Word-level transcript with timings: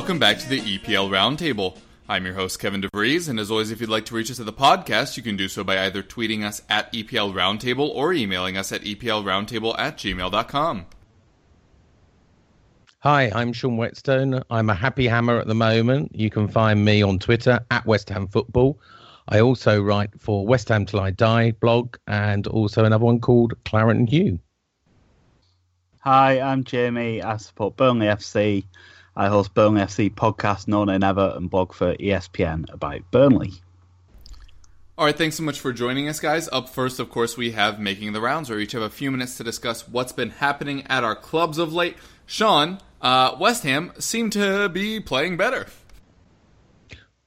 welcome 0.00 0.18
back 0.18 0.38
to 0.38 0.48
the 0.48 0.62
EPL 0.62 1.10
Roundtable. 1.10 1.76
I'm 2.08 2.24
your 2.24 2.32
host 2.32 2.58
Kevin 2.58 2.80
DeVries, 2.80 3.28
and 3.28 3.38
as 3.38 3.50
always, 3.50 3.70
if 3.70 3.82
you'd 3.82 3.90
like 3.90 4.06
to 4.06 4.14
reach 4.14 4.30
us 4.30 4.40
at 4.40 4.46
the 4.46 4.52
podcast, 4.52 5.18
you 5.18 5.22
can 5.22 5.36
do 5.36 5.46
so 5.46 5.62
by 5.62 5.78
either 5.84 6.02
tweeting 6.02 6.42
us 6.42 6.62
at 6.70 6.90
EPL 6.94 7.34
Roundtable 7.34 7.90
or 7.90 8.14
emailing 8.14 8.56
us 8.56 8.72
at 8.72 8.80
EPLRoundtable 8.80 9.78
at 9.78 9.98
gmail.com. 9.98 10.86
Hi, 13.00 13.30
I'm 13.34 13.52
Sean 13.52 13.76
Whetstone. 13.76 14.42
I'm 14.48 14.70
a 14.70 14.74
happy 14.74 15.06
hammer 15.06 15.38
at 15.38 15.46
the 15.46 15.54
moment. 15.54 16.16
You 16.16 16.30
can 16.30 16.48
find 16.48 16.82
me 16.82 17.02
on 17.02 17.18
Twitter 17.18 17.60
at 17.70 17.84
West 17.84 18.08
Ham 18.08 18.26
Football. 18.26 18.78
I 19.28 19.40
also 19.40 19.82
write 19.82 20.18
for 20.18 20.46
West 20.46 20.70
Ham 20.70 20.86
Till 20.86 21.00
I 21.00 21.10
Die 21.10 21.50
blog 21.60 21.98
and 22.06 22.46
also 22.46 22.86
another 22.86 23.04
one 23.04 23.20
called 23.20 23.52
Claret 23.66 23.98
and 23.98 24.08
Hugh. 24.08 24.38
Hi, 25.98 26.40
I'm 26.40 26.64
Jamie. 26.64 27.20
I 27.20 27.36
support 27.36 27.76
Burnley 27.76 28.06
FC. 28.06 28.64
I 29.20 29.28
host 29.28 29.52
Burnley 29.52 29.82
FC 29.82 30.10
podcast, 30.10 30.66
No 30.66 30.82
Nay 30.86 30.96
Never, 30.96 31.34
and 31.36 31.50
blog 31.50 31.74
for 31.74 31.94
ESPN 31.96 32.72
about 32.72 33.02
Burnley. 33.10 33.52
All 34.96 35.04
right, 35.04 35.14
thanks 35.14 35.36
so 35.36 35.42
much 35.42 35.60
for 35.60 35.74
joining 35.74 36.08
us, 36.08 36.18
guys. 36.20 36.48
Up 36.50 36.70
first, 36.70 36.98
of 36.98 37.10
course, 37.10 37.36
we 37.36 37.50
have 37.50 37.78
Making 37.78 38.14
the 38.14 38.22
Rounds, 38.22 38.48
where 38.48 38.56
we 38.56 38.62
each 38.62 38.72
have 38.72 38.80
a 38.80 38.88
few 38.88 39.10
minutes 39.10 39.36
to 39.36 39.44
discuss 39.44 39.86
what's 39.86 40.12
been 40.12 40.30
happening 40.30 40.86
at 40.86 41.04
our 41.04 41.14
clubs 41.14 41.58
of 41.58 41.70
late. 41.70 41.98
Sean, 42.24 42.78
uh, 43.02 43.36
West 43.38 43.62
Ham 43.64 43.92
seem 43.98 44.30
to 44.30 44.70
be 44.70 45.00
playing 45.00 45.36
better. 45.36 45.66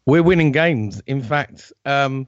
We're 0.07 0.23
winning 0.23 0.51
games. 0.51 0.99
In 1.05 1.21
fact, 1.21 1.71
um, 1.85 2.25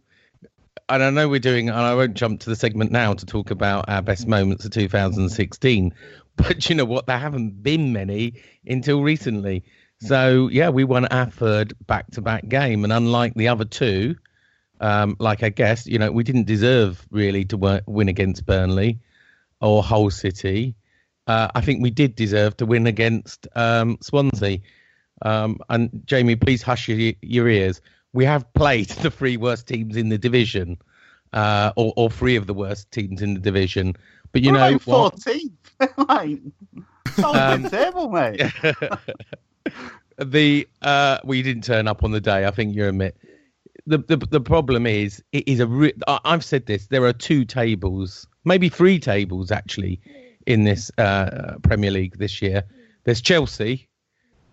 and 0.89 1.01
I 1.01 1.09
know 1.09 1.27
we're 1.27 1.39
doing, 1.39 1.69
and 1.69 1.79
I 1.79 1.95
won't 1.95 2.13
jump 2.13 2.41
to 2.41 2.51
the 2.51 2.55
segment 2.55 2.91
now 2.91 3.15
to 3.15 3.25
talk 3.25 3.49
about 3.49 3.85
our 3.87 4.03
best 4.03 4.27
moments 4.27 4.63
of 4.65 4.71
2016, 4.73 5.91
but 6.47 6.69
you 6.69 6.75
know 6.75 6.85
what? 6.85 7.07
There 7.07 7.17
haven't 7.17 7.63
been 7.63 7.93
many 7.93 8.41
until 8.65 9.01
recently. 9.01 9.63
So, 10.01 10.49
yeah, 10.49 10.69
we 10.69 10.83
won 10.83 11.05
our 11.05 11.29
third 11.29 11.73
back 11.87 12.11
to 12.11 12.21
back 12.21 12.47
game. 12.47 12.83
And 12.83 12.91
unlike 12.91 13.33
the 13.33 13.47
other 13.47 13.65
two, 13.65 14.15
um, 14.81 15.15
like 15.19 15.43
I 15.43 15.49
guess, 15.49 15.87
you 15.87 15.99
know, 15.99 16.11
we 16.11 16.23
didn't 16.23 16.45
deserve 16.47 17.05
really 17.09 17.45
to 17.45 17.57
win, 17.57 17.81
win 17.85 18.09
against 18.09 18.45
Burnley 18.45 18.99
or 19.61 19.81
Hull 19.81 20.09
City. 20.11 20.75
Uh, 21.27 21.47
I 21.55 21.61
think 21.61 21.81
we 21.81 21.89
did 21.89 22.15
deserve 22.15 22.57
to 22.57 22.65
win 22.65 22.87
against 22.87 23.47
um, 23.55 23.97
Swansea. 24.01 24.59
Um, 25.21 25.59
and 25.69 26.03
Jamie, 26.05 26.35
please 26.35 26.61
hush 26.61 26.89
your, 26.89 27.13
your 27.21 27.47
ears. 27.47 27.81
We 28.13 28.25
have 28.25 28.53
played 28.53 28.89
the 29.01 29.09
three 29.11 29.37
worst 29.37 29.67
teams 29.67 29.95
in 29.95 30.09
the 30.09 30.17
division, 30.17 30.77
uh, 31.33 31.71
or, 31.75 31.93
or 31.95 32.09
three 32.09 32.35
of 32.35 32.47
the 32.47 32.53
worst 32.53 32.91
teams 32.91 33.21
in 33.21 33.33
the 33.33 33.39
division. 33.39 33.95
But 34.35 34.43
you 34.43 34.51
We're 34.51 34.71
know? 34.71 34.79
14th. 34.79 35.51
like, 36.09 36.39
solid 37.15 37.39
Um, 37.39 37.69
table, 37.69 38.09
mate. 38.09 38.41
the 40.17 40.67
uh, 40.81 41.19
we 41.23 41.41
didn't 41.41 41.63
turn 41.63 41.87
up 41.87 42.03
on 42.03 42.11
the 42.11 42.19
day. 42.19 42.45
I 42.45 42.51
think 42.51 42.75
you 42.75 42.85
admit. 42.85 43.15
The, 43.87 43.99
the 43.99 44.17
the 44.17 44.41
problem 44.41 44.85
is 44.87 45.23
it 45.31 45.47
is 45.47 45.61
a 45.61 45.67
re- 45.67 45.93
I- 46.05 46.19
I've 46.25 46.43
said 46.43 46.65
this. 46.65 46.87
There 46.87 47.05
are 47.05 47.13
two 47.13 47.45
tables, 47.45 48.27
maybe 48.43 48.67
three 48.67 48.99
tables 48.99 49.51
actually, 49.51 50.01
in 50.45 50.65
this 50.65 50.91
uh, 50.97 51.55
Premier 51.63 51.91
League 51.91 52.17
this 52.17 52.41
year. 52.41 52.63
There's 53.05 53.21
Chelsea, 53.21 53.87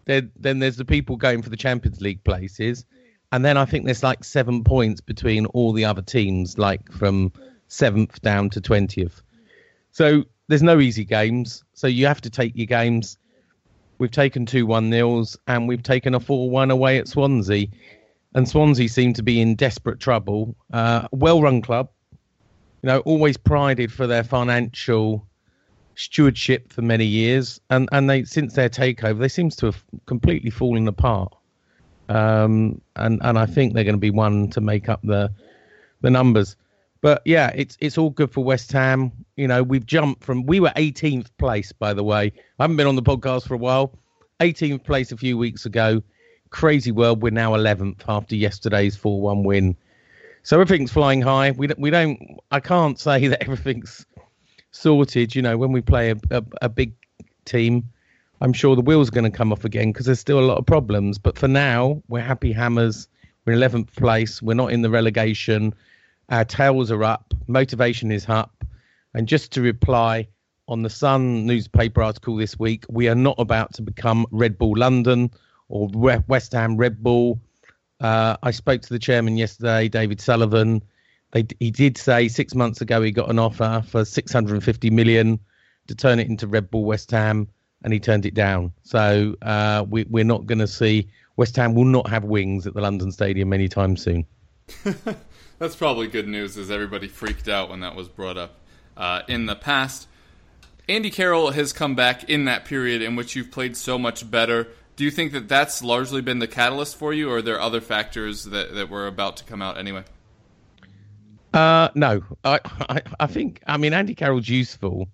then 0.04 0.30
then 0.38 0.60
there's 0.60 0.76
the 0.76 0.84
people 0.84 1.16
going 1.16 1.42
for 1.42 1.50
the 1.50 1.56
Champions 1.56 2.00
League 2.00 2.22
places, 2.22 2.84
and 3.32 3.44
then 3.44 3.56
I 3.56 3.64
think 3.64 3.84
there's 3.86 4.04
like 4.04 4.22
seven 4.22 4.62
points 4.62 5.00
between 5.00 5.46
all 5.46 5.72
the 5.72 5.86
other 5.86 6.02
teams, 6.02 6.56
like 6.56 6.92
from 6.92 7.32
seventh 7.66 8.22
down 8.22 8.48
to 8.50 8.60
twentieth. 8.60 9.22
So 9.92 10.24
there's 10.48 10.62
no 10.62 10.80
easy 10.80 11.04
games. 11.04 11.62
So 11.74 11.86
you 11.86 12.06
have 12.06 12.20
to 12.22 12.30
take 12.30 12.56
your 12.56 12.66
games. 12.66 13.18
We've 13.98 14.10
taken 14.10 14.46
two 14.46 14.66
one 14.66 14.90
nils 14.90 15.38
and 15.46 15.68
we've 15.68 15.82
taken 15.82 16.14
a 16.14 16.20
four 16.20 16.50
one 16.50 16.70
away 16.70 16.98
at 16.98 17.06
Swansea, 17.06 17.68
and 18.34 18.48
Swansea 18.48 18.88
seem 18.88 19.12
to 19.14 19.22
be 19.22 19.40
in 19.40 19.54
desperate 19.54 20.00
trouble. 20.00 20.56
Uh, 20.72 21.06
well 21.12 21.40
run 21.40 21.62
club, 21.62 21.88
you 22.82 22.88
know, 22.88 22.98
always 23.00 23.36
prided 23.36 23.92
for 23.92 24.06
their 24.06 24.24
financial 24.24 25.24
stewardship 25.94 26.72
for 26.72 26.82
many 26.82 27.04
years, 27.04 27.60
and 27.70 27.88
and 27.92 28.10
they 28.10 28.24
since 28.24 28.54
their 28.54 28.70
takeover 28.70 29.18
they 29.18 29.28
seems 29.28 29.54
to 29.56 29.66
have 29.66 29.84
completely 30.06 30.50
fallen 30.50 30.88
apart. 30.88 31.32
Um, 32.08 32.80
and 32.96 33.20
and 33.22 33.38
I 33.38 33.46
think 33.46 33.74
they're 33.74 33.84
going 33.84 33.94
to 33.94 34.00
be 34.00 34.10
one 34.10 34.48
to 34.50 34.60
make 34.60 34.88
up 34.88 35.00
the 35.04 35.30
the 36.00 36.10
numbers. 36.10 36.56
But 37.02 37.20
yeah, 37.24 37.50
it's 37.54 37.76
it's 37.80 37.98
all 37.98 38.10
good 38.10 38.30
for 38.30 38.42
West 38.42 38.72
Ham. 38.72 39.12
You 39.36 39.48
know, 39.48 39.62
we've 39.62 39.84
jumped 39.84 40.24
from 40.24 40.46
we 40.46 40.60
were 40.60 40.72
18th 40.76 41.26
place, 41.36 41.72
by 41.72 41.92
the 41.92 42.04
way. 42.04 42.32
I 42.58 42.62
haven't 42.62 42.76
been 42.76 42.86
on 42.86 42.96
the 42.96 43.02
podcast 43.02 43.46
for 43.46 43.54
a 43.54 43.58
while. 43.58 43.98
18th 44.40 44.84
place 44.84 45.12
a 45.12 45.16
few 45.16 45.36
weeks 45.36 45.66
ago. 45.66 46.02
Crazy 46.50 46.92
world. 46.92 47.20
We're 47.20 47.32
now 47.32 47.52
11th 47.52 48.02
after 48.08 48.36
yesterday's 48.36 48.96
4-1 48.96 49.44
win. 49.44 49.76
So 50.44 50.60
everything's 50.60 50.92
flying 50.92 51.22
high. 51.22 51.50
We 51.50 51.66
don't, 51.66 51.80
we 51.80 51.90
don't. 51.90 52.38
I 52.50 52.60
can't 52.60 52.98
say 52.98 53.26
that 53.28 53.42
everything's 53.42 54.06
sorted. 54.70 55.34
You 55.34 55.42
know, 55.42 55.58
when 55.58 55.72
we 55.72 55.80
play 55.80 56.10
a, 56.10 56.16
a, 56.30 56.44
a 56.62 56.68
big 56.68 56.94
team, 57.44 57.88
I'm 58.40 58.52
sure 58.52 58.76
the 58.76 58.82
wheel's 58.82 59.08
are 59.08 59.12
going 59.12 59.30
to 59.30 59.36
come 59.36 59.52
off 59.52 59.64
again 59.64 59.92
because 59.92 60.06
there's 60.06 60.20
still 60.20 60.38
a 60.38 60.46
lot 60.46 60.58
of 60.58 60.66
problems. 60.66 61.18
But 61.18 61.36
for 61.36 61.48
now, 61.48 62.00
we're 62.08 62.20
happy 62.20 62.52
hammers. 62.52 63.08
We're 63.44 63.56
11th 63.56 63.96
place. 63.96 64.40
We're 64.40 64.54
not 64.54 64.72
in 64.72 64.82
the 64.82 64.90
relegation. 64.90 65.74
Our 66.32 66.46
tails 66.46 66.90
are 66.90 67.04
up. 67.04 67.34
Motivation 67.46 68.10
is 68.10 68.26
up. 68.26 68.64
And 69.12 69.28
just 69.28 69.52
to 69.52 69.60
reply 69.60 70.28
on 70.66 70.80
the 70.80 70.88
Sun 70.88 71.44
newspaper 71.44 72.02
article 72.02 72.36
this 72.36 72.58
week, 72.58 72.86
we 72.88 73.06
are 73.10 73.14
not 73.14 73.34
about 73.38 73.74
to 73.74 73.82
become 73.82 74.26
Red 74.30 74.56
Bull 74.56 74.72
London 74.74 75.30
or 75.68 75.88
West 75.92 76.52
Ham 76.52 76.78
Red 76.78 77.02
Bull. 77.02 77.38
Uh, 78.00 78.38
I 78.42 78.50
spoke 78.50 78.80
to 78.80 78.88
the 78.88 78.98
chairman 78.98 79.36
yesterday, 79.36 79.88
David 79.88 80.22
Sullivan. 80.22 80.82
They, 81.32 81.46
he 81.60 81.70
did 81.70 81.98
say 81.98 82.28
six 82.28 82.54
months 82.54 82.80
ago 82.80 83.02
he 83.02 83.10
got 83.10 83.28
an 83.28 83.38
offer 83.38 83.84
for 83.86 84.06
650 84.06 84.88
million 84.88 85.38
to 85.88 85.94
turn 85.94 86.18
it 86.18 86.28
into 86.28 86.46
Red 86.46 86.70
Bull 86.70 86.86
West 86.86 87.10
Ham, 87.10 87.46
and 87.84 87.92
he 87.92 88.00
turned 88.00 88.24
it 88.24 88.32
down. 88.32 88.72
So 88.84 89.36
uh, 89.42 89.84
we, 89.86 90.04
we're 90.04 90.24
not 90.24 90.46
going 90.46 90.60
to 90.60 90.66
see 90.66 91.10
West 91.36 91.56
Ham 91.56 91.74
will 91.74 91.84
not 91.84 92.08
have 92.08 92.24
wings 92.24 92.66
at 92.66 92.72
the 92.72 92.80
London 92.80 93.12
Stadium 93.12 93.52
anytime 93.52 93.98
soon. 93.98 94.24
That's 95.62 95.76
probably 95.76 96.08
good 96.08 96.26
news, 96.26 96.58
as 96.58 96.72
everybody 96.72 97.06
freaked 97.06 97.48
out 97.48 97.70
when 97.70 97.78
that 97.82 97.94
was 97.94 98.08
brought 98.08 98.36
up 98.36 98.56
uh, 98.96 99.22
in 99.28 99.46
the 99.46 99.54
past. 99.54 100.08
Andy 100.88 101.08
Carroll 101.08 101.52
has 101.52 101.72
come 101.72 101.94
back 101.94 102.28
in 102.28 102.46
that 102.46 102.64
period 102.64 103.00
in 103.00 103.14
which 103.14 103.36
you've 103.36 103.52
played 103.52 103.76
so 103.76 103.96
much 103.96 104.28
better. 104.28 104.66
Do 104.96 105.04
you 105.04 105.10
think 105.12 105.30
that 105.34 105.46
that's 105.46 105.80
largely 105.80 106.20
been 106.20 106.40
the 106.40 106.48
catalyst 106.48 106.96
for 106.96 107.12
you, 107.12 107.30
or 107.30 107.36
are 107.36 107.42
there 107.42 107.60
other 107.60 107.80
factors 107.80 108.42
that, 108.46 108.74
that 108.74 108.90
were 108.90 109.06
about 109.06 109.36
to 109.36 109.44
come 109.44 109.62
out 109.62 109.78
anyway? 109.78 110.02
Uh, 111.54 111.90
no, 111.94 112.22
I, 112.42 112.58
I, 112.64 113.02
I 113.20 113.26
think 113.28 113.62
I 113.64 113.76
mean 113.76 113.92
Andy 113.94 114.16
Carroll's 114.16 114.48
useful, 114.48 115.06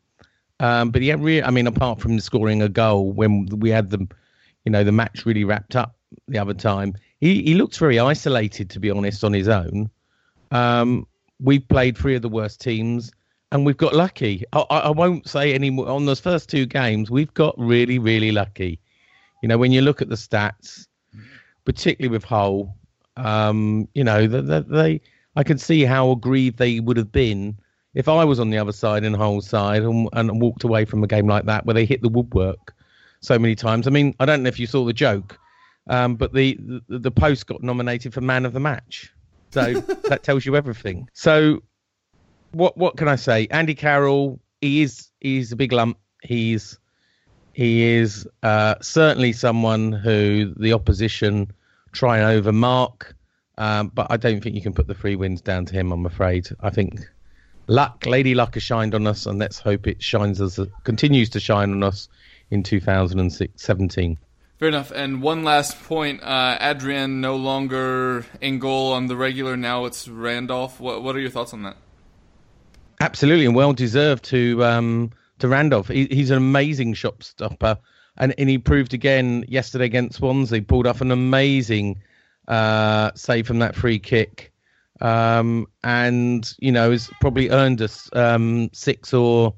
um, 0.60 0.92
but 0.92 1.03
he 1.03 1.12
really, 1.12 1.42
I 1.42 1.50
mean, 1.50 1.66
apart 1.66 2.00
from 2.00 2.19
scoring 2.20 2.62
a 2.62 2.70
goal 2.70 3.12
when 3.12 3.44
we 3.50 3.69
had 3.69 3.91
the, 3.91 3.98
you 4.65 4.72
know, 4.72 4.82
the 4.82 4.92
match 4.92 5.26
really 5.26 5.44
wrapped 5.44 5.77
up 5.77 5.95
the 6.27 6.39
other 6.39 6.54
time, 6.54 6.95
he 7.21 7.42
he 7.42 7.54
looks 7.54 7.77
very 7.77 7.98
isolated 7.98 8.71
to 8.71 8.80
be 8.80 8.91
honest 8.91 9.24
on 9.24 9.34
his 9.34 9.47
own. 9.47 9.91
Um, 10.50 11.06
we've 11.41 11.66
played 11.68 11.97
three 11.97 12.15
of 12.15 12.22
the 12.22 12.28
worst 12.28 12.60
teams, 12.60 13.12
and 13.53 13.65
we've 13.65 13.77
got 13.77 13.95
lucky. 13.95 14.45
I, 14.53 14.60
I 14.60 14.91
won't 14.91 15.28
say 15.28 15.54
any 15.54 15.71
more 15.71 15.89
on 15.89 16.06
those 16.06 16.21
first 16.21 16.48
two 16.48 16.66
games. 16.66 17.10
We've 17.10 17.33
got 17.34 17.54
really 17.59 17.98
really 17.98 18.33
lucky. 18.33 18.80
You 19.42 19.48
know, 19.48 19.59
when 19.59 19.72
you 19.72 19.83
look 19.83 20.03
at 20.03 20.09
the 20.09 20.16
stats, 20.16 20.86
particularly 21.65 22.10
with 22.10 22.24
Hull, 22.24 22.77
um, 23.16 23.89
you 23.95 24.04
know, 24.04 24.27
that 24.27 24.42
they, 24.42 24.60
they, 24.60 25.00
I 25.36 25.42
can 25.45 25.59
see 25.59 25.84
how 25.84 26.10
aggrieved 26.10 26.59
they 26.59 26.80
would 26.80 26.97
have 26.97 27.12
been 27.12 27.56
if 27.95 28.09
I 28.09 28.24
was 28.24 28.41
on 28.41 28.50
the 28.50 28.59
other 28.59 28.72
side 28.72 29.04
and 29.04 29.16
Hull 29.16 29.41
side 29.41 29.83
and, 29.83 30.09
and 30.12 30.41
walked 30.41 30.65
away 30.65 30.84
from 30.84 31.03
a 31.03 31.06
game 31.06 31.27
like 31.27 31.45
that 31.47 31.66
where 31.66 31.74
they 31.74 31.84
hit 31.84 32.03
the 32.03 32.09
woodwork 32.09 32.74
so 33.21 33.39
many 33.39 33.54
times. 33.54 33.86
I 33.86 33.91
mean, 33.91 34.15
I 34.21 34.27
don't 34.27 34.42
know 34.42 34.48
if 34.48 34.59
you 34.59 34.66
saw 34.66 34.84
the 34.84 34.92
joke, 34.92 35.39
um, 35.89 36.16
but 36.16 36.33
the, 36.33 36.59
the 36.89 36.98
the 36.98 37.10
post 37.10 37.47
got 37.47 37.62
nominated 37.62 38.15
for 38.15 38.21
man 38.21 38.45
of 38.45 38.53
the 38.53 38.60
match, 38.60 39.12
so 39.50 39.74
that 40.09 40.22
tells 40.22 40.45
you 40.45 40.56
everything. 40.56 41.09
So, 41.12 41.62
what 42.53 42.77
what 42.77 42.97
can 42.97 43.09
I 43.09 43.16
say? 43.16 43.47
Andy 43.50 43.74
Carroll, 43.74 44.41
he 44.60 44.83
is 44.83 45.09
he's 45.21 45.53
a 45.53 45.56
big 45.56 45.72
lump. 45.72 45.98
He's 46.22 46.78
He 47.53 47.84
is 47.84 48.27
uh, 48.42 48.77
certainly 48.80 49.33
someone 49.33 49.92
who 49.92 50.54
the 50.56 50.72
opposition 50.72 51.53
try 51.92 52.18
and 52.18 52.45
overmark, 52.45 53.12
um, 53.56 53.89
but 53.89 54.06
I 54.10 54.16
don't 54.16 54.42
think 54.42 54.54
you 54.54 54.62
can 54.62 54.72
put 54.72 54.86
the 54.86 54.95
three 54.95 55.16
wins 55.16 55.41
down 55.41 55.66
to 55.66 55.74
him. 55.74 55.92
I'm 55.92 56.06
afraid. 56.06 56.48
I 56.60 56.71
think 56.71 57.00
luck, 57.66 58.06
Lady 58.06 58.34
Luck, 58.34 58.54
has 58.54 58.62
shined 58.62 58.95
on 58.95 59.06
us, 59.06 59.27
and 59.27 59.39
let's 59.39 59.59
hope 59.59 59.86
it 59.86 60.03
shines 60.03 60.41
us, 60.41 60.60
continues 60.84 61.30
to 61.30 61.41
shine 61.41 61.72
on 61.72 61.83
us 61.83 62.09
in 62.50 62.62
2017. 62.62 64.18
Fair 64.59 64.69
enough. 64.69 64.91
And 64.91 65.22
one 65.22 65.45
last 65.45 65.81
point: 65.84 66.22
uh, 66.22 66.59
Adrian 66.60 67.21
no 67.21 67.37
longer 67.37 68.27
in 68.41 68.59
goal 68.59 68.93
on 68.93 69.07
the 69.07 69.16
regular. 69.16 69.57
Now 69.57 69.84
it's 69.84 70.09
Randolph. 70.09 70.81
What 70.81 71.03
What 71.03 71.15
are 71.15 71.21
your 71.21 71.31
thoughts 71.31 71.53
on 71.53 71.63
that? 71.63 71.77
Absolutely, 73.01 73.47
and 73.47 73.55
well 73.55 73.72
deserved 73.72 74.25
to 74.25 74.65
um, 74.65 75.13
to 75.39 75.47
Randolph. 75.47 75.87
He, 75.87 76.07
he's 76.07 76.31
an 76.31 76.39
amazing 76.39 76.95
shot 76.95 77.22
stopper, 77.22 77.78
and, 78.16 78.34
and 78.37 78.51
he 78.51 78.59
proved 78.59 78.95
again 78.95 79.45
yesterday 79.47 79.84
against 79.84 80.19
Swansea. 80.19 80.60
Pulled 80.63 80.89
off 80.89 81.01
an 81.01 81.13
amazing 81.13 82.03
uh, 82.49 83.13
save 83.15 83.47
from 83.47 83.60
that 83.60 83.77
free 83.77 84.01
kick, 84.01 84.53
um, 85.01 85.69
and 85.84 86.53
you 86.59 86.72
know 86.72 86.91
has 86.91 87.09
probably 87.21 87.51
earned 87.51 87.81
us 87.81 88.10
um, 88.13 88.71
six 88.72 89.15
or 89.15 89.55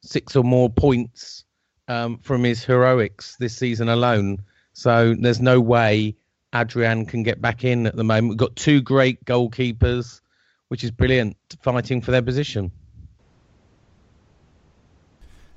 six 0.00 0.34
or 0.34 0.42
more 0.42 0.68
points 0.68 1.44
um, 1.92 2.18
from 2.18 2.42
his 2.44 2.64
heroics 2.64 3.36
this 3.36 3.56
season 3.56 3.88
alone. 3.88 4.42
So 4.72 5.14
there's 5.18 5.40
no 5.40 5.60
way 5.60 6.16
Adrian 6.54 7.06
can 7.06 7.22
get 7.22 7.40
back 7.40 7.64
in 7.64 7.86
at 7.86 7.96
the 7.96 8.04
moment. 8.04 8.30
We've 8.30 8.38
got 8.38 8.56
two 8.56 8.80
great 8.80 9.24
goalkeepers, 9.24 10.20
which 10.68 10.82
is 10.82 10.90
brilliant, 10.90 11.36
fighting 11.62 12.00
for 12.00 12.10
their 12.10 12.22
position. 12.22 12.72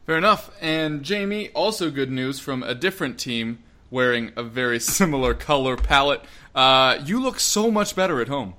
Fair 0.05 0.17
enough. 0.17 0.51
And 0.61 1.03
Jamie, 1.03 1.49
also 1.49 1.89
good 1.89 2.11
news 2.11 2.39
from 2.39 2.63
a 2.63 2.75
different 2.75 3.17
team 3.17 3.59
wearing 3.89 4.33
a 4.35 4.43
very 4.43 4.79
similar 4.97 5.33
color 5.33 5.77
palette. 5.77 6.21
Uh, 6.53 6.99
you 7.03 7.21
look 7.21 7.39
so 7.39 7.71
much 7.71 7.95
better 7.95 8.21
at 8.21 8.27
home. 8.27 8.55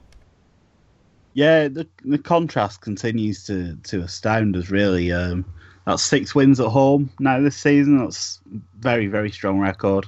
Yeah, 1.34 1.68
the 1.68 1.86
the 2.02 2.16
contrast 2.16 2.80
continues 2.80 3.44
to 3.44 3.76
to 3.84 4.00
astound 4.00 4.56
us. 4.56 4.70
Really, 4.70 5.12
um, 5.12 5.44
that's 5.86 6.02
six 6.02 6.34
wins 6.34 6.60
at 6.60 6.68
home 6.68 7.10
now 7.18 7.40
this 7.40 7.56
season. 7.56 7.98
That's 7.98 8.40
very 8.78 9.06
very 9.06 9.30
strong 9.30 9.58
record. 9.58 10.06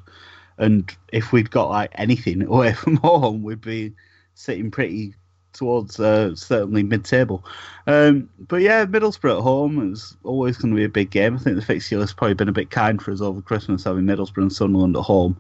And 0.58 0.90
if 1.12 1.32
we'd 1.32 1.50
got 1.50 1.70
like 1.70 1.92
anything 1.94 2.42
away 2.46 2.75
from 2.75 2.96
home, 2.96 3.42
we'd 3.42 3.60
be 3.60 3.94
sitting 4.34 4.70
pretty 4.70 5.14
towards 5.52 5.98
uh, 5.98 6.34
certainly 6.34 6.82
mid-table. 6.82 7.44
Um, 7.86 8.28
but 8.38 8.62
yeah, 8.62 8.84
Middlesbrough 8.86 9.38
at 9.38 9.42
home 9.42 9.92
is 9.92 10.16
always 10.22 10.56
going 10.56 10.72
to 10.72 10.76
be 10.76 10.84
a 10.84 10.88
big 10.88 11.10
game. 11.10 11.34
I 11.34 11.38
think 11.38 11.56
the 11.56 11.62
fixture 11.62 11.98
list 11.98 12.16
probably 12.16 12.34
been 12.34 12.48
a 12.48 12.52
bit 12.52 12.70
kind 12.70 13.00
for 13.02 13.10
us 13.10 13.20
over 13.20 13.40
Christmas 13.40 13.84
having 13.84 14.04
Middlesbrough 14.04 14.42
and 14.42 14.52
Sunderland 14.52 14.96
at 14.96 15.02
home. 15.02 15.36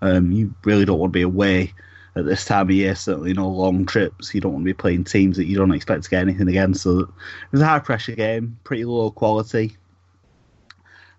Um, 0.00 0.30
you 0.30 0.54
really 0.64 0.84
don't 0.84 0.98
want 0.98 1.12
to 1.12 1.18
be 1.18 1.22
away 1.22 1.74
at 2.18 2.24
this 2.24 2.44
time 2.44 2.68
of 2.68 2.70
year. 2.70 2.94
Certainly 2.94 3.34
no 3.34 3.48
long 3.48 3.86
trips. 3.86 4.34
You 4.34 4.40
don't 4.40 4.52
want 4.52 4.64
to 4.64 4.68
be 4.68 4.74
playing 4.74 5.04
teams 5.04 5.36
that 5.36 5.46
you 5.46 5.56
don't 5.56 5.72
expect 5.72 6.04
to 6.04 6.10
get 6.10 6.22
anything 6.22 6.48
against. 6.48 6.82
So 6.82 7.00
it 7.00 7.08
was 7.52 7.60
a 7.60 7.66
high 7.66 7.78
pressure 7.78 8.14
game, 8.14 8.58
pretty 8.64 8.84
low 8.84 9.10
quality. 9.10 9.76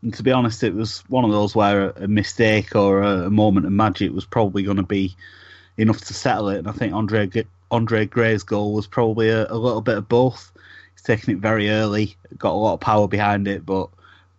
And 0.02 0.14
to 0.14 0.24
be 0.24 0.32
honest, 0.32 0.64
it 0.64 0.74
was 0.74 1.00
one 1.10 1.26
of 1.26 1.32
those 1.32 1.56
where 1.56 1.90
a 1.92 2.08
mistake 2.08 2.76
or 2.76 3.02
a, 3.02 3.30
moment 3.30 3.66
of 3.66 3.72
magic 3.72 4.14
was 4.14 4.26
probably 4.26 4.64
going 4.64 4.78
to 4.78 4.84
be 4.84 5.16
enough 5.78 6.02
to 6.02 6.14
settle 6.14 6.50
it. 6.50 6.60
And 6.60 6.68
I 6.68 6.72
think 6.72 6.94
Andre 6.94 7.30
Andre 7.72 8.06
Gray's 8.06 8.44
goal 8.44 8.74
was 8.74 8.88
probably 8.88 9.30
a, 9.30 9.46
a 9.52 9.56
little 9.56 9.82
bit 9.82 9.98
of 9.98 10.08
both. 10.08 10.52
He's 10.94 11.04
taken 11.04 11.34
it 11.34 11.40
very 11.40 11.70
early, 11.70 12.16
got 12.38 12.54
a 12.54 12.54
lot 12.54 12.76
of 12.76 12.80
power 12.80 13.08
behind 13.08 13.48
it, 13.48 13.66
but 13.66 13.90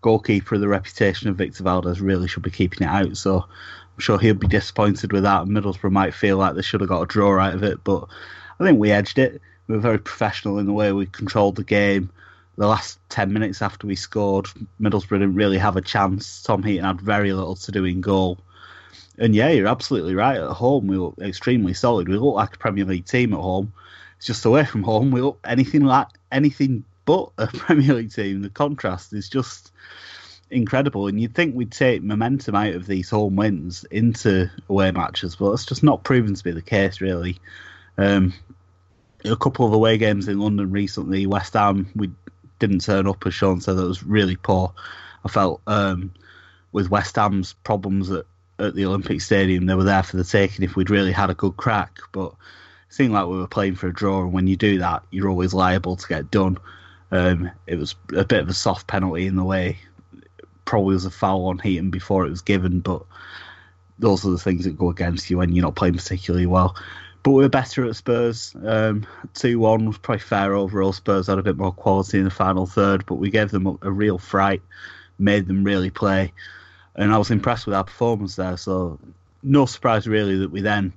goalkeeper 0.01 0.57
the 0.59 0.69
reputation 0.69 1.29
of 1.29 1.37
Victor 1.37 1.63
Valdés 1.63 2.01
really 2.01 2.27
should 2.27 2.43
be 2.43 2.51
keeping 2.51 2.87
it 2.87 2.91
out. 2.91 3.17
So 3.17 3.45
I'm 3.97 4.01
sure 4.01 4.19
he'll 4.19 4.35
be 4.35 4.47
disappointed 4.47 5.13
with 5.13 5.25
that. 5.25 5.47
Middlesbrough 5.47 5.93
might 5.93 6.15
feel 6.15 6.37
like 6.37 6.55
they 6.55 6.63
should 6.63 6.81
have 6.81 6.89
got 6.89 7.03
a 7.03 7.07
draw 7.07 7.39
out 7.39 7.55
of 7.55 7.63
it, 7.63 7.83
but 7.85 8.07
I 8.59 8.65
think 8.65 8.79
we 8.79 8.91
edged 8.91 9.19
it. 9.19 9.41
We 9.67 9.77
were 9.77 9.81
very 9.81 9.99
professional 9.99 10.59
in 10.59 10.67
the 10.67 10.73
way 10.73 10.93
we 10.93 11.07
controlled 11.07 11.57
the 11.57 11.65
game. 11.65 12.11
The 12.57 12.67
last 12.67 12.99
10 13.11 13.33
minutes 13.33 13.63
after 13.63 13.87
we 13.87 13.97
scored, 13.97 14.47
Middlesbrough 14.81 15.21
didn't 15.21 15.35
really 15.35 15.59
have 15.59 15.77
a 15.77 15.81
chance. 15.81 16.43
Tom 16.43 16.63
Heaton 16.63 16.85
had 16.85 17.01
very 17.01 17.33
little 17.33 17.57
to 17.57 17.73
do 17.73 17.85
in 17.85 18.01
goal. 18.01 18.39
And 19.19 19.35
yeah, 19.35 19.51
you're 19.51 19.69
absolutely 19.69 20.15
right. 20.15 20.39
At 20.39 20.51
home, 20.51 20.87
we 20.87 20.97
look 20.97 21.15
extremely 21.21 21.75
solid. 21.75 22.09
We 22.09 22.17
look 22.17 22.35
like 22.35 22.55
a 22.55 22.59
Premier 22.59 22.85
League 22.85 23.07
team 23.07 23.33
at 23.33 23.41
home. 23.41 23.73
It's 24.17 24.27
just 24.27 24.45
away 24.45 24.67
from 24.67 24.83
home, 24.83 25.11
we 25.11 25.23
look 25.23 25.39
anything 25.45 25.85
like 25.85 26.09
anything 26.31 26.85
but 27.07 27.31
a 27.39 27.47
Premier 27.55 27.95
League 27.95 28.13
team. 28.13 28.43
The 28.43 28.51
contrast 28.51 29.13
is 29.15 29.29
just 29.29 29.73
incredible. 30.51 31.07
And 31.07 31.21
you'd 31.21 31.35
think 31.35 31.55
we'd 31.55 31.73
take 31.73 32.03
momentum 32.03 32.55
out 32.55 32.75
of 32.75 32.87
these 32.87 33.11
home 33.11 33.37
wins 33.37 33.85
into 33.91 34.51
away 34.69 34.91
matches, 34.91 35.37
but 35.37 35.53
it's 35.53 35.67
just 35.67 35.83
not 35.83 36.05
proven 36.05 36.35
to 36.35 36.45
be 36.45 36.53
the 36.53 36.63
case, 36.63 37.01
really. 37.01 37.39
Um, 37.99 38.35
a 39.25 39.37
couple 39.37 39.67
of 39.67 39.73
away 39.73 39.99
games 39.99 40.29
in 40.29 40.39
London 40.39 40.71
recently, 40.71 41.27
West 41.27 41.55
Ham, 41.55 41.91
we 41.95 42.11
didn't 42.59 42.81
turn 42.81 43.07
up, 43.07 43.27
as 43.27 43.35
Sean 43.35 43.61
said, 43.61 43.77
that 43.77 43.87
was 43.87 44.03
really 44.03 44.37
poor. 44.37 44.73
I 45.25 45.29
felt 45.29 45.61
um, 45.67 46.13
with 46.73 46.91
West 46.91 47.17
Ham's 47.17 47.53
problems 47.53 48.11
at 48.11 48.25
at 48.61 48.75
the 48.75 48.85
Olympic 48.85 49.21
Stadium, 49.21 49.67
they 49.67 49.75
were 49.75 49.85
there 49.85 50.03
for 50.03 50.17
the 50.17 50.25
taking 50.25 50.65
if 50.65 50.77
we'd 50.77 50.91
really 50.91 51.13
had 51.13 51.31
a 51.31 51.35
good 51.35 51.57
crack. 51.57 51.99
But 52.13 52.33
it 52.89 52.95
seemed 52.95 53.13
like 53.13 53.27
we 53.27 53.39
were 53.39 53.47
playing 53.47 53.77
for 53.77 53.89
a 53.89 53.93
draw, 53.93 54.23
and 54.23 54.33
when 54.33 54.47
you 54.47 54.57
do 54.57 54.79
that, 54.79 55.03
you're 55.11 55.29
always 55.29 55.55
liable 55.55 55.97
to 55.97 56.09
get 56.09 56.31
done. 56.31 56.59
Um, 57.11 57.51
it 57.67 57.77
was 57.77 57.95
a 58.15 58.25
bit 58.25 58.41
of 58.41 58.49
a 58.49 58.55
soft 58.55 58.87
penalty 58.87 59.27
in 59.27 59.37
the 59.37 59.45
way. 59.45 59.79
Probably 60.71 60.95
was 60.95 61.05
a 61.05 61.11
foul 61.11 61.47
on 61.47 61.59
Heaton 61.59 61.91
before 61.91 62.25
it 62.25 62.31
was 62.31 62.43
given, 62.43 62.81
but 62.81 63.03
those 63.99 64.25
are 64.25 64.31
the 64.31 64.39
things 64.39 64.65
that 64.65 64.79
go 64.79 64.89
against 64.89 65.29
you 65.29 65.39
when 65.39 65.53
you're 65.53 65.65
not 65.65 65.75
playing 65.75 65.95
particularly 65.95 66.47
well. 66.47 66.77
But 67.23 67.33
we 67.33 67.43
were 67.43 67.51
better 67.51 67.85
at 67.85 67.97
Spurs. 67.97 68.55
Um, 68.65 69.07
2 69.35 69.59
1 69.59 69.87
was 69.87 69.99
probably 69.99 70.21
fair 70.21 70.55
overall. 70.55 70.93
Spurs 70.93 71.27
had 71.27 71.39
a 71.39 71.43
bit 71.43 71.59
more 71.59 71.73
quality 71.73 72.19
in 72.19 72.25
the 72.25 72.31
final 72.31 72.67
third, 72.67 73.05
but 73.05 73.17
we 73.17 73.31
gave 73.31 73.51
them 73.51 73.67
a, 73.67 73.77
a 73.83 73.91
real 73.91 74.17
fright, 74.17 74.63
made 75.19 75.47
them 75.47 75.65
really 75.65 75.91
play 75.91 76.33
and 76.95 77.13
I 77.13 77.19
was 77.19 77.31
impressed 77.31 77.67
with 77.67 77.75
our 77.75 77.85
performance 77.85 78.37
there. 78.37 78.57
So 78.57 78.99
no 79.43 79.67
surprise 79.67 80.07
really 80.07 80.39
that 80.39 80.51
we 80.51 80.61
then 80.61 80.93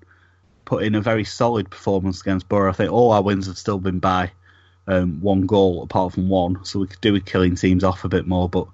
put 0.65 0.83
in 0.83 0.95
a 0.95 1.01
very 1.01 1.23
solid 1.23 1.69
performance 1.69 2.21
against 2.21 2.49
Borough. 2.49 2.69
I 2.69 2.73
think 2.73 2.91
all 2.91 3.11
our 3.11 3.21
wins 3.21 3.47
have 3.47 3.57
still 3.57 3.79
been 3.79 3.99
by 3.99 4.31
um, 4.87 5.21
one 5.21 5.45
goal 5.45 5.83
apart 5.83 6.13
from 6.13 6.29
one, 6.29 6.63
so 6.65 6.79
we 6.79 6.87
could 6.87 7.01
do 7.01 7.13
with 7.13 7.25
killing 7.25 7.55
teams 7.55 7.83
off 7.83 8.03
a 8.03 8.09
bit 8.09 8.27
more. 8.27 8.49
But 8.49 8.67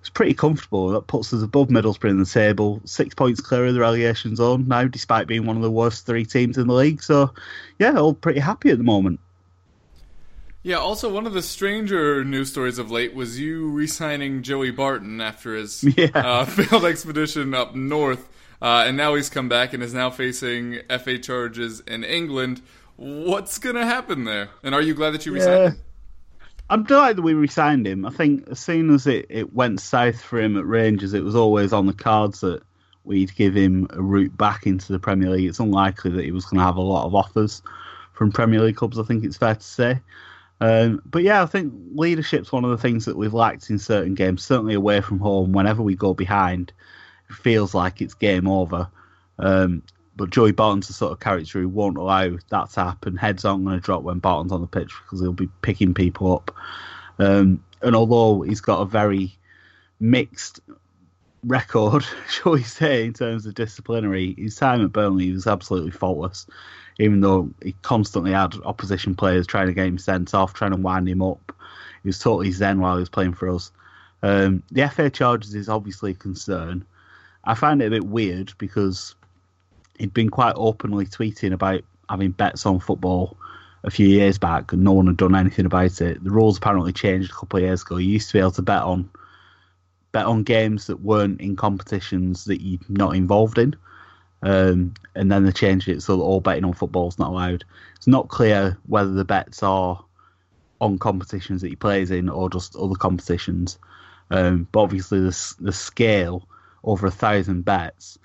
it's 0.00 0.10
pretty 0.10 0.34
comfortable. 0.34 0.90
That 0.90 1.08
puts 1.08 1.32
us 1.32 1.42
above 1.42 1.68
Middlesbrough 1.68 2.10
in 2.10 2.18
the 2.18 2.26
table, 2.26 2.80
six 2.84 3.14
points 3.14 3.40
clear 3.40 3.66
of 3.66 3.74
the 3.74 3.80
relegation 3.80 4.36
zone 4.36 4.68
now, 4.68 4.84
despite 4.84 5.26
being 5.26 5.46
one 5.46 5.56
of 5.56 5.62
the 5.62 5.70
worst 5.70 6.06
three 6.06 6.24
teams 6.24 6.58
in 6.58 6.68
the 6.68 6.74
league. 6.74 7.02
So 7.02 7.32
yeah, 7.78 7.96
all 7.96 8.14
pretty 8.14 8.40
happy 8.40 8.70
at 8.70 8.78
the 8.78 8.84
moment. 8.84 9.18
Yeah, 10.62 10.78
also 10.78 11.12
one 11.12 11.26
of 11.26 11.32
the 11.32 11.42
stranger 11.42 12.24
news 12.24 12.50
stories 12.50 12.78
of 12.78 12.90
late 12.90 13.14
was 13.14 13.38
you 13.38 13.68
re-signing 13.68 14.42
Joey 14.42 14.72
Barton 14.72 15.20
after 15.20 15.54
his 15.54 15.84
yeah. 15.96 16.10
uh, 16.12 16.44
failed 16.44 16.84
expedition 16.84 17.54
up 17.54 17.76
north, 17.76 18.28
uh, 18.60 18.82
and 18.86 18.96
now 18.96 19.14
he's 19.14 19.28
come 19.28 19.48
back 19.48 19.72
and 19.72 19.82
is 19.82 19.94
now 19.94 20.10
facing 20.10 20.80
FA 20.88 21.18
charges 21.18 21.80
in 21.80 22.02
England. 22.02 22.62
What's 22.96 23.58
going 23.58 23.76
to 23.76 23.84
happen 23.84 24.24
there? 24.24 24.48
And 24.62 24.74
are 24.74 24.80
you 24.80 24.94
glad 24.94 25.10
that 25.10 25.26
you 25.26 25.32
re-signed 25.32 25.74
him? 25.74 25.80
I'm 26.68 26.82
delighted 26.82 27.18
that 27.18 27.22
we 27.22 27.34
re-signed 27.34 27.86
him. 27.86 28.04
I 28.04 28.10
think 28.10 28.48
as 28.48 28.58
soon 28.58 28.92
as 28.92 29.06
it, 29.06 29.26
it 29.28 29.52
went 29.52 29.80
south 29.80 30.20
for 30.20 30.40
him 30.40 30.56
at 30.56 30.66
Rangers, 30.66 31.14
it 31.14 31.22
was 31.22 31.36
always 31.36 31.72
on 31.72 31.86
the 31.86 31.92
cards 31.92 32.40
that 32.40 32.62
we'd 33.04 33.34
give 33.36 33.54
him 33.54 33.86
a 33.90 34.02
route 34.02 34.36
back 34.36 34.66
into 34.66 34.92
the 34.92 34.98
Premier 34.98 35.30
League. 35.30 35.48
It's 35.48 35.60
unlikely 35.60 36.10
that 36.12 36.24
he 36.24 36.32
was 36.32 36.44
going 36.44 36.58
to 36.58 36.64
have 36.64 36.76
a 36.76 36.82
lot 36.82 37.06
of 37.06 37.14
offers 37.14 37.62
from 38.14 38.32
Premier 38.32 38.60
League 38.60 38.76
clubs. 38.76 38.98
I 38.98 39.04
think 39.04 39.24
it's 39.24 39.36
fair 39.36 39.54
to 39.54 39.62
say. 39.62 40.00
Um, 40.60 41.02
but 41.04 41.22
yeah, 41.22 41.42
I 41.42 41.46
think 41.46 41.72
leadership's 41.92 42.50
one 42.50 42.64
of 42.64 42.70
the 42.70 42.78
things 42.78 43.04
that 43.04 43.16
we've 43.16 43.34
lacked 43.34 43.70
in 43.70 43.78
certain 43.78 44.14
games. 44.14 44.42
Certainly 44.42 44.74
away 44.74 45.02
from 45.02 45.18
home, 45.18 45.52
whenever 45.52 45.82
we 45.82 45.94
go 45.94 46.14
behind, 46.14 46.72
it 47.28 47.36
feels 47.36 47.74
like 47.74 48.00
it's 48.00 48.14
game 48.14 48.48
over. 48.48 48.88
Um, 49.38 49.82
but 50.16 50.30
Joey 50.30 50.52
Barton's 50.52 50.88
the 50.88 50.92
sort 50.92 51.12
of 51.12 51.20
character 51.20 51.60
who 51.60 51.68
won't 51.68 51.98
allow 51.98 52.36
that 52.50 52.70
to 52.70 52.84
happen. 52.84 53.16
Heads 53.16 53.44
aren't 53.44 53.64
going 53.64 53.78
to 53.78 53.84
drop 53.84 54.02
when 54.02 54.18
Barton's 54.18 54.52
on 54.52 54.60
the 54.60 54.66
pitch 54.66 54.92
because 55.04 55.20
he'll 55.20 55.32
be 55.32 55.48
picking 55.62 55.94
people 55.94 56.34
up. 56.34 56.54
Um, 57.18 57.62
and 57.82 57.94
although 57.94 58.42
he's 58.42 58.60
got 58.60 58.80
a 58.80 58.86
very 58.86 59.36
mixed 60.00 60.60
record, 61.44 62.04
shall 62.28 62.52
we 62.52 62.62
say, 62.62 63.04
in 63.04 63.12
terms 63.12 63.46
of 63.46 63.54
disciplinary, 63.54 64.34
his 64.36 64.56
time 64.56 64.84
at 64.84 64.92
Burnley 64.92 65.32
was 65.32 65.46
absolutely 65.46 65.90
faultless 65.90 66.46
even 66.98 67.20
though 67.20 67.50
he 67.62 67.72
constantly 67.82 68.32
had 68.32 68.54
opposition 68.64 69.14
players 69.14 69.46
trying 69.46 69.66
to 69.66 69.74
get 69.74 69.86
him 69.86 69.98
sent 69.98 70.34
off, 70.34 70.54
trying 70.54 70.70
to 70.70 70.76
wind 70.76 71.08
him 71.08 71.22
up. 71.22 71.52
He 72.02 72.08
was 72.08 72.18
totally 72.18 72.50
zen 72.52 72.80
while 72.80 72.96
he 72.96 73.00
was 73.00 73.08
playing 73.08 73.34
for 73.34 73.48
us. 73.50 73.70
Um, 74.22 74.62
the 74.70 74.88
FA 74.88 75.10
charges 75.10 75.54
is 75.54 75.68
obviously 75.68 76.12
a 76.12 76.14
concern. 76.14 76.84
I 77.44 77.54
find 77.54 77.82
it 77.82 77.86
a 77.86 77.90
bit 77.90 78.04
weird 78.04 78.54
because 78.58 79.14
he'd 79.98 80.14
been 80.14 80.30
quite 80.30 80.54
openly 80.56 81.06
tweeting 81.06 81.52
about 81.52 81.82
having 82.08 82.30
bets 82.30 82.66
on 82.66 82.80
football 82.80 83.36
a 83.84 83.90
few 83.90 84.08
years 84.08 84.38
back 84.38 84.72
and 84.72 84.82
no 84.82 84.92
one 84.92 85.06
had 85.06 85.16
done 85.16 85.34
anything 85.34 85.66
about 85.66 86.00
it. 86.00 86.22
The 86.22 86.30
rules 86.30 86.58
apparently 86.58 86.92
changed 86.92 87.30
a 87.30 87.34
couple 87.34 87.58
of 87.58 87.64
years 87.64 87.82
ago. 87.82 87.96
You 87.96 88.10
used 88.10 88.28
to 88.28 88.32
be 88.34 88.40
able 88.40 88.50
to 88.52 88.62
bet 88.62 88.82
on 88.82 89.08
bet 90.12 90.26
on 90.26 90.42
games 90.42 90.86
that 90.86 91.02
weren't 91.02 91.40
in 91.40 91.56
competitions 91.56 92.44
that 92.46 92.62
you're 92.62 92.80
not 92.88 93.14
involved 93.14 93.58
in. 93.58 93.76
Um, 94.42 94.94
and 95.14 95.30
then 95.30 95.44
they 95.44 95.52
changed 95.52 95.88
it 95.88 96.02
so 96.02 96.16
that 96.16 96.22
all 96.22 96.40
betting 96.40 96.64
on 96.64 96.72
football 96.72 97.08
is 97.08 97.18
not 97.18 97.30
allowed. 97.30 97.64
It's 97.96 98.06
not 98.06 98.28
clear 98.28 98.78
whether 98.86 99.12
the 99.12 99.24
bets 99.24 99.62
are 99.62 100.02
on 100.80 100.98
competitions 100.98 101.62
that 101.62 101.68
he 101.68 101.76
plays 101.76 102.10
in 102.10 102.28
or 102.28 102.50
just 102.50 102.76
other 102.76 102.94
competitions. 102.94 103.78
Um, 104.30 104.68
but 104.72 104.80
obviously, 104.80 105.20
the 105.20 105.54
the 105.60 105.72
scale 105.72 106.48
over 106.82 107.06
a 107.06 107.10
thousand 107.10 107.64
bets, 107.64 108.18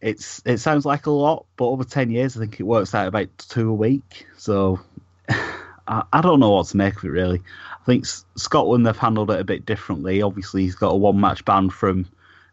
it's 0.00 0.40
it 0.44 0.58
sounds 0.58 0.86
like 0.86 1.06
a 1.06 1.10
lot, 1.10 1.46
but 1.56 1.66
over 1.66 1.84
ten 1.84 2.10
years, 2.10 2.36
I 2.36 2.40
think 2.40 2.58
it 2.58 2.64
works 2.64 2.94
out 2.94 3.08
about 3.08 3.28
two 3.38 3.70
a 3.70 3.74
week. 3.74 4.26
So 4.36 4.80
I, 5.28 6.02
I 6.12 6.20
don't 6.20 6.40
know 6.40 6.50
what 6.50 6.66
to 6.68 6.76
make 6.76 6.96
of 6.96 7.04
it 7.04 7.08
really. 7.08 7.42
I 7.80 7.84
think 7.84 8.04
S- 8.04 8.24
Scotland 8.36 8.86
they've 8.86 8.96
handled 8.96 9.30
it 9.30 9.40
a 9.40 9.44
bit 9.44 9.66
differently. 9.66 10.22
Obviously, 10.22 10.62
he's 10.62 10.74
got 10.74 10.92
a 10.92 10.96
one 10.96 11.20
match 11.20 11.44
ban 11.44 11.70
from 11.70 12.06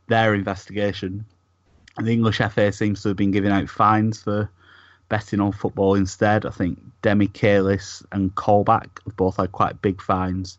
their 0.08 0.34
investigation, 0.34 1.26
and 1.98 2.08
the 2.08 2.14
English 2.14 2.40
FA 2.40 2.72
seems 2.72 3.02
to 3.02 3.10
have 3.10 3.18
been 3.18 3.32
giving 3.32 3.52
out 3.52 3.70
fines 3.70 4.24
for 4.24 4.50
betting 5.10 5.40
on 5.40 5.54
football 5.54 5.96
instead. 5.96 6.46
I 6.46 6.50
think 6.50 6.80
Demi 7.02 7.28
Kalis 7.28 8.06
and 8.12 8.36
Colback 8.36 9.04
have 9.06 9.16
both 9.16 9.38
had 9.38 9.54
quite 9.54 9.82
big 9.82 10.02
fines, 10.02 10.58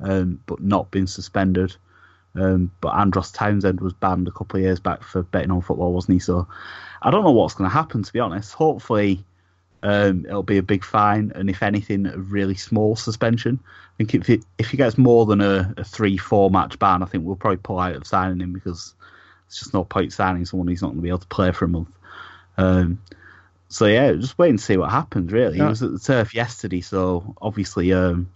um, 0.00 0.40
but 0.46 0.62
not 0.62 0.90
been 0.90 1.06
suspended. 1.06 1.76
Um, 2.34 2.70
but 2.80 2.94
Andros 2.94 3.30
Townsend 3.30 3.80
was 3.80 3.92
banned 3.92 4.26
a 4.26 4.30
couple 4.30 4.58
of 4.58 4.64
years 4.64 4.80
back 4.80 5.02
for 5.02 5.22
betting 5.22 5.50
on 5.50 5.60
football, 5.60 5.92
wasn't 5.92 6.14
he? 6.14 6.18
So 6.18 6.48
I 7.02 7.10
don't 7.10 7.24
know 7.24 7.32
what's 7.32 7.54
going 7.54 7.68
to 7.68 7.74
happen, 7.74 8.02
to 8.02 8.12
be 8.12 8.20
honest. 8.20 8.54
Hopefully, 8.54 9.24
um, 9.82 10.24
it'll 10.24 10.42
be 10.42 10.58
a 10.58 10.62
big 10.62 10.84
fine, 10.84 11.32
and 11.34 11.50
if 11.50 11.62
anything, 11.62 12.06
a 12.06 12.16
really 12.16 12.54
small 12.54 12.96
suspension. 12.96 13.60
I 13.64 13.96
think 13.98 14.14
if 14.14 14.30
it, 14.30 14.44
if 14.56 14.70
he 14.70 14.76
gets 14.76 14.96
more 14.96 15.26
than 15.26 15.40
a, 15.40 15.74
a 15.76 15.84
three, 15.84 16.16
four 16.16 16.50
match 16.50 16.78
ban, 16.78 17.02
I 17.02 17.06
think 17.06 17.24
we'll 17.24 17.36
probably 17.36 17.58
pull 17.58 17.78
out 17.78 17.96
of 17.96 18.06
signing 18.06 18.40
him 18.40 18.52
because 18.52 18.94
it's 19.46 19.58
just 19.58 19.74
no 19.74 19.84
point 19.84 20.12
signing 20.12 20.46
someone 20.46 20.68
who's 20.68 20.80
not 20.80 20.88
going 20.88 20.98
to 20.98 21.02
be 21.02 21.08
able 21.08 21.18
to 21.18 21.26
play 21.26 21.52
for 21.52 21.66
a 21.66 21.68
month. 21.68 21.90
Um, 22.56 23.02
so 23.68 23.86
yeah, 23.86 24.12
just 24.12 24.38
wait 24.38 24.50
and 24.50 24.60
see 24.60 24.76
what 24.76 24.90
happens. 24.90 25.32
Really, 25.32 25.58
Yeah. 25.58 25.64
he 25.64 25.68
was 25.70 25.82
at 25.82 25.92
the 25.92 25.98
turf 25.98 26.34
yesterday, 26.34 26.80
so 26.80 27.34
obviously 27.42 27.92
um, 27.92 28.30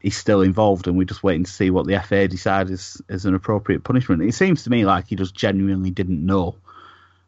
he's 0.00 0.16
still 0.16 0.42
involved, 0.42 0.86
and 0.86 0.96
we're 0.96 1.04
just 1.04 1.22
waiting 1.22 1.44
to 1.44 1.50
see 1.50 1.70
what 1.70 1.86
the 1.86 1.98
FA 2.00 2.28
decide 2.28 2.70
is 2.70 3.00
is 3.08 3.24
an 3.24 3.34
appropriate 3.34 3.84
punishment. 3.84 4.22
It 4.22 4.34
seems 4.34 4.64
to 4.64 4.70
me 4.70 4.84
like 4.84 5.08
he 5.08 5.16
just 5.16 5.34
genuinely 5.34 5.90
didn't 5.90 6.24
know, 6.24 6.56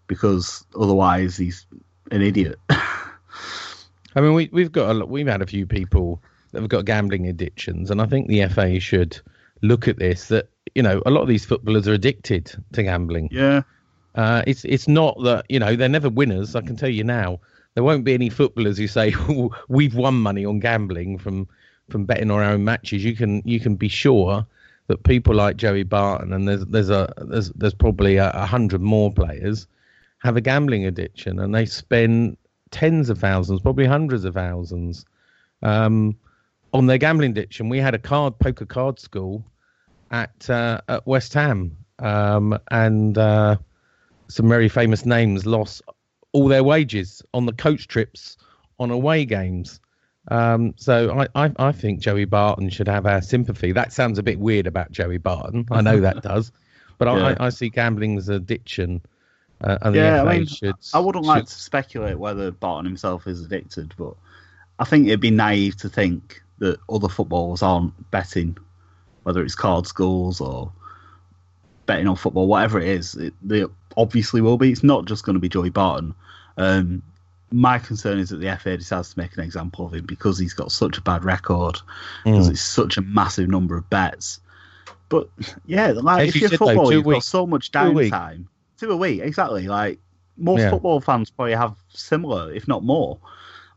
because 0.06 0.64
otherwise 0.78 1.36
he's 1.36 1.66
an 2.10 2.22
idiot. 2.22 2.58
I 2.70 4.20
mean, 4.20 4.34
we 4.34 4.48
we've 4.52 4.72
got 4.72 4.96
a, 4.96 5.06
we've 5.06 5.26
had 5.26 5.42
a 5.42 5.46
few 5.46 5.66
people 5.66 6.22
that 6.52 6.60
have 6.60 6.68
got 6.68 6.84
gambling 6.84 7.28
addictions, 7.28 7.90
and 7.90 8.02
I 8.02 8.06
think 8.06 8.28
the 8.28 8.46
FA 8.48 8.80
should 8.80 9.20
look 9.62 9.86
at 9.88 9.98
this. 9.98 10.28
That 10.28 10.48
you 10.74 10.82
know, 10.82 11.02
a 11.06 11.10
lot 11.10 11.22
of 11.22 11.28
these 11.28 11.44
footballers 11.44 11.86
are 11.88 11.92
addicted 11.92 12.52
to 12.72 12.82
gambling. 12.82 13.28
yeah, 13.30 13.62
Uh, 14.14 14.42
it's 14.46 14.64
it's 14.64 14.88
not 14.88 15.16
that 15.22 15.46
you 15.48 15.58
know 15.58 15.76
they're 15.76 15.88
never 15.88 16.08
winners. 16.08 16.56
I 16.56 16.60
can 16.62 16.76
tell 16.76 16.88
you 16.88 17.04
now, 17.04 17.40
there 17.74 17.84
won't 17.84 18.04
be 18.04 18.14
any 18.14 18.30
footballers 18.30 18.78
who 18.78 18.88
say 18.88 19.14
we've 19.68 19.94
won 19.94 20.14
money 20.14 20.44
on 20.44 20.58
gambling 20.58 21.18
from 21.18 21.48
from 21.90 22.04
betting 22.04 22.30
on 22.30 22.38
our 22.38 22.52
own 22.52 22.64
matches. 22.64 23.04
You 23.04 23.14
can 23.14 23.42
you 23.44 23.60
can 23.60 23.76
be 23.76 23.88
sure 23.88 24.46
that 24.86 25.02
people 25.04 25.34
like 25.34 25.56
Joey 25.56 25.82
Barton 25.82 26.32
and 26.32 26.48
there's 26.48 26.64
there's 26.66 26.90
a 26.90 27.12
there's 27.18 27.50
there's 27.50 27.74
probably 27.74 28.16
a, 28.16 28.30
a 28.30 28.46
hundred 28.46 28.80
more 28.80 29.12
players 29.12 29.66
have 30.18 30.36
a 30.36 30.40
gambling 30.40 30.84
addiction 30.86 31.38
and 31.38 31.54
they 31.54 31.64
spend 31.64 32.36
tens 32.70 33.10
of 33.10 33.18
thousands, 33.18 33.60
probably 33.60 33.86
hundreds 33.86 34.24
of 34.24 34.34
thousands, 34.34 35.04
um, 35.62 36.16
on 36.72 36.86
their 36.86 36.98
gambling 36.98 37.32
addiction. 37.32 37.68
We 37.68 37.78
had 37.78 37.94
a 37.94 37.98
card 37.98 38.38
poker 38.38 38.66
card 38.66 38.98
school 38.98 39.44
at 40.10 40.48
uh, 40.48 40.80
at 40.88 41.06
West 41.06 41.34
Ham, 41.34 41.76
um, 41.98 42.58
and 42.70 43.16
uh, 43.18 43.56
some 44.28 44.48
very 44.48 44.68
famous 44.68 45.04
names 45.04 45.46
lost 45.46 45.82
all 46.32 46.48
their 46.48 46.64
wages 46.64 47.22
on 47.34 47.46
the 47.46 47.52
coach 47.52 47.88
trips 47.88 48.36
on 48.78 48.90
away 48.90 49.24
games. 49.24 49.80
Um, 50.28 50.74
so 50.76 51.18
I, 51.18 51.46
I, 51.46 51.52
I 51.58 51.72
think 51.72 52.00
Joey 52.00 52.24
Barton 52.24 52.68
should 52.68 52.88
have 52.88 53.06
our 53.06 53.22
sympathy. 53.22 53.72
That 53.72 53.92
sounds 53.92 54.18
a 54.18 54.22
bit 54.22 54.38
weird 54.38 54.66
about 54.66 54.92
Joey 54.92 55.18
Barton. 55.18 55.66
I 55.70 55.80
know 55.80 56.00
that 56.00 56.22
does, 56.22 56.52
but 56.98 57.08
Yeah. 57.08 57.34
I, 57.40 57.46
I 57.46 57.48
see 57.48 57.70
gambling 57.70 58.18
as 58.18 58.28
addiction, 58.28 59.00
uh, 59.62 59.78
and 59.82 59.94
yeah. 59.94 60.22
I 60.22 60.38
mean, 60.38 60.46
should. 60.46 60.76
I 60.94 61.00
wouldn't 61.00 61.24
like 61.24 61.46
to 61.46 61.54
speculate 61.54 62.18
whether 62.18 62.50
Barton 62.50 62.86
himself 62.86 63.26
is 63.26 63.44
addicted, 63.44 63.94
but 63.96 64.14
I 64.78 64.84
think 64.84 65.08
it'd 65.08 65.20
be 65.20 65.30
naive 65.30 65.76
to 65.78 65.88
think 65.88 66.42
that 66.58 66.78
other 66.90 67.08
footballers 67.08 67.62
aren't 67.62 68.10
betting, 68.10 68.56
whether 69.22 69.42
it's 69.42 69.54
card 69.54 69.86
schools 69.86 70.40
or 70.40 70.70
betting 71.86 72.06
on 72.06 72.16
football, 72.16 72.46
whatever 72.46 72.78
it 72.78 72.88
is. 72.88 73.14
It, 73.14 73.34
they 73.42 73.64
obviously 73.96 74.40
will 74.40 74.58
be. 74.58 74.70
It's 74.70 74.84
not 74.84 75.06
just 75.06 75.24
going 75.24 75.34
to 75.34 75.40
be 75.40 75.48
Joey 75.48 75.70
Barton. 75.70 76.14
Um, 76.56 77.02
my 77.52 77.78
concern 77.78 78.18
is 78.18 78.30
that 78.30 78.36
the 78.36 78.56
FA 78.56 78.76
decides 78.76 79.12
to 79.12 79.18
make 79.18 79.36
an 79.36 79.42
example 79.42 79.86
of 79.86 79.94
him 79.94 80.06
because 80.06 80.38
he's 80.38 80.54
got 80.54 80.70
such 80.72 80.98
a 80.98 81.02
bad 81.02 81.24
record, 81.24 81.78
because 82.24 82.48
Mm. 82.48 82.52
it's 82.52 82.60
such 82.60 82.96
a 82.96 83.02
massive 83.02 83.48
number 83.48 83.76
of 83.76 83.88
bets. 83.90 84.40
But 85.08 85.28
yeah, 85.66 85.88
like 85.92 86.22
As 86.22 86.28
if 86.28 86.34
you 86.36 86.40
you're 86.42 86.50
though, 86.50 86.66
football, 86.66 86.92
you've 86.92 87.04
got 87.04 87.24
so 87.24 87.46
much 87.46 87.72
Two 87.72 87.78
downtime. 87.78 88.46
Two 88.78 88.92
a 88.92 88.96
week, 88.96 89.20
exactly. 89.20 89.66
Like 89.68 89.98
most 90.36 90.60
Yeah. 90.60 90.70
football 90.70 91.00
fans 91.00 91.30
probably 91.30 91.54
have 91.54 91.76
similar, 91.88 92.52
if 92.52 92.66
not 92.68 92.84
more. 92.84 93.18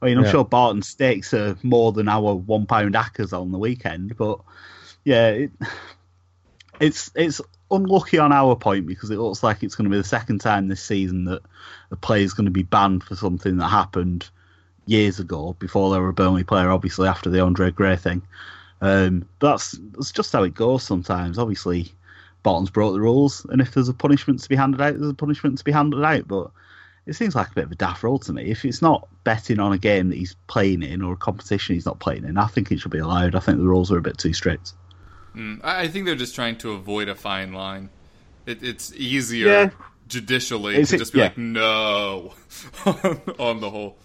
I 0.01 0.08
mean, 0.08 0.18
I'm 0.18 0.24
Yeah. 0.25 0.32
sure 0.32 0.46
Barton 0.46 0.82
stakes 0.82 1.34
are 1.34 1.58
more 1.63 1.92
than 1.92 2.08
our 2.08 2.36
one 2.36 2.65
pound 2.65 2.96
hackers 2.96 3.34
on 3.34 3.51
the 3.51 3.58
weekend, 3.58 4.15
but 4.18 4.39
yeah, 5.06 5.30
it, 5.30 5.51
it's 6.84 7.12
it's 7.16 7.42
unlucky 7.72 8.20
on 8.20 8.32
our 8.32 8.56
point 8.56 8.86
because 8.86 9.10
it 9.10 9.18
looks 9.18 9.42
like 9.42 9.63
it's 9.63 9.75
going 9.75 9.86
to 9.86 9.90
be 9.90 9.98
the 9.98 10.04
second 10.04 10.40
time 10.40 10.68
this 10.68 10.84
season 10.84 11.25
that 11.25 11.42
a 11.92 11.96
player 11.96 12.24
is 12.24 12.34
going 12.34 12.46
to 12.46 12.52
be 12.52 12.63
banned 12.63 13.04
for 13.04 13.16
something 13.16 13.58
that 13.58 13.70
happened 13.70 14.30
years 14.86 15.20
ago 15.20 15.56
before 15.60 15.92
they 15.92 16.00
were 16.00 16.10
a 16.10 16.13
Burnley 16.13 16.44
player, 16.44 16.70
obviously 16.70 17.08
after 17.08 17.30
the 17.30 17.40
Andre 17.40 17.72
Gray 17.72 17.96
thing. 17.96 18.22
Um, 18.82 19.28
that's 19.40 19.72
that's 19.94 20.12
just 20.12 20.34
how 20.34 20.44
it 20.44 20.54
goes 20.54 20.84
sometimes. 20.84 21.40
Obviously, 21.40 21.94
Barton's 22.44 22.70
broke 22.70 22.94
the 22.94 23.00
rules, 23.00 23.46
and 23.50 23.62
if 23.62 23.74
there's 23.74 23.90
a 23.90 23.94
punishment 23.94 24.42
to 24.42 24.50
be 24.50 24.58
handed 24.58 24.82
out, 24.82 24.98
there's 24.98 25.12
a 25.12 25.16
punishment 25.16 25.58
to 25.58 25.63
be 25.63 25.72
handed 25.72 26.04
out. 26.04 26.28
But 26.28 26.52
it 27.06 27.13
seems 27.13 27.34
like 27.34 27.50
a 27.50 27.56
bit 27.56 27.66
of 27.66 27.72
a 27.72 27.75
daft 27.75 28.04
rule 28.04 28.20
to 28.20 28.34
me. 28.34 28.52
If 28.52 28.66
it's 28.66 28.82
not 28.82 29.08
betting 29.24 29.62
on 29.62 29.72
a 29.72 29.78
game 29.78 30.10
that 30.10 30.18
he's 30.18 30.36
playing 30.48 30.84
in 30.84 31.02
or 31.02 31.13
a 31.13 31.18
competition 31.18 31.75
he's 31.75 31.86
not 31.86 32.00
playing 32.00 32.25
in, 32.25 32.38
I 32.38 32.48
think 32.48 32.72
it 32.72 32.82
should 32.82 32.92
be 32.92 33.00
allowed. 33.00 33.36
I 33.36 33.40
think 33.40 33.58
the 33.58 33.63
rules 33.63 33.90
are 33.90 33.98
a 33.98 34.02
bit 34.02 34.18
too 34.18 34.34
strict. 34.34 34.74
Mm, 35.36 35.62
I 35.63 35.88
think 35.88 36.06
they're 36.06 36.16
just 36.16 36.36
trying 36.36 36.58
to 36.58 36.72
avoid 36.74 37.10
a 37.10 37.16
fine 37.16 37.54
line. 37.54 37.90
It, 38.46 38.62
it's 38.63 38.94
easier 38.96 39.48
Yeah. 39.48 39.70
judicially 40.08 40.75
Is 40.75 40.90
to 40.90 40.96
it- 40.96 41.00
just 41.00 41.13
be 41.13 41.20
yeah. 41.20 41.25
like 41.25 41.38
no 41.38 42.34
on 43.40 43.60
the 43.60 43.70
whole. 43.70 43.98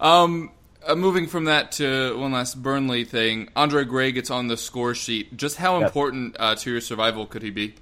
Um, 0.00 0.50
uh, 0.86 0.96
moving 0.96 1.28
from 1.28 1.44
that 1.44 1.70
to 1.72 2.18
one 2.18 2.32
last 2.32 2.60
Burnley 2.60 3.04
thing, 3.04 3.48
Andre 3.54 3.84
Gray 3.84 4.10
gets 4.10 4.30
on 4.30 4.48
the 4.48 4.56
score 4.56 4.94
sheet. 4.94 5.36
Just 5.36 5.56
how 5.56 5.78
Yep. 5.78 5.86
important 5.88 6.36
uh, 6.40 6.54
to 6.56 6.70
your 6.72 6.80
survival 6.80 7.26
could 7.26 7.42
he 7.42 7.50
be? 7.50 7.74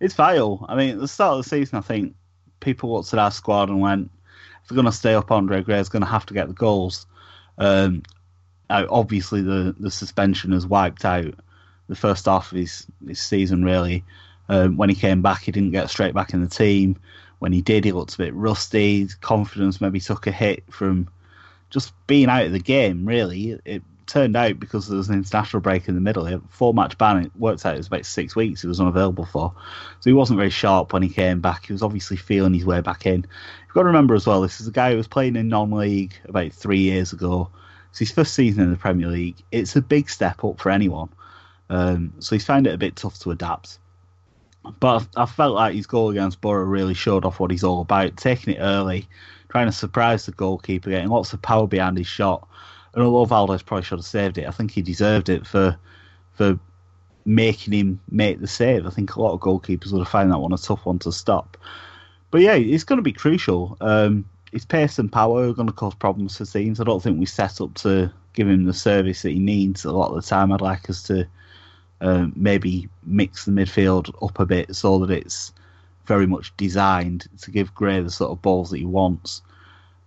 It's 0.00 0.14
vital. 0.14 0.66
I 0.68 0.74
mean, 0.74 0.90
at 0.94 0.98
the 1.00 1.06
start 1.08 1.38
of 1.38 1.44
the 1.44 1.48
season, 1.48 1.78
I 1.78 1.82
think 1.82 2.14
people 2.60 2.92
looked 2.92 3.12
at 3.12 3.18
our 3.20 3.30
squad 3.30 3.68
and 3.68 3.80
went, 3.80 4.10
if 4.62 4.68
they're 4.68 4.74
going 4.76 4.86
to 4.86 4.92
stay 4.92 5.14
up, 5.14 5.30
Andre 5.30 5.62
Gray 5.62 5.78
is 5.78 5.88
going 5.88 6.02
to 6.02 6.08
have 6.08 6.26
to 6.26 6.34
get 6.34 6.48
the 6.48 6.54
goals. 6.54 7.06
Um, 7.58 8.02
obviously, 8.68 9.42
the, 9.42 9.74
the 9.78 9.90
suspension 9.90 10.52
has 10.52 10.66
wiped 10.66 11.04
out 11.04 11.34
the 11.88 11.96
first 11.96 12.26
half 12.26 12.52
of 12.52 12.58
his, 12.58 12.86
his 13.06 13.20
season, 13.20 13.64
really. 13.64 14.04
Um, 14.48 14.76
when 14.76 14.88
he 14.88 14.94
came 14.94 15.22
back, 15.22 15.42
he 15.42 15.52
didn't 15.52 15.72
get 15.72 15.90
straight 15.90 16.14
back 16.14 16.34
in 16.34 16.42
the 16.42 16.48
team. 16.48 16.96
When 17.38 17.52
he 17.52 17.62
did, 17.62 17.84
he 17.84 17.92
looked 17.92 18.14
a 18.14 18.18
bit 18.18 18.34
rusty. 18.34 19.00
His 19.00 19.14
confidence 19.14 19.80
maybe 19.80 20.00
took 20.00 20.26
a 20.26 20.32
hit 20.32 20.64
from 20.70 21.08
just 21.70 21.92
being 22.06 22.28
out 22.28 22.46
of 22.46 22.52
the 22.52 22.58
game, 22.58 23.06
really. 23.06 23.58
It, 23.64 23.82
turned 24.06 24.36
out 24.36 24.58
because 24.58 24.88
there 24.88 24.96
was 24.96 25.08
an 25.08 25.16
international 25.16 25.60
break 25.60 25.88
in 25.88 25.94
the 25.94 26.00
middle. 26.00 26.40
Four 26.50 26.74
match 26.74 26.96
ban, 26.98 27.24
it 27.24 27.32
worked 27.36 27.64
out 27.64 27.74
it 27.74 27.78
was 27.78 27.86
about 27.86 28.06
six 28.06 28.36
weeks 28.36 28.62
he 28.62 28.68
was 28.68 28.80
unavailable 28.80 29.24
for. 29.24 29.54
So 30.00 30.10
he 30.10 30.14
wasn't 30.14 30.38
very 30.38 30.50
sharp 30.50 30.92
when 30.92 31.02
he 31.02 31.08
came 31.08 31.40
back. 31.40 31.66
He 31.66 31.72
was 31.72 31.82
obviously 31.82 32.16
feeling 32.16 32.54
his 32.54 32.66
way 32.66 32.80
back 32.80 33.06
in. 33.06 33.22
You've 33.22 33.74
got 33.74 33.82
to 33.82 33.86
remember 33.86 34.14
as 34.14 34.26
well, 34.26 34.40
this 34.40 34.60
is 34.60 34.68
a 34.68 34.72
guy 34.72 34.90
who 34.90 34.96
was 34.96 35.08
playing 35.08 35.36
in 35.36 35.48
non 35.48 35.70
league 35.70 36.14
about 36.26 36.52
three 36.52 36.80
years 36.80 37.12
ago. 37.12 37.50
It's 37.90 37.98
his 37.98 38.10
first 38.10 38.34
season 38.34 38.64
in 38.64 38.70
the 38.70 38.76
Premier 38.76 39.08
League. 39.08 39.36
It's 39.52 39.76
a 39.76 39.82
big 39.82 40.10
step 40.10 40.44
up 40.44 40.60
for 40.60 40.70
anyone. 40.70 41.08
Um, 41.74 42.14
so 42.20 42.36
he's 42.36 42.44
found 42.44 42.66
it 42.66 42.74
a 42.74 42.78
bit 42.78 42.94
tough 42.94 43.18
to 43.20 43.32
adapt. 43.32 43.78
But 44.80 45.08
I, 45.16 45.26
felt 45.26 45.56
like 45.56 45.74
his 45.74 45.86
goal 45.86 46.10
against 46.10 46.40
Borough 46.40 46.64
really 46.64 46.94
showed 46.94 47.24
off 47.24 47.40
what 47.40 47.50
he's 47.50 47.64
all 47.64 47.82
about, 47.82 48.16
taking 48.16 48.54
it 48.54 48.60
early, 48.60 49.08
trying 49.50 49.66
to 49.66 49.72
surprise 49.72 50.24
the 50.24 50.32
goalkeeper, 50.32 50.90
getting 50.90 51.10
lots 51.10 51.32
of 51.32 51.42
power 51.42 51.66
behind 51.66 51.98
his 51.98 52.06
shot. 52.06 52.48
And 52.94 53.02
although 53.02 53.34
Valdés 53.34 53.64
probably 53.64 53.84
should 53.84 53.98
have 53.98 54.06
saved 54.06 54.38
it, 54.38 54.46
I 54.46 54.52
think 54.52 54.70
he 54.70 54.82
deserved 54.82 55.28
it 55.28 55.46
for 55.46 55.76
for 56.32 56.58
making 57.26 57.72
him 57.74 58.00
make 58.10 58.40
the 58.40 58.46
save. 58.46 58.86
I 58.86 58.90
think 58.90 59.16
a 59.16 59.20
lot 59.20 59.34
of 59.34 59.40
goalkeepers 59.40 59.92
would 59.92 59.98
have 59.98 60.08
found 60.08 60.30
that 60.30 60.38
one 60.38 60.52
a 60.52 60.58
tough 60.58 60.86
one 60.86 60.98
to 61.00 61.12
stop. 61.12 61.56
But 62.30 62.40
yeah, 62.40 62.54
it's 62.54 62.84
going 62.84 62.98
to 62.98 63.02
be 63.02 63.12
crucial. 63.12 63.76
Um, 63.80 64.24
his 64.52 64.64
pace 64.64 64.98
and 64.98 65.12
power 65.12 65.48
are 65.48 65.54
going 65.54 65.68
to 65.68 65.72
cause 65.72 65.94
problems 65.94 66.36
for 66.36 66.44
teams. 66.44 66.80
I 66.80 66.84
don't 66.84 67.02
think 67.02 67.18
we 67.18 67.26
set 67.26 67.60
up 67.60 67.74
to 67.76 68.12
give 68.32 68.48
him 68.48 68.64
the 68.64 68.72
service 68.72 69.22
that 69.22 69.30
he 69.30 69.38
needs 69.38 69.84
a 69.84 69.92
lot 69.92 70.10
of 70.10 70.16
the 70.16 70.28
time. 70.28 70.52
I'd 70.52 70.60
like 70.60 70.88
us 70.90 71.02
to 71.04 71.26
uh, 72.04 72.26
maybe 72.36 72.86
mix 73.04 73.46
the 73.46 73.50
midfield 73.50 74.14
up 74.22 74.38
a 74.38 74.44
bit 74.44 74.76
so 74.76 74.98
that 74.98 75.10
it's 75.10 75.52
very 76.04 76.26
much 76.26 76.54
designed 76.58 77.26
to 77.40 77.50
give 77.50 77.74
Gray 77.74 77.98
the 78.02 78.10
sort 78.10 78.30
of 78.30 78.42
balls 78.42 78.70
that 78.70 78.78
he 78.78 78.84
wants. 78.84 79.40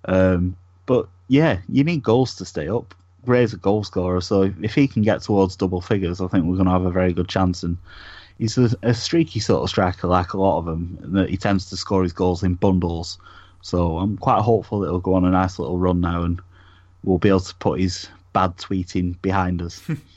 Um, 0.05 0.55
but 0.85 1.07
yeah, 1.27 1.59
you 1.67 1.83
need 1.83 2.03
goals 2.03 2.35
to 2.35 2.45
stay 2.45 2.67
up. 2.67 2.93
Gray's 3.25 3.51
a 3.51 3.57
goal 3.57 3.83
scorer, 3.83 4.21
so 4.21 4.53
if 4.61 4.75
he 4.75 4.87
can 4.87 5.01
get 5.01 5.23
towards 5.23 5.55
double 5.55 5.81
figures, 5.81 6.21
I 6.21 6.27
think 6.27 6.45
we're 6.45 6.55
going 6.55 6.67
to 6.67 6.71
have 6.71 6.85
a 6.85 6.91
very 6.91 7.13
good 7.13 7.27
chance. 7.27 7.63
And 7.63 7.77
he's 8.37 8.59
a, 8.59 8.69
a 8.83 8.93
streaky 8.93 9.39
sort 9.39 9.63
of 9.63 9.69
striker, 9.69 10.07
like 10.07 10.33
a 10.33 10.37
lot 10.37 10.59
of 10.59 10.65
them. 10.65 10.99
That 11.01 11.31
he 11.31 11.35
tends 11.35 11.67
to 11.71 11.77
score 11.77 12.03
his 12.03 12.13
goals 12.13 12.43
in 12.43 12.53
bundles. 12.53 13.17
So 13.63 13.97
I'm 13.97 14.17
quite 14.17 14.41
hopeful 14.41 14.81
that 14.81 14.87
he'll 14.87 14.99
go 14.99 15.15
on 15.15 15.25
a 15.25 15.31
nice 15.31 15.57
little 15.57 15.79
run 15.79 15.99
now, 15.99 16.21
and 16.21 16.39
we'll 17.03 17.17
be 17.17 17.29
able 17.29 17.39
to 17.39 17.55
put 17.55 17.79
his 17.79 18.07
bad 18.33 18.55
tweeting 18.57 19.19
behind 19.23 19.63
us. 19.63 19.81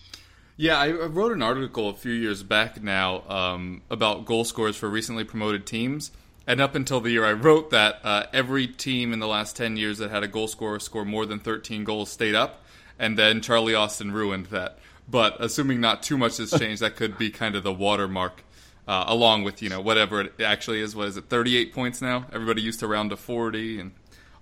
Yeah, 0.60 0.78
I 0.78 0.90
wrote 0.90 1.32
an 1.32 1.40
article 1.40 1.88
a 1.88 1.94
few 1.94 2.12
years 2.12 2.42
back 2.42 2.82
now 2.82 3.26
um, 3.30 3.80
about 3.88 4.26
goal 4.26 4.44
scores 4.44 4.76
for 4.76 4.90
recently 4.90 5.24
promoted 5.24 5.64
teams. 5.64 6.10
And 6.46 6.60
up 6.60 6.74
until 6.74 7.00
the 7.00 7.10
year 7.10 7.24
I 7.24 7.32
wrote 7.32 7.70
that, 7.70 8.00
uh, 8.04 8.24
every 8.34 8.66
team 8.66 9.14
in 9.14 9.20
the 9.20 9.26
last 9.26 9.56
10 9.56 9.78
years 9.78 9.96
that 9.96 10.10
had 10.10 10.22
a 10.22 10.28
goal 10.28 10.48
scorer 10.48 10.78
score 10.78 11.06
more 11.06 11.24
than 11.24 11.38
13 11.38 11.82
goals 11.84 12.12
stayed 12.12 12.34
up. 12.34 12.62
And 12.98 13.18
then 13.18 13.40
Charlie 13.40 13.74
Austin 13.74 14.12
ruined 14.12 14.48
that. 14.48 14.78
But 15.08 15.36
assuming 15.40 15.80
not 15.80 16.02
too 16.02 16.18
much 16.18 16.36
has 16.36 16.50
changed, 16.50 16.82
that 16.82 16.94
could 16.94 17.16
be 17.16 17.30
kind 17.30 17.56
of 17.56 17.62
the 17.62 17.72
watermark, 17.72 18.44
uh, 18.86 19.04
along 19.06 19.44
with, 19.44 19.62
you 19.62 19.70
know, 19.70 19.80
whatever 19.80 20.20
it 20.20 20.42
actually 20.42 20.82
is. 20.82 20.94
What 20.94 21.08
is 21.08 21.16
it, 21.16 21.30
38 21.30 21.72
points 21.72 22.02
now? 22.02 22.26
Everybody 22.34 22.60
used 22.60 22.80
to 22.80 22.86
round 22.86 23.08
to 23.12 23.16
40 23.16 23.80
and 23.80 23.92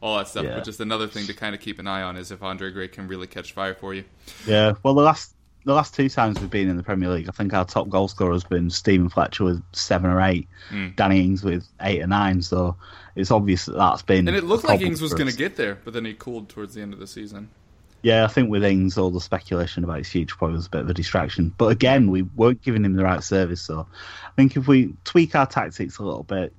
all 0.00 0.18
that 0.18 0.26
stuff. 0.26 0.46
Yeah. 0.46 0.56
But 0.56 0.64
just 0.64 0.80
another 0.80 1.06
thing 1.06 1.28
to 1.28 1.32
kind 1.32 1.54
of 1.54 1.60
keep 1.60 1.78
an 1.78 1.86
eye 1.86 2.02
on 2.02 2.16
is 2.16 2.32
if 2.32 2.42
Andre 2.42 2.72
Gray 2.72 2.88
can 2.88 3.06
really 3.06 3.28
catch 3.28 3.52
fire 3.52 3.74
for 3.74 3.94
you. 3.94 4.02
Yeah, 4.48 4.72
well, 4.82 4.94
the 4.94 5.02
last 5.02 5.34
the 5.68 5.74
last 5.74 5.94
two 5.94 6.08
times 6.08 6.40
we've 6.40 6.48
been 6.48 6.70
in 6.70 6.78
the 6.78 6.82
Premier 6.82 7.10
League, 7.10 7.28
I 7.28 7.32
think 7.32 7.52
our 7.52 7.66
top 7.66 7.90
goal 7.90 8.08
scorer 8.08 8.32
has 8.32 8.42
been 8.42 8.70
Stephen 8.70 9.10
Fletcher 9.10 9.44
with 9.44 9.62
seven 9.72 10.10
or 10.10 10.18
eight, 10.22 10.48
hmm. 10.70 10.88
Danny 10.96 11.20
Ings 11.20 11.44
with 11.44 11.68
eight 11.82 12.02
or 12.02 12.06
nine. 12.06 12.40
So 12.40 12.76
it's 13.14 13.30
obvious 13.30 13.66
that 13.66 13.76
that's 13.76 14.00
been. 14.00 14.26
And 14.28 14.36
it 14.36 14.44
looked 14.44 14.64
like 14.64 14.80
Ings 14.80 15.02
was 15.02 15.12
going 15.12 15.30
to 15.30 15.36
get 15.36 15.56
there, 15.56 15.76
but 15.84 15.92
then 15.92 16.06
he 16.06 16.14
cooled 16.14 16.48
towards 16.48 16.72
the 16.72 16.80
end 16.80 16.94
of 16.94 17.00
the 17.00 17.06
season. 17.06 17.50
Yeah, 18.00 18.24
I 18.24 18.28
think 18.28 18.48
with 18.48 18.64
Ings, 18.64 18.96
all 18.96 19.10
the 19.10 19.20
speculation 19.20 19.84
about 19.84 19.98
his 19.98 20.08
future 20.08 20.36
probably 20.36 20.56
was 20.56 20.68
a 20.68 20.70
bit 20.70 20.80
of 20.80 20.88
a 20.88 20.94
distraction. 20.94 21.52
But 21.58 21.66
again, 21.66 22.10
we 22.10 22.22
weren't 22.22 22.62
giving 22.62 22.82
him 22.82 22.94
the 22.94 23.04
right 23.04 23.22
service. 23.22 23.60
So 23.60 23.86
I 24.24 24.30
think 24.36 24.56
if 24.56 24.68
we 24.68 24.94
tweak 25.04 25.34
our 25.34 25.46
tactics 25.46 25.98
a 25.98 26.02
little 26.02 26.22
bit, 26.22 26.54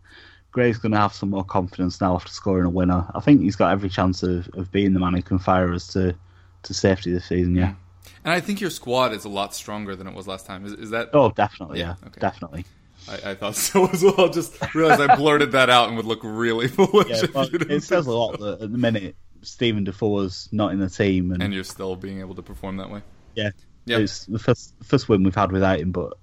Gray's 0.51 0.77
going 0.77 0.91
to 0.91 0.99
have 0.99 1.15
some 1.15 1.31
more 1.31 1.43
confidence 1.43 1.99
now 1.99 2.13
after 2.13 2.29
scoring 2.31 2.65
a 2.65 2.69
winner. 2.69 3.07
I 3.15 3.21
think 3.21 3.41
he's 3.41 3.55
got 3.55 3.71
every 3.71 3.89
chance 3.89 4.21
of, 4.21 4.49
of 4.49 4.71
being 4.71 4.93
the 4.93 4.99
man 4.99 5.15
who 5.15 5.23
can 5.23 5.39
fire 5.39 5.73
us 5.73 5.87
to, 5.93 6.13
to 6.61 6.73
safety 6.75 7.11
this 7.11 7.25
season. 7.25 7.55
Yeah. 7.55 7.69
Hmm. 7.69 7.75
And 8.23 8.33
I 8.33 8.39
think 8.39 8.59
your 8.61 8.69
squad 8.69 9.13
is 9.13 9.25
a 9.25 9.29
lot 9.29 9.53
stronger 9.55 9.95
than 9.95 10.07
it 10.07 10.13
was 10.13 10.27
last 10.27 10.45
time. 10.45 10.65
Is, 10.65 10.73
is 10.73 10.89
that? 10.91 11.09
Oh, 11.13 11.31
definitely. 11.31 11.79
Yeah, 11.79 11.95
Yeah, 12.01 12.07
okay. 12.07 12.19
definitely. 12.19 12.65
I, 13.07 13.31
I 13.31 13.35
thought 13.35 13.55
so 13.67 13.88
as 13.88 14.03
well. 14.03 14.29
Just 14.29 14.57
realized 14.75 15.01
I 15.01 15.15
blurted 15.15 15.53
that 15.53 15.69
out 15.69 15.88
and 15.88 15.97
would 15.97 16.05
look 16.05 16.19
really 16.23 16.67
foolish. 16.69 17.07
Yeah, 17.09 17.23
if 17.23 17.33
well, 17.33 17.45
you 17.45 17.57
didn't 17.59 17.71
it 17.77 17.83
says 17.83 18.07
a 18.07 18.11
lot 18.11 18.39
that 18.39 18.61
at 18.61 18.71
the 18.71 18.77
minute 18.77 19.15
Steven 19.41 19.83
Defour's 19.85 20.49
not 20.51 20.73
in 20.73 20.79
the 20.79 20.89
team, 20.89 21.31
and, 21.31 21.41
And 21.41 21.53
you're 21.53 21.63
still 21.63 21.95
being 21.95 22.19
able 22.19 22.35
to 22.35 22.41
perform 22.41 22.77
that 22.77 22.89
way. 22.89 23.01
yeah, 23.35 23.51
yeah. 23.85 23.99
it's 23.99 24.25
the 24.25 24.39
first 24.39 24.73
first 24.83 25.07
win 25.07 25.23
we've 25.23 25.33
had 25.33 25.51
without 25.53 25.79
him. 25.79 25.91
But 25.93 26.13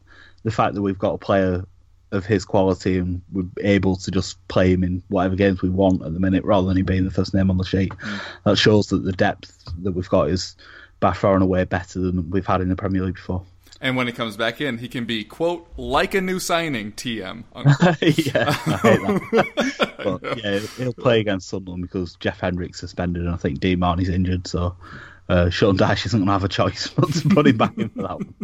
the 0.43 0.51
fact 0.51 0.75
that 0.75 0.83
we've 0.83 0.99
got 0.99 1.15
a 1.15 1.19
player 1.19 1.65
of 2.13 2.25
his 2.25 2.45
quality 2.45 2.99
and 2.99 3.21
we're 3.33 3.47
able 3.63 3.97
to 3.97 4.11
just 4.13 4.47
play 4.47 4.71
him 4.73 4.85
in 4.85 5.03
whatever 5.09 5.35
games 5.35 5.61
we 5.61 5.69
want 5.71 6.03
at 6.05 6.13
the 6.13 6.21
minute, 6.21 6.45
rather 6.45 6.69
than 6.69 6.77
him 6.77 6.85
being 6.87 7.05
the 7.05 7.11
first 7.11 7.35
name 7.35 7.51
on 7.51 7.57
the 7.57 7.65
sheet, 7.65 7.91
Mm. 7.93 8.21
that 8.45 8.57
shows 8.59 8.89
that 8.89 9.03
the 9.03 9.13
depth 9.13 9.65
that 9.83 9.91
we've 9.93 10.09
got 10.09 10.29
is 10.29 10.55
by 11.01 11.13
far 11.13 11.35
and 11.35 11.43
away 11.43 11.65
better 11.65 12.01
than 12.01 12.31
we've 12.31 12.47
had 12.47 12.61
in 12.61 12.69
the 12.69 12.77
Premier 12.77 13.03
League 13.03 13.15
before. 13.15 13.43
And 13.81 13.97
when 13.97 14.07
he 14.07 14.13
comes 14.13 14.37
back 14.37 14.61
in, 14.61 14.79
he 14.79 14.89
can 14.89 15.05
be 15.05 15.23
quote 15.23 15.71
like 15.77 16.15
a 16.15 16.21
new 16.21 16.39
signing. 16.39 16.93
TM. 16.93 17.45
yeah, 17.55 17.85
I 17.85 17.93
hate 17.93 18.25
that. 19.31 19.97
but 20.23 20.43
yeah, 20.43 20.59
he'll 20.79 20.95
play 20.95 21.21
against 21.21 21.49
Sunderland 21.49 21.83
because 21.83 22.17
Jeff 22.17 22.41
Hendrick's 22.41 22.81
suspended 22.81 23.23
and 23.23 23.33
I 23.33 23.37
think 23.37 23.61
Dean 23.61 23.79
Marney's 23.79 24.09
injured, 24.09 24.47
so 24.47 24.77
uh, 25.29 25.51
Sean 25.51 25.77
Dyche 25.77 26.07
isn't 26.07 26.21
going 26.21 26.27
to 26.27 26.33
have 26.33 26.45
a 26.45 26.49
choice 26.49 26.89
but 26.97 27.13
to 27.13 27.29
put 27.29 27.47
him 27.47 27.57
back 27.57 27.77
in 27.77 27.89
for 27.91 28.03
that 28.03 28.17
one. 28.17 28.35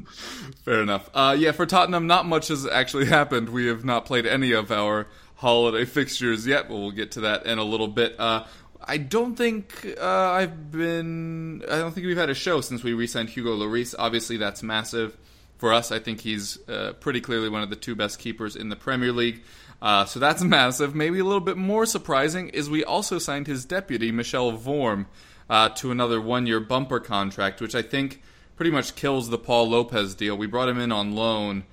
Fair 0.65 0.83
enough. 0.83 1.09
Uh, 1.15 1.35
yeah, 1.39 1.53
for 1.53 1.67
Tottenham, 1.67 2.07
not 2.07 2.27
much 2.27 2.49
has 2.49 2.67
actually 2.67 3.07
happened. 3.07 3.49
We 3.49 3.67
have 3.67 3.85
not 3.85 4.05
played 4.05 4.27
any 4.27 4.53
of 4.53 4.71
our 4.71 5.07
holiday 5.37 5.85
fixtures 5.85 6.47
yet, 6.47 6.69
but 6.69 6.77
we'll 6.77 6.91
get 6.91 7.13
to 7.13 7.21
that 7.23 7.47
in 7.47 7.59
a 7.59 7.65
little 7.65 7.89
bit. 7.89 8.19
Uh, 8.19 8.45
I 8.85 8.99
don't 8.99 9.37
think 9.37 9.97
uh, 10.01 10.07
I've 10.07 10.71
been. 10.71 11.63
I 11.71 11.79
don't 11.79 11.93
think 11.93 12.07
we've 12.07 12.17
had 12.17 12.31
a 12.31 12.35
show 12.35 12.61
since 12.61 12.83
we 12.83 12.93
re-signed 12.93 13.31
Hugo 13.31 13.57
Lloris. 13.57 13.95
Obviously, 13.99 14.37
that's 14.37 14.63
massive 14.63 15.17
for 15.59 15.73
us. 15.73 15.93
I 15.93 15.99
think 15.99 16.21
he's 16.21 16.59
uh, 16.69 16.93
pretty 17.01 17.21
clearly 17.21 17.49
one 17.49 17.63
of 17.63 17.71
the 17.71 17.77
two 17.77 17.95
best 17.95 18.19
keepers 18.19 18.57
in 18.57 18.69
the 18.69 18.77
Premier 18.77 19.13
League. 19.13 19.43
Uh, 19.81 20.05
so 20.05 20.19
that's 20.21 20.43
massive. 20.45 20.95
Maybe 20.95 21.19
a 21.19 21.25
little 21.25 21.41
bit 21.41 21.57
more 21.57 21.87
surprising 21.87 22.49
is 22.49 22.69
we 22.69 22.85
also 22.85 23.19
signed 23.19 23.47
his 23.47 23.65
deputy, 23.65 24.11
Michel 24.11 24.53
Vorm, 24.53 25.07
uh, 25.49 25.69
to 25.71 25.91
another 25.91 26.21
one-year 26.21 26.61
bumper 26.61 27.01
contract, 27.01 27.61
which 27.61 27.75
I 27.75 27.83
think 27.83 28.23
pretty 28.57 28.71
much 28.71 28.95
kills 28.95 29.29
the 29.29 29.39
Pau 29.39 29.63
Lopez 29.63 30.15
deal. 30.15 30.37
We 30.37 30.47
brought 30.47 30.69
him 30.69 30.79
in 30.79 30.93
on 30.93 31.15
loan. 31.15 31.65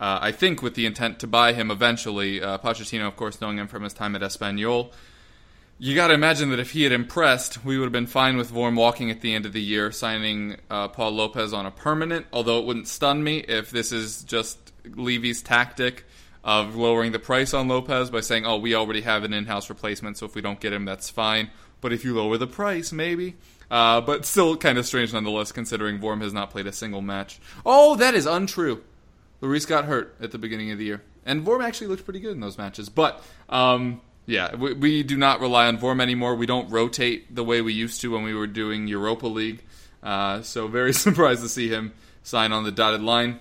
Uh, 0.00 0.18
I 0.20 0.32
think 0.32 0.62
with 0.62 0.74
the 0.74 0.86
intent 0.86 1.20
to 1.20 1.26
buy 1.26 1.52
him 1.52 1.70
eventually. 1.70 2.42
Uh, 2.42 2.58
Pochettino, 2.58 3.06
of 3.06 3.16
course, 3.16 3.40
knowing 3.40 3.58
him 3.58 3.68
from 3.68 3.84
his 3.84 3.92
time 3.92 4.16
at 4.16 4.22
Espanyol. 4.22 4.92
You 5.84 5.96
got 5.96 6.06
to 6.06 6.14
imagine 6.14 6.50
that 6.50 6.60
if 6.60 6.70
he 6.70 6.84
had 6.84 6.92
impressed, 6.92 7.64
we 7.64 7.76
would 7.76 7.86
have 7.86 7.92
been 7.92 8.06
fine 8.06 8.36
with 8.36 8.52
Vorm 8.52 8.76
walking 8.76 9.10
at 9.10 9.20
the 9.20 9.34
end 9.34 9.46
of 9.46 9.52
the 9.52 9.60
year, 9.60 9.90
signing 9.90 10.54
uh, 10.70 10.86
Pau 10.86 11.08
Lopez 11.08 11.52
on 11.52 11.66
a 11.66 11.72
permanent. 11.72 12.24
Although 12.32 12.60
it 12.60 12.66
wouldn't 12.66 12.86
stun 12.86 13.24
me 13.24 13.38
if 13.38 13.72
this 13.72 13.90
is 13.90 14.22
just 14.22 14.72
Levy's 14.84 15.42
tactic 15.42 16.04
of 16.44 16.76
lowering 16.76 17.10
the 17.10 17.18
price 17.18 17.52
on 17.52 17.66
Lopez 17.66 18.10
by 18.10 18.20
saying, 18.20 18.46
"Oh, 18.46 18.58
we 18.58 18.76
already 18.76 19.00
have 19.00 19.24
an 19.24 19.32
in-house 19.32 19.68
replacement, 19.68 20.18
so 20.18 20.24
if 20.24 20.36
we 20.36 20.40
don't 20.40 20.60
get 20.60 20.72
him, 20.72 20.84
that's 20.84 21.10
fine." 21.10 21.50
But 21.80 21.92
if 21.92 22.04
you 22.04 22.14
lower 22.14 22.38
the 22.38 22.46
price, 22.46 22.92
maybe. 22.92 23.34
Uh, 23.68 24.00
but 24.02 24.24
still, 24.24 24.56
kind 24.56 24.78
of 24.78 24.86
strange 24.86 25.12
nonetheless, 25.12 25.50
considering 25.50 25.98
Vorm 25.98 26.22
has 26.22 26.32
not 26.32 26.50
played 26.50 26.68
a 26.68 26.72
single 26.72 27.02
match. 27.02 27.40
Oh, 27.66 27.96
that 27.96 28.14
is 28.14 28.24
untrue. 28.24 28.84
Lloris 29.42 29.66
got 29.66 29.86
hurt 29.86 30.14
at 30.20 30.30
the 30.30 30.38
beginning 30.38 30.70
of 30.70 30.78
the 30.78 30.84
year, 30.84 31.02
and 31.26 31.44
Vorm 31.44 31.60
actually 31.60 31.88
looked 31.88 32.04
pretty 32.04 32.20
good 32.20 32.34
in 32.34 32.40
those 32.40 32.56
matches. 32.56 32.88
But 32.88 33.20
um, 33.48 34.00
yeah, 34.26 34.54
we, 34.54 34.72
we 34.74 35.02
do 35.02 35.16
not 35.16 35.40
rely 35.40 35.66
on 35.66 35.78
Vorm 35.78 36.00
anymore. 36.00 36.34
We 36.34 36.46
don't 36.46 36.70
rotate 36.70 37.34
the 37.34 37.44
way 37.44 37.60
we 37.60 37.72
used 37.72 38.00
to 38.02 38.12
when 38.12 38.22
we 38.22 38.34
were 38.34 38.46
doing 38.46 38.86
Europa 38.86 39.26
League. 39.26 39.62
Uh, 40.02 40.42
so 40.42 40.68
very 40.68 40.92
surprised 40.92 41.42
to 41.42 41.48
see 41.48 41.68
him 41.68 41.92
sign 42.22 42.52
on 42.52 42.64
the 42.64 42.72
dotted 42.72 43.02
line. 43.02 43.40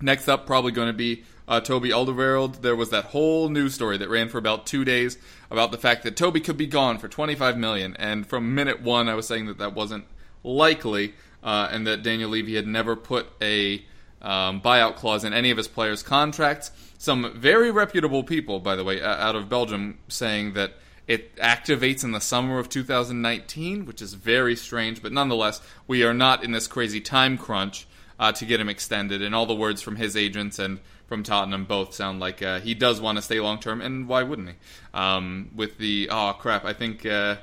Next 0.00 0.28
up, 0.28 0.46
probably 0.46 0.72
going 0.72 0.88
to 0.88 0.92
be 0.92 1.24
uh, 1.48 1.60
Toby 1.60 1.90
Alderweireld. 1.90 2.60
There 2.60 2.76
was 2.76 2.90
that 2.90 3.06
whole 3.06 3.48
news 3.48 3.74
story 3.74 3.96
that 3.98 4.08
ran 4.08 4.28
for 4.28 4.38
about 4.38 4.66
two 4.66 4.84
days 4.84 5.18
about 5.50 5.72
the 5.72 5.78
fact 5.78 6.02
that 6.04 6.16
Toby 6.16 6.40
could 6.40 6.56
be 6.56 6.66
gone 6.66 6.98
for 6.98 7.08
25 7.08 7.56
million, 7.56 7.96
and 7.96 8.26
from 8.26 8.54
minute 8.54 8.82
one, 8.82 9.08
I 9.08 9.14
was 9.14 9.26
saying 9.26 9.46
that 9.46 9.58
that 9.58 9.74
wasn't 9.74 10.04
likely, 10.44 11.14
uh, 11.42 11.68
and 11.72 11.86
that 11.86 12.02
Daniel 12.02 12.30
Levy 12.30 12.54
had 12.54 12.66
never 12.66 12.94
put 12.94 13.26
a 13.40 13.84
um, 14.20 14.60
buyout 14.60 14.96
clause 14.96 15.24
in 15.24 15.32
any 15.32 15.50
of 15.50 15.56
his 15.56 15.68
players' 15.68 16.02
contracts. 16.02 16.70
Some 16.98 17.32
very 17.34 17.70
reputable 17.70 18.24
people, 18.24 18.58
by 18.58 18.74
the 18.74 18.82
way, 18.84 19.00
out 19.00 19.36
of 19.36 19.48
Belgium, 19.48 19.98
saying 20.08 20.54
that 20.54 20.74
it 21.06 21.34
activates 21.36 22.04
in 22.04 22.10
the 22.12 22.20
summer 22.20 22.58
of 22.58 22.68
2019, 22.68 23.86
which 23.86 24.02
is 24.02 24.14
very 24.14 24.56
strange, 24.56 25.00
but 25.00 25.12
nonetheless, 25.12 25.62
we 25.86 26.04
are 26.04 26.12
not 26.12 26.44
in 26.44 26.50
this 26.52 26.66
crazy 26.66 27.00
time 27.00 27.38
crunch 27.38 27.86
uh, 28.18 28.32
to 28.32 28.44
get 28.44 28.60
him 28.60 28.68
extended. 28.68 29.22
And 29.22 29.34
all 29.34 29.46
the 29.46 29.54
words 29.54 29.80
from 29.80 29.96
his 29.96 30.16
agents 30.16 30.58
and 30.58 30.80
from 31.06 31.22
Tottenham 31.22 31.64
both 31.64 31.94
sound 31.94 32.20
like 32.20 32.42
uh, 32.42 32.60
he 32.60 32.74
does 32.74 33.00
want 33.00 33.16
to 33.16 33.22
stay 33.22 33.40
long 33.40 33.58
term, 33.58 33.80
and 33.80 34.06
why 34.08 34.24
wouldn't 34.24 34.48
he? 34.48 34.54
Um, 34.92 35.50
with 35.54 35.78
the 35.78 36.08
oh 36.10 36.34
crap, 36.38 36.64
I 36.64 36.74
think 36.74 37.06
uh, 37.06 37.36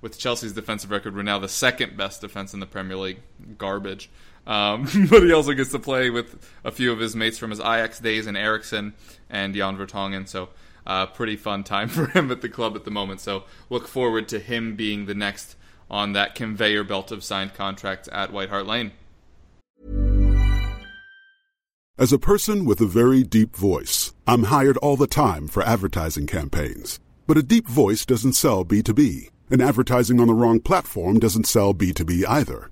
with 0.00 0.18
Chelsea's 0.18 0.54
defensive 0.54 0.90
record, 0.90 1.14
we're 1.14 1.22
now 1.22 1.38
the 1.38 1.48
second 1.48 1.96
best 1.96 2.22
defense 2.22 2.54
in 2.54 2.60
the 2.60 2.66
Premier 2.66 2.96
League. 2.96 3.20
Garbage. 3.58 4.10
Um, 4.46 4.82
but 5.10 5.22
he 5.22 5.32
also 5.32 5.52
gets 5.52 5.70
to 5.70 5.78
play 5.78 6.10
with 6.10 6.48
a 6.64 6.72
few 6.72 6.92
of 6.92 6.98
his 6.98 7.14
mates 7.14 7.38
from 7.38 7.50
his 7.50 7.60
Ajax 7.60 8.00
days, 8.00 8.26
and 8.26 8.36
Eriksen 8.36 8.94
and 9.30 9.54
Jan 9.54 9.76
Vertonghen. 9.76 10.28
So, 10.28 10.48
uh, 10.86 11.06
pretty 11.06 11.36
fun 11.36 11.64
time 11.64 11.88
for 11.90 12.06
him 12.06 12.30
at 12.30 12.40
the 12.40 12.48
club 12.48 12.76
at 12.76 12.84
the 12.84 12.90
moment. 12.90 13.20
So, 13.20 13.44
look 13.70 13.86
forward 13.86 14.28
to 14.28 14.38
him 14.38 14.76
being 14.76 15.06
the 15.06 15.14
next 15.14 15.56
on 15.90 16.12
that 16.14 16.34
conveyor 16.34 16.84
belt 16.84 17.12
of 17.12 17.22
signed 17.22 17.54
contracts 17.54 18.08
at 18.10 18.32
White 18.32 18.48
Hart 18.48 18.66
Lane. 18.66 18.92
As 21.98 22.12
a 22.12 22.18
person 22.18 22.64
with 22.64 22.80
a 22.80 22.86
very 22.86 23.22
deep 23.22 23.54
voice, 23.54 24.14
I'm 24.26 24.44
hired 24.44 24.78
all 24.78 24.96
the 24.96 25.06
time 25.06 25.46
for 25.46 25.62
advertising 25.62 26.26
campaigns. 26.26 26.98
But 27.26 27.36
a 27.36 27.42
deep 27.42 27.68
voice 27.68 28.04
doesn't 28.04 28.32
sell 28.32 28.64
B2B, 28.64 29.28
and 29.50 29.62
advertising 29.62 30.18
on 30.18 30.26
the 30.26 30.34
wrong 30.34 30.58
platform 30.58 31.20
doesn't 31.20 31.46
sell 31.46 31.74
B2B 31.74 32.24
either. 32.26 32.71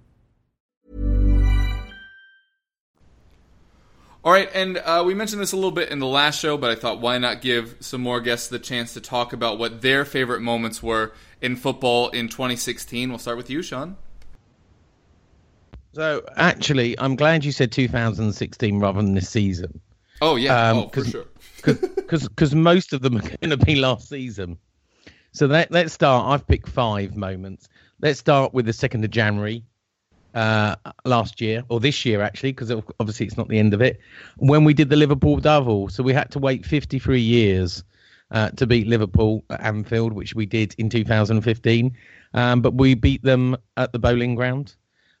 All 4.23 4.31
right, 4.31 4.49
and 4.53 4.77
uh, 4.77 5.03
we 5.03 5.15
mentioned 5.15 5.41
this 5.41 5.51
a 5.51 5.55
little 5.55 5.71
bit 5.71 5.89
in 5.89 5.97
the 5.97 6.05
last 6.05 6.39
show, 6.39 6.55
but 6.55 6.69
I 6.69 6.75
thought 6.75 7.01
why 7.01 7.17
not 7.17 7.41
give 7.41 7.75
some 7.79 8.01
more 8.01 8.21
guests 8.21 8.49
the 8.49 8.59
chance 8.59 8.93
to 8.93 9.01
talk 9.01 9.33
about 9.33 9.57
what 9.57 9.81
their 9.81 10.05
favorite 10.05 10.41
moments 10.41 10.83
were 10.83 11.13
in 11.41 11.55
football 11.55 12.09
in 12.09 12.29
2016. 12.29 13.09
We'll 13.09 13.17
start 13.17 13.37
with 13.37 13.49
you, 13.49 13.63
Sean. 13.63 13.97
So 15.93 16.23
actually, 16.37 16.97
I'm 16.99 17.15
glad 17.15 17.43
you 17.43 17.51
said 17.51 17.71
2016 17.71 18.79
rather 18.79 19.01
than 19.01 19.15
this 19.15 19.29
season. 19.29 19.81
Oh 20.21 20.35
yeah, 20.35 20.69
Um, 20.69 20.77
oh, 20.77 20.89
for 20.89 21.03
sure. 21.03 21.25
because 21.65 22.53
most 22.53 22.93
of 22.93 23.01
them 23.01 23.17
are 23.17 23.21
going 23.41 23.49
to 23.49 23.57
be 23.57 23.75
last 23.75 24.07
season. 24.07 24.57
So 25.31 25.47
let, 25.47 25.71
let's 25.71 25.93
start. 25.93 26.27
I've 26.27 26.45
picked 26.45 26.69
five 26.69 27.15
moments. 27.15 27.69
Let's 28.01 28.19
start 28.19 28.53
with 28.53 28.67
the 28.67 28.73
second 28.73 29.03
of 29.03 29.09
January 29.09 29.63
uh, 30.33 30.75
last 31.05 31.41
year 31.41 31.63
or 31.69 31.79
this 31.79 32.05
year 32.05 32.21
actually, 32.21 32.51
because 32.51 32.71
obviously 32.99 33.25
it's 33.25 33.37
not 33.37 33.47
the 33.47 33.59
end 33.59 33.73
of 33.73 33.81
it. 33.81 33.99
When 34.37 34.63
we 34.63 34.73
did 34.73 34.89
the 34.89 34.95
Liverpool 34.95 35.37
double, 35.37 35.89
so 35.89 36.03
we 36.03 36.13
had 36.13 36.31
to 36.31 36.39
wait 36.39 36.65
53 36.65 37.19
years 37.19 37.83
uh, 38.31 38.49
to 38.51 38.65
beat 38.65 38.87
Liverpool 38.87 39.43
at 39.49 39.61
Anfield, 39.61 40.13
which 40.13 40.35
we 40.35 40.45
did 40.45 40.73
in 40.77 40.89
2015. 40.89 41.95
Um, 42.33 42.61
but 42.61 42.73
we 42.73 42.93
beat 42.93 43.23
them 43.23 43.57
at 43.77 43.91
the 43.91 43.99
Boleyn 43.99 44.35
Ground 44.35 44.75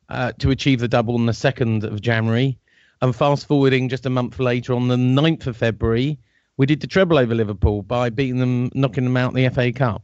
uh, 0.09 0.31
to 0.39 0.51
achieve 0.51 0.79
the 0.79 0.87
double 0.87 1.15
on 1.15 1.25
the 1.25 1.33
2nd 1.33 1.83
of 1.83 2.01
January. 2.01 2.57
And 3.01 3.15
fast 3.15 3.47
forwarding 3.47 3.89
just 3.89 4.05
a 4.05 4.09
month 4.09 4.39
later, 4.39 4.73
on 4.73 4.87
the 4.87 4.95
9th 4.95 5.47
of 5.47 5.57
February, 5.57 6.19
we 6.57 6.65
did 6.65 6.79
the 6.79 6.87
treble 6.87 7.17
over 7.17 7.33
Liverpool 7.33 7.81
by 7.81 8.09
beating 8.09 8.39
them, 8.39 8.69
knocking 8.75 9.03
them 9.03 9.17
out 9.17 9.35
in 9.35 9.43
the 9.43 9.49
FA 9.49 9.71
Cup. 9.71 10.03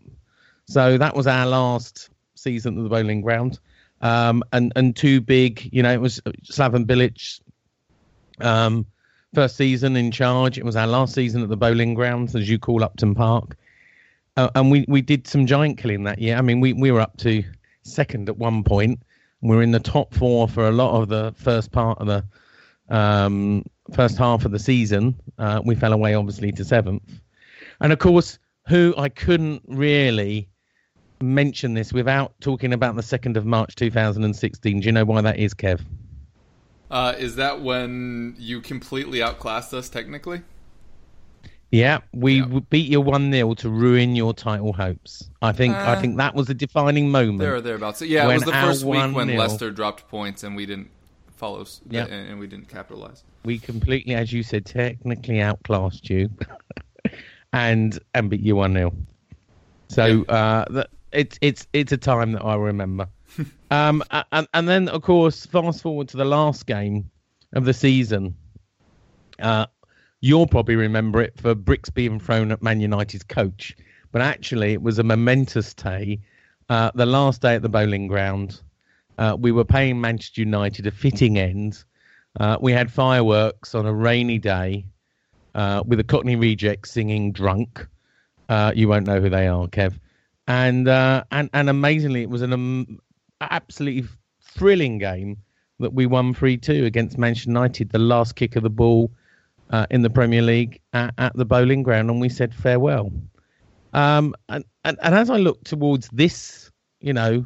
So 0.65 0.97
that 0.97 1.15
was 1.15 1.27
our 1.27 1.45
last 1.45 2.09
season 2.35 2.77
at 2.77 2.83
the 2.83 2.89
Boleyn 2.89 3.21
Ground. 3.21 3.59
Um, 4.01 4.43
and, 4.53 4.71
and 4.75 4.95
two 4.95 5.21
big, 5.21 5.69
you 5.71 5.81
know, 5.81 5.91
it 5.91 6.01
was 6.01 6.21
Slaven 6.45 6.85
Bilic 6.85 7.41
um, 8.39 8.85
first 9.33 9.55
season 9.55 9.95
in 9.95 10.11
charge. 10.11 10.57
It 10.57 10.65
was 10.65 10.75
our 10.75 10.87
last 10.87 11.13
season 11.13 11.41
at 11.41 11.49
the 11.49 11.57
Boleyn 11.57 11.93
Grounds, 11.93 12.35
as 12.35 12.49
you 12.49 12.59
call 12.59 12.83
Upton 12.83 13.15
Park. 13.15 13.57
Uh, 14.35 14.49
and 14.53 14.69
we, 14.69 14.85
we 14.87 15.01
did 15.01 15.27
some 15.27 15.47
giant 15.47 15.79
killing 15.79 16.03
that 16.03 16.19
year. 16.19 16.37
I 16.37 16.41
mean, 16.41 16.59
we, 16.59 16.73
we 16.73 16.91
were 16.91 17.01
up 17.01 17.17
to 17.17 17.43
second 17.81 18.29
at 18.29 18.37
one 18.37 18.63
point. 18.63 19.01
We 19.41 19.55
were 19.55 19.63
in 19.63 19.71
the 19.71 19.79
top 19.79 20.13
four 20.13 20.47
for 20.47 20.67
a 20.67 20.71
lot 20.71 21.01
of 21.01 21.09
the 21.09 21.33
first 21.37 21.71
part 21.71 21.99
of 21.99 22.07
the 22.07 22.23
um, 22.89 23.63
first 23.93 24.17
half 24.17 24.45
of 24.45 24.51
the 24.51 24.59
season. 24.59 25.19
Uh, 25.37 25.61
we 25.63 25.75
fell 25.75 25.93
away, 25.93 26.13
obviously, 26.13 26.51
to 26.51 26.65
seventh. 26.65 27.19
And 27.81 27.91
of 27.91 27.99
course, 27.99 28.37
who 28.67 28.93
I 28.97 29.09
couldn't 29.09 29.63
really 29.67 30.49
mention 31.21 31.73
this 31.73 31.91
without 31.93 32.33
talking 32.41 32.73
about 32.73 32.95
the 32.95 33.01
2nd 33.01 33.37
of 33.37 33.45
March 33.45 33.75
2016. 33.75 34.79
Do 34.79 34.85
you 34.85 34.91
know 34.91 35.05
why 35.05 35.21
that 35.21 35.37
is, 35.39 35.53
Kev? 35.53 35.81
Uh, 36.89 37.13
is 37.17 37.35
that 37.35 37.61
when 37.61 38.35
you 38.37 38.61
completely 38.61 39.21
outclassed 39.21 39.73
us 39.73 39.89
technically? 39.89 40.41
Yeah, 41.69 41.99
we 42.13 42.35
Yeah. 42.39 42.59
beat 42.69 42.89
you 42.89 43.01
1 43.01 43.29
0 43.31 43.53
to 43.55 43.69
ruin 43.69 44.15
your 44.15 44.33
title 44.33 44.71
hopes. 44.71 45.29
I 45.41 45.51
think 45.51 45.75
I 45.75 45.95
Uh, 45.95 46.01
think 46.01 46.15
that 46.17 46.33
was 46.33 46.49
a 46.49 46.53
defining 46.53 47.09
moment. 47.09 47.39
There 47.39 47.55
or 47.55 47.61
thereabouts. 47.61 48.01
Yeah, 48.01 48.29
it 48.29 48.33
was 48.35 48.43
the 48.43 48.53
first 48.53 48.85
week 48.85 49.13
when 49.13 49.27
1-0 49.27 49.37
Leicester 49.37 49.69
dropped 49.71 50.07
points 50.07 50.43
and 50.43 50.55
we 50.55 50.65
didn't 50.65 50.89
follow 51.35 51.65
Yeah. 51.89 52.05
and, 52.05 52.29
and 52.29 52.39
we 52.39 52.47
didn't 52.47 52.69
capitalize. 52.69 53.23
we 53.43 53.57
completely, 53.59 54.13
as 54.15 54.31
you 54.33 54.43
said, 54.43 54.65
technically 54.65 55.41
outclassed 55.41 56.09
you, 56.09 56.29
and 57.53 57.99
and 58.13 58.29
beat 58.29 58.41
you 58.41 58.55
one 58.55 58.73
0 58.73 58.93
So 59.89 60.23
uh, 60.25 60.65
that 60.71 60.89
it's 61.11 61.37
it's 61.41 61.67
it's 61.73 61.91
a 61.91 61.97
time 61.97 62.33
that 62.33 62.43
I 62.43 62.55
remember. 62.55 63.07
um, 63.71 64.03
and 64.31 64.47
and 64.53 64.67
then 64.67 64.89
of 64.89 65.01
course, 65.01 65.45
fast 65.45 65.81
forward 65.81 66.09
to 66.09 66.17
the 66.17 66.25
last 66.25 66.65
game 66.65 67.09
of 67.53 67.65
the 67.65 67.73
season. 67.73 68.35
Uh, 69.39 69.65
you'll 70.21 70.47
probably 70.47 70.75
remember 70.75 71.21
it 71.21 71.39
for 71.39 71.53
bricks 71.55 71.89
being 71.89 72.19
thrown 72.19 72.51
at 72.51 72.61
Man 72.63 72.81
United's 72.81 73.23
coach, 73.23 73.75
but 74.11 74.21
actually 74.21 74.73
it 74.73 74.81
was 74.81 74.99
a 74.99 75.03
momentous 75.03 75.73
day. 75.73 76.19
Uh, 76.69 76.91
the 76.95 77.05
last 77.05 77.41
day 77.41 77.55
at 77.55 77.61
the 77.61 77.69
Boleyn 77.69 78.07
Ground, 78.07 78.61
uh, 79.17 79.37
we 79.39 79.51
were 79.51 79.63
paying 79.63 80.01
Manchester 80.01 80.41
United 80.41 80.87
a 80.87 80.91
fitting 80.91 81.37
end. 81.37 81.83
Uh, 82.39 82.57
we 82.59 82.71
had 82.71 82.91
fireworks 82.91 83.73
on 83.73 83.85
a 83.85 83.93
rainy 83.93 84.37
day 84.37 84.85
uh, 85.55 85.81
with 85.85 85.97
the 85.97 86.03
Cockney 86.03 86.35
Rejects 86.35 86.91
singing 86.91 87.31
"Drunk." 87.31 87.87
Uh, 88.49 88.71
you 88.75 88.87
won't 88.87 89.07
know 89.07 89.19
who 89.21 89.29
they 89.29 89.47
are, 89.47 89.67
Kev. 89.67 89.99
And 90.47 90.87
uh, 90.87 91.23
and 91.31 91.49
and 91.53 91.69
amazingly, 91.69 92.21
it 92.21 92.29
was 92.29 92.41
an 92.41 92.53
um, 92.53 92.99
absolutely 93.41 94.07
thrilling 94.41 94.97
game 94.97 95.37
that 95.79 95.93
we 95.93 96.05
won 96.05 96.33
three 96.33 96.57
two 96.57 96.85
against 96.85 97.17
Manchester 97.17 97.49
United. 97.49 97.89
The 97.89 97.99
last 97.99 98.35
kick 98.35 98.55
of 98.55 98.63
the 98.63 98.69
ball 98.69 99.11
uh, 99.69 99.85
in 99.89 100.01
the 100.01 100.09
Premier 100.09 100.41
League 100.41 100.79
at, 100.93 101.13
at 101.17 101.35
the 101.35 101.45
Boleyn 101.45 101.83
Ground, 101.83 102.09
and 102.09 102.21
we 102.21 102.29
said 102.29 102.53
farewell. 102.53 103.11
Um, 103.93 104.35
and, 104.49 104.63
and 104.83 104.97
and 105.01 105.15
as 105.15 105.29
I 105.29 105.37
look 105.37 105.63
towards 105.63 106.09
this, 106.09 106.71
you 107.01 107.13
know, 107.13 107.45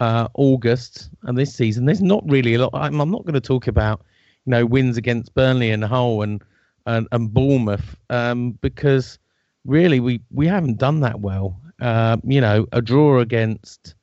uh, 0.00 0.28
August 0.34 1.10
and 1.22 1.38
this 1.38 1.54
season, 1.54 1.84
there's 1.84 2.02
not 2.02 2.22
really 2.26 2.54
a 2.54 2.58
lot. 2.58 2.70
I'm, 2.74 3.00
I'm 3.00 3.10
not 3.10 3.24
going 3.24 3.34
to 3.34 3.40
talk 3.40 3.66
about, 3.66 4.02
you 4.46 4.50
know, 4.50 4.66
wins 4.66 4.96
against 4.96 5.34
Burnley 5.34 5.70
and 5.70 5.84
Hull 5.84 6.22
and 6.22 6.42
and, 6.86 7.06
and 7.12 7.32
Bournemouth 7.32 7.96
um, 8.08 8.52
because 8.60 9.18
really 9.64 10.00
we 10.00 10.20
we 10.30 10.46
haven't 10.46 10.78
done 10.78 11.00
that 11.00 11.20
well. 11.20 11.60
Uh, 11.80 12.16
you 12.24 12.40
know, 12.40 12.66
a 12.72 12.82
draw 12.82 13.20
against 13.20 13.94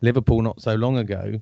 Liverpool 0.00 0.42
not 0.42 0.60
so 0.60 0.74
long 0.74 0.98
ago. 0.98 1.40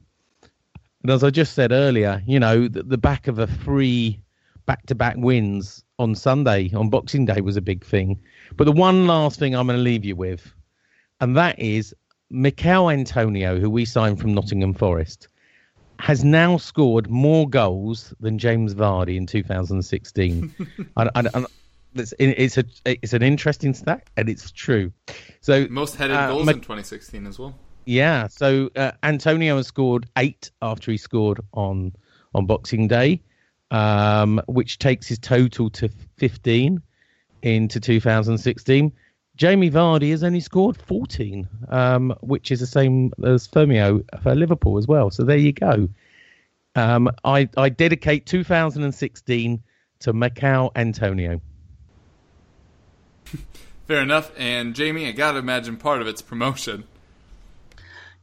And 1.03 1.11
as 1.11 1.23
I 1.25 1.31
just 1.31 1.55
said 1.55 1.73
earlier, 1.73 2.23
you 2.27 2.41
know, 2.41 2.69
the, 2.69 2.83
the 2.83 2.99
back 2.99 3.29
of 3.29 3.39
a 3.39 3.47
three 3.47 4.21
back-to-back 4.67 5.17
wins 5.17 5.83
on 5.99 6.15
Sunday 6.15 6.71
on 6.75 6.91
Boxing 6.91 7.25
Day 7.25 7.41
was 7.41 7.57
a 7.57 7.63
big 7.63 7.85
thing. 7.85 8.21
But 8.57 8.65
the 8.65 8.73
one 8.73 9.07
last 9.07 9.39
thing 9.39 9.55
I'm 9.55 9.67
going 9.67 9.79
to 9.79 9.83
leave 9.83 10.05
you 10.05 10.15
with, 10.15 10.53
and 11.21 11.37
that 11.37 11.59
is 11.59 11.95
Michail 12.31 12.91
Antonio, 12.91 13.59
who 13.59 13.71
we 13.71 13.87
signed 13.87 14.21
from 14.21 14.35
Nottingham 14.35 14.75
Forest, 14.75 15.29
has 16.01 16.23
now 16.23 16.59
scored 16.59 17.09
more 17.09 17.49
goals 17.49 18.13
than 18.21 18.39
James 18.39 18.75
Vardy 18.75 19.17
in 19.17 19.27
2016. 19.27 20.55
and, 20.97 21.11
and, 21.15 21.29
and 21.33 21.47
it's, 21.95 22.15
it's 22.19 22.59
a 22.59 22.65
it's 22.85 23.13
an 23.13 23.23
interesting 23.23 23.75
stat, 23.75 24.09
and 24.17 24.29
it's 24.29 24.51
true. 24.51 24.93
So 25.41 25.67
Most 25.71 25.97
headed 25.97 26.17
uh, 26.17 26.29
goals 26.29 26.47
Mc- 26.47 26.57
in 26.57 26.61
2016 26.63 27.27
as 27.27 27.39
well. 27.39 27.55
yeah, 27.87 28.27
so 28.29 28.71
uh, 28.77 28.93
Antonio 29.03 29.57
has 29.57 29.67
scored 29.67 30.07
eight 30.17 30.51
after 30.63 30.91
he 30.91 30.97
scored 30.97 31.41
on 31.53 31.93
on 32.35 32.47
Boxing 32.47 32.89
Day, 32.89 33.23
um, 33.71 34.41
which 34.47 34.79
takes 34.79 35.07
his 35.07 35.19
total 35.19 35.71
to 35.71 35.89
15 36.19 36.81
into 37.43 37.81
2016. 37.81 38.93
Jamie 39.37 39.71
Vardy 39.71 40.11
has 40.11 40.25
only 40.25 40.41
scored 40.41 40.77
14, 40.83 41.49
um, 41.69 42.13
which 42.23 42.51
is 42.51 42.59
the 42.59 42.67
same 42.67 43.13
as 43.25 43.47
Firmino 43.47 44.03
for 44.21 44.35
Liverpool 44.35 44.79
as 44.79 44.89
well. 44.89 45.11
So 45.13 45.23
there 45.23 45.37
you 45.37 45.53
go. 45.53 45.89
Um, 46.75 47.09
I, 47.25 47.49
I 47.57 47.69
dedicate 47.69 48.27
2016 48.27 49.63
to 50.01 50.13
Michail 50.13 50.73
Antonio. 50.75 51.41
Fair 53.87 54.03
enough. 54.03 54.31
And 54.37 54.75
Jamie, 54.75 55.09
I 55.09 55.13
gotta 55.13 55.39
imagine 55.39 55.77
part 55.77 56.01
of 56.01 56.07
it's 56.07 56.23
promotion. 56.23 56.85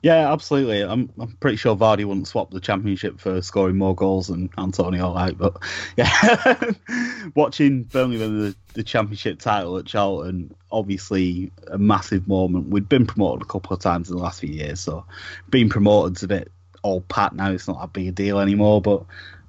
Yeah, 0.01 0.31
absolutely. 0.31 0.83
I'm 0.83 1.09
I'm 1.19 1.35
pretty 1.39 1.57
sure 1.57 1.75
Vardy 1.75 2.05
wouldn't 2.05 2.27
swap 2.27 2.51
the 2.51 2.59
championship 2.59 3.19
for 3.19 3.41
scoring 3.41 3.75
more 3.75 3.95
goals 3.95 4.27
than 4.27 4.51
Antonio 4.55 5.11
Light, 5.11 5.35
but 5.35 5.57
yeah, 5.97 6.71
watching 7.35 7.83
Burnley 7.83 8.17
win 8.17 8.39
the, 8.39 8.55
the 8.73 8.83
championship 8.83 9.39
title 9.39 9.77
at 9.79 9.85
Charlton, 9.85 10.53
obviously 10.71 11.51
a 11.65 11.79
massive 11.79 12.27
moment. 12.27 12.69
We'd 12.69 12.87
been 12.87 13.07
promoted 13.07 13.41
a 13.41 13.51
couple 13.51 13.73
of 13.75 13.81
times 13.81 14.11
in 14.11 14.17
the 14.17 14.21
last 14.21 14.41
few 14.41 14.53
years, 14.53 14.79
so 14.79 15.05
being 15.49 15.69
promoted's 15.69 16.21
a 16.21 16.27
bit 16.27 16.51
old 16.83 17.07
pat 17.07 17.33
now. 17.33 17.51
It's 17.51 17.67
not 17.67 17.81
that 17.81 17.91
big 17.91 18.07
a 18.07 18.11
deal 18.11 18.39
anymore. 18.39 18.81
But 18.81 19.05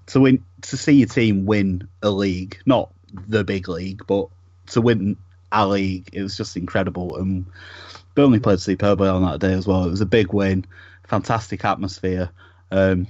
to 0.07 0.21
win, 0.21 0.43
to 0.63 0.77
see 0.77 0.95
your 0.95 1.09
team 1.09 1.45
win 1.45 1.87
a 2.03 2.11
league, 2.11 2.59
not 2.65 2.93
the 3.13 3.45
big 3.45 3.69
league, 3.69 4.07
but 4.07 4.29
to 4.69 4.81
win 4.81 5.19
league, 5.53 6.11
it 6.13 6.23
was 6.23 6.37
just 6.37 6.57
incredible. 6.57 7.17
And 7.17 7.47
Burnley 8.15 8.41
played 8.41 8.61
superbly 8.61 9.09
on 9.09 9.23
that 9.23 9.41
day 9.41 9.53
as 9.53 9.67
well. 9.67 9.85
It 9.85 9.91
was 9.91 10.01
a 10.01 10.07
big 10.07 10.33
win, 10.33 10.65
fantastic 11.07 11.65
atmosphere, 11.65 12.31
Um, 12.71 13.07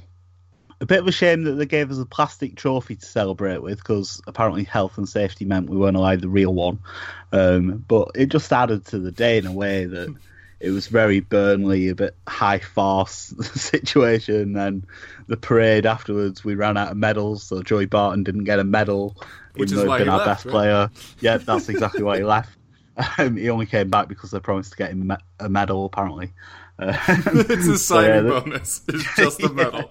a 0.80 0.86
bit 0.86 1.00
of 1.00 1.08
a 1.08 1.12
shame 1.12 1.44
that 1.44 1.52
they 1.52 1.66
gave 1.66 1.90
us 1.90 1.98
a 1.98 2.04
plastic 2.04 2.54
trophy 2.54 2.96
to 2.96 3.06
celebrate 3.06 3.62
with 3.62 3.78
because 3.78 4.20
apparently 4.26 4.64
health 4.64 4.98
and 4.98 5.08
safety 5.08 5.44
meant 5.46 5.70
we 5.70 5.76
weren't 5.76 5.96
allowed 5.96 6.20
the 6.20 6.28
real 6.28 6.52
one. 6.52 6.80
Um, 7.32 7.84
but 7.88 8.10
it 8.14 8.26
just 8.26 8.52
added 8.52 8.84
to 8.86 8.98
the 8.98 9.12
day 9.12 9.38
in 9.38 9.46
a 9.46 9.52
way 9.52 9.86
that 9.86 10.14
it 10.60 10.70
was 10.70 10.86
very 10.86 11.20
Burnley, 11.20 11.88
a 11.88 11.94
bit 11.94 12.14
high 12.26 12.58
farce 12.58 13.34
situation. 13.54 14.56
And 14.56 14.86
the 15.26 15.36
parade 15.36 15.86
afterwards, 15.86 16.44
we 16.44 16.54
ran 16.54 16.76
out 16.76 16.92
of 16.92 16.96
medals, 16.96 17.42
so 17.44 17.62
Joey 17.62 17.86
Barton 17.86 18.24
didn't 18.24 18.44
get 18.44 18.58
a 18.58 18.64
medal, 18.64 19.16
Which 19.56 19.72
is 19.72 19.84
why 19.84 19.98
he'd 19.98 20.04
been 20.04 20.08
our 20.10 20.18
left, 20.18 20.28
best 20.28 20.44
right? 20.46 20.52
player. 20.52 20.90
Yeah, 21.20 21.36
that's 21.38 21.68
exactly 21.68 22.02
why 22.02 22.18
he 22.18 22.24
left. 22.24 22.50
Um, 23.18 23.36
he 23.36 23.50
only 23.50 23.66
came 23.66 23.90
back 23.90 24.08
because 24.08 24.30
they 24.30 24.40
promised 24.40 24.72
to 24.72 24.76
get 24.78 24.90
him 24.90 25.08
me- 25.08 25.16
a 25.38 25.48
medal, 25.48 25.84
apparently. 25.84 26.32
Uh, 26.78 26.96
it's 27.08 27.66
a 27.66 27.78
so, 27.78 28.00
yeah, 28.00 28.20
bonus. 28.20 28.82
It's 28.88 29.16
just 29.16 29.42
a 29.42 29.48
medal. 29.52 29.90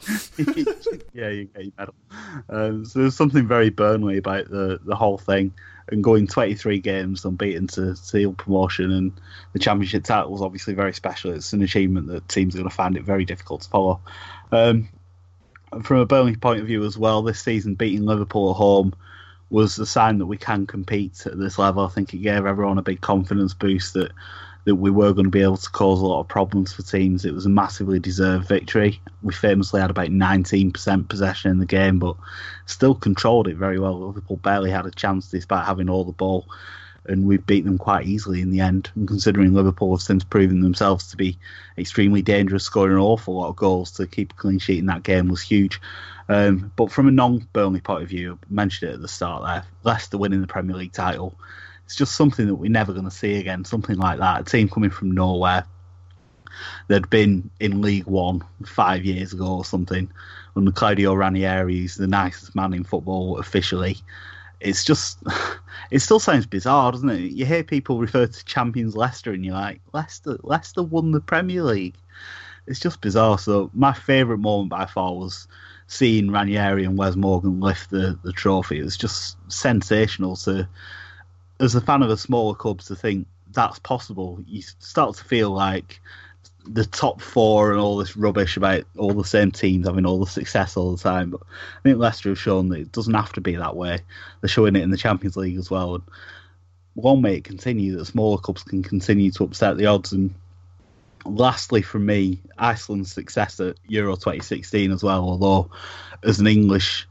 yeah, 1.14 1.30
you 1.30 1.46
get 1.46 1.64
your 1.64 1.74
medal. 1.78 1.96
Um, 2.50 2.86
so 2.86 3.00
there's 3.00 3.16
something 3.16 3.48
very 3.48 3.70
Burnley 3.70 4.18
about 4.18 4.50
the, 4.50 4.80
the 4.84 4.96
whole 4.96 5.18
thing. 5.18 5.54
And 5.88 6.04
going 6.04 6.26
23 6.26 6.80
games 6.80 7.26
unbeaten 7.26 7.68
to 7.68 7.96
seal 7.96 8.34
promotion 8.34 8.92
and 8.92 9.12
the 9.54 9.60
championship 9.60 10.04
title 10.04 10.32
was 10.32 10.42
obviously 10.42 10.74
very 10.74 10.94
special. 10.94 11.32
It's 11.32 11.54
an 11.54 11.62
achievement 11.62 12.08
that 12.08 12.28
teams 12.28 12.56
are 12.56 12.58
going 12.58 12.70
to 12.70 12.76
find 12.76 12.98
it 12.98 13.04
very 13.04 13.24
difficult 13.24 13.62
to 13.62 13.70
follow. 13.70 14.02
Um, 14.52 14.90
from 15.84 15.98
a 15.98 16.06
Burnley 16.08 16.38
point 16.38 16.62
of 16.62 16.66
view 16.66 16.84
as 16.86 16.98
well, 16.98 17.22
this 17.22 17.40
season 17.40 17.76
beating 17.76 18.06
Liverpool 18.06 18.50
at 18.50 18.58
home 18.58 18.96
was 19.50 19.78
a 19.80 19.86
sign 19.86 20.18
that 20.18 20.26
we 20.26 20.38
can 20.38 20.66
compete 20.66 21.26
at 21.26 21.38
this 21.38 21.58
level. 21.58 21.86
I 21.86 21.90
think 21.90 22.14
it 22.14 22.18
gave 22.18 22.46
everyone 22.46 22.78
a 22.78 22.84
big 22.84 23.02
confidence 23.02 23.54
boost 23.54 23.94
that 23.94 24.12
that 24.66 24.76
we 24.76 24.90
were 24.90 25.14
going 25.14 25.26
to 25.26 25.32
be 25.32 25.44
able 25.44 25.58
to 25.58 25.70
cause 25.70 26.02
a 26.02 26.06
lot 26.06 26.20
of 26.20 26.28
problems 26.28 26.74
for 26.74 26.82
teams. 26.82 27.24
It 27.24 27.34
was 27.34 27.46
a 27.46 27.50
massively 27.50 28.00
deserved 28.00 28.48
victory. 28.48 29.00
We 29.22 29.32
famously 29.32 29.80
had 29.80 29.92
about 29.92 30.10
19% 30.10 31.08
possession 31.08 31.52
in 31.52 31.60
the 31.60 31.68
game, 31.68 32.00
but 32.00 32.16
still 32.66 32.96
controlled 32.96 33.48
it 33.48 33.58
very 33.58 33.80
well. 33.80 34.00
Liverpool 34.00 34.38
barely 34.38 34.72
had 34.72 34.88
a 34.88 34.92
chance 34.92 35.30
despite 35.30 35.66
having 35.66 35.88
all 35.88 36.04
the 36.04 36.12
ball, 36.12 36.48
and 37.06 37.28
we 37.28 37.38
beat 37.38 37.64
them 37.64 37.78
quite 37.78 38.08
easily 38.08 38.42
in 38.42 38.50
the 38.50 38.62
end. 38.62 38.90
And 38.96 39.08
considering 39.08 39.54
Liverpool 39.54 39.96
have 39.96 40.02
since 40.02 40.24
proven 40.24 40.62
themselves 40.62 41.10
to 41.12 41.18
be 41.18 41.38
extremely 41.78 42.24
dangerous, 42.24 42.64
scoring 42.64 42.94
an 42.94 43.00
awful 43.00 43.36
lot 43.36 43.50
of 43.50 43.56
goals 43.56 43.92
to 43.92 44.08
keep 44.08 44.34
a 44.34 44.36
clean 44.36 44.58
sheet 44.58 44.80
in 44.80 44.88
that 44.88 45.04
game 45.04 45.28
was 45.28 45.44
huge. 45.44 45.80
Um, 46.28 46.72
but 46.76 46.92
from 46.92 47.08
a 47.08 47.12
non-Burnley 47.12 47.82
point 47.82 48.04
of 48.04 48.10
view, 48.10 48.40
I 48.42 48.54
mentioned 48.54 48.90
it 48.90 48.96
at 48.96 49.02
the 49.02 49.08
start 49.08 49.44
there, 49.46 49.64
Leicester 49.84 50.18
winning 50.18 50.42
the 50.42 50.48
Premier 50.48 50.76
League 50.76 50.94
title 50.94 51.38
it's 51.86 51.96
just 51.96 52.16
something 52.16 52.48
that 52.48 52.56
we're 52.56 52.72
never 52.72 52.94
going 52.94 53.06
to 53.06 53.12
see 53.12 53.36
again. 53.36 53.64
Something 53.64 53.98
like 53.98 54.20
that. 54.20 54.42
A 54.42 54.44
team 54.44 54.68
coming 54.68 54.90
from 54.90 55.12
nowhere. 55.12 55.66
They'd 56.88 57.10
been 57.10 57.50
in 57.60 57.82
League 57.82 58.06
One 58.06 58.44
five 58.66 59.06
years 59.06 59.34
ago 59.34 59.58
or 59.58 59.66
something. 59.66 60.12
Under 60.56 60.72
Claudio 60.72 61.14
Ranieri, 61.14 61.76
he's 61.76 61.96
the 61.96 62.08
nicest 62.08 62.56
man 62.56 62.74
in 62.74 62.84
football 62.84 63.38
officially. 63.38 63.98
It's 64.60 64.84
just, 64.84 65.20
it 65.92 66.00
still 66.00 66.20
sounds 66.20 66.46
bizarre, 66.48 66.92
doesn't 66.92 67.10
it? 67.10 67.32
You 67.32 67.46
hear 67.46 67.64
people 67.64 68.00
refer 68.00 68.26
to 68.26 68.46
champions 68.46 68.96
Leicester, 68.96 69.32
and 69.32 69.46
you're 69.46 69.54
like, 69.54 69.82
Leicester, 69.94 70.38
Leicester 70.42 70.82
won 70.82 71.12
the 71.12 71.20
Premier 71.20 71.62
League. 71.62 71.96
It's 72.66 72.80
just 72.80 73.02
bizarre. 73.02 73.38
So 73.38 73.70
my 73.74 73.94
favourite 73.94 74.40
moment 74.40 74.70
by 74.70 74.86
far 74.86 75.14
was 75.14 75.48
seeing 75.88 76.32
Ranieri 76.32 76.84
and 76.86 76.98
Wes 76.98 77.16
Morgan 77.16 77.60
lift 77.60 77.90
the, 77.90 78.18
the 78.24 78.34
trophy. 78.34 78.80
It 78.80 78.84
was 78.84 78.98
just 78.98 79.38
sensational 79.52 80.36
to 80.38 80.68
as 81.60 81.76
a 81.76 81.82
fan 81.82 82.02
of 82.02 82.10
a 82.10 82.18
smaller 82.18 82.56
club 82.56 82.82
to 82.82 82.96
think 82.96 83.28
that's 83.52 83.80
possible, 83.80 84.40
you 84.46 84.62
start 84.62 85.16
to 85.16 85.24
feel 85.24 85.50
like 85.50 86.02
the 86.68 86.86
top 86.86 87.22
four 87.22 87.72
and 87.72 87.80
all 87.80 87.98
this 87.98 88.18
rubbish 88.18 88.58
about 88.58 88.84
all 88.98 89.14
the 89.14 89.24
same 89.24 89.52
teams 89.52 89.88
having 89.88 90.06
all 90.06 90.20
the 90.20 90.26
success 90.26 90.76
all 90.76 90.96
the 90.96 91.02
time. 91.02 91.30
But 91.30 91.42
I 91.44 91.82
think 91.84 91.98
Leicester 91.98 92.30
have 92.30 92.40
shown 92.40 92.70
that 92.70 92.80
it 92.80 92.92
doesn't 92.92 93.14
have 93.14 93.34
to 93.34 93.42
be 93.42 93.56
that 93.56 93.76
way. 93.76 94.00
They're 94.42 94.48
showing 94.48 94.76
it 94.76 94.84
in 94.84 94.90
the 94.90 94.98
Champions 94.98 95.38
League 95.38 95.58
as 95.58 95.70
well. 95.70 95.96
And 95.96 97.22
may 97.22 97.36
it 97.36 97.44
continue 97.44 97.96
that 97.96 98.06
smaller 98.06 98.38
clubs 98.38 98.64
can 98.64 98.84
continue 98.84 99.32
to 99.32 99.44
upset 99.44 99.78
the 99.78 99.86
odds. 99.86 100.12
And 100.12 100.34
lastly, 101.26 101.82
from 101.82 102.06
me, 102.06 102.42
Iceland's 102.58 103.12
success 103.12 103.60
at 103.60 103.78
Euro 103.88 104.16
2016 104.16 104.92
as 104.92 105.04
well. 105.04 105.24
Although, 105.24 105.72
as 106.24 106.40
an 106.40 106.48
English 106.48 107.08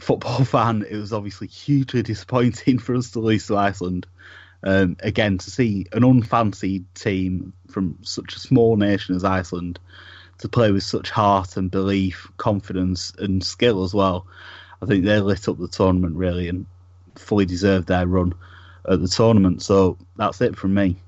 football 0.00 0.44
fan, 0.44 0.84
it 0.88 0.96
was 0.96 1.12
obviously 1.12 1.46
hugely 1.46 2.02
disappointing 2.02 2.78
for 2.78 2.94
us 2.94 3.10
to 3.12 3.20
lose 3.20 3.46
to 3.48 3.56
Iceland. 3.56 4.06
Um, 4.62 4.96
again, 5.00 5.38
to 5.38 5.50
see 5.50 5.86
an 5.92 6.02
unfancied 6.02 6.84
team 6.94 7.52
from 7.70 7.98
such 8.02 8.34
a 8.34 8.40
small 8.40 8.76
nation 8.76 9.14
as 9.14 9.24
Iceland 9.24 9.78
to 10.38 10.48
play 10.48 10.72
with 10.72 10.82
such 10.82 11.10
heart 11.10 11.56
and 11.56 11.70
belief, 11.70 12.28
confidence, 12.36 13.12
and 13.18 13.44
skill 13.44 13.84
as 13.84 13.94
well, 13.94 14.26
I 14.82 14.86
think 14.86 15.04
they 15.04 15.20
lit 15.20 15.48
up 15.48 15.58
the 15.58 15.68
tournament 15.68 16.16
really 16.16 16.48
and 16.48 16.66
fully 17.16 17.44
deserved 17.44 17.88
their 17.88 18.06
run 18.06 18.34
at 18.88 19.00
the 19.00 19.08
tournament. 19.08 19.62
So 19.62 19.96
that's 20.16 20.40
it 20.40 20.56
from 20.56 20.74
me. 20.74 21.00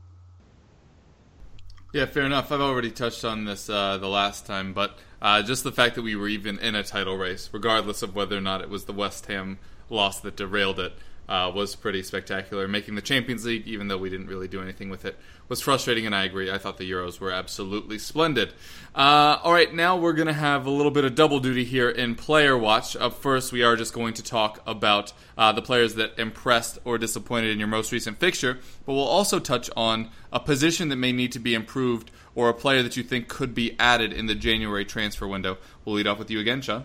Yeah, 1.92 2.06
fair 2.06 2.22
enough. 2.22 2.52
I've 2.52 2.60
already 2.60 2.92
touched 2.92 3.24
on 3.24 3.46
this 3.46 3.68
uh, 3.68 3.98
the 3.98 4.06
last 4.08 4.46
time, 4.46 4.72
but 4.72 4.96
uh, 5.20 5.42
just 5.42 5.64
the 5.64 5.72
fact 5.72 5.96
that 5.96 6.02
we 6.02 6.14
were 6.14 6.28
even 6.28 6.56
in 6.60 6.76
a 6.76 6.84
title 6.84 7.16
race, 7.16 7.50
regardless 7.52 8.00
of 8.02 8.14
whether 8.14 8.36
or 8.36 8.40
not 8.40 8.60
it 8.60 8.70
was 8.70 8.84
the 8.84 8.92
West 8.92 9.26
Ham 9.26 9.58
loss 9.88 10.20
that 10.20 10.36
derailed 10.36 10.78
it, 10.78 10.92
uh, 11.30 11.50
was 11.54 11.76
pretty 11.76 12.02
spectacular. 12.02 12.66
Making 12.66 12.96
the 12.96 13.02
Champions 13.02 13.46
League, 13.46 13.66
even 13.68 13.86
though 13.86 13.96
we 13.96 14.10
didn't 14.10 14.26
really 14.26 14.48
do 14.48 14.60
anything 14.60 14.90
with 14.90 15.04
it, 15.04 15.16
was 15.48 15.60
frustrating, 15.60 16.04
and 16.04 16.14
I 16.14 16.24
agree. 16.24 16.50
I 16.50 16.58
thought 16.58 16.76
the 16.76 16.90
Euros 16.90 17.20
were 17.20 17.30
absolutely 17.30 17.98
splendid. 17.98 18.52
Uh, 18.96 19.38
all 19.44 19.52
right, 19.52 19.72
now 19.72 19.96
we're 19.96 20.12
going 20.12 20.26
to 20.26 20.32
have 20.32 20.66
a 20.66 20.70
little 20.70 20.90
bit 20.90 21.04
of 21.04 21.14
double 21.14 21.38
duty 21.38 21.64
here 21.64 21.88
in 21.88 22.16
Player 22.16 22.58
Watch. 22.58 22.96
Up 22.96 23.14
first, 23.14 23.52
we 23.52 23.62
are 23.62 23.76
just 23.76 23.94
going 23.94 24.12
to 24.14 24.24
talk 24.24 24.60
about 24.66 25.12
uh, 25.38 25.52
the 25.52 25.62
players 25.62 25.94
that 25.94 26.18
impressed 26.18 26.78
or 26.84 26.98
disappointed 26.98 27.50
in 27.50 27.60
your 27.60 27.68
most 27.68 27.92
recent 27.92 28.18
fixture, 28.18 28.58
but 28.84 28.94
we'll 28.94 29.04
also 29.04 29.38
touch 29.38 29.70
on 29.76 30.10
a 30.32 30.40
position 30.40 30.88
that 30.88 30.96
may 30.96 31.12
need 31.12 31.30
to 31.30 31.38
be 31.38 31.54
improved 31.54 32.10
or 32.34 32.48
a 32.48 32.54
player 32.54 32.82
that 32.82 32.96
you 32.96 33.04
think 33.04 33.28
could 33.28 33.54
be 33.54 33.76
added 33.78 34.12
in 34.12 34.26
the 34.26 34.34
January 34.34 34.84
transfer 34.84 35.28
window. 35.28 35.58
We'll 35.84 35.94
lead 35.94 36.08
off 36.08 36.18
with 36.18 36.30
you 36.30 36.40
again, 36.40 36.60
Sean. 36.60 36.84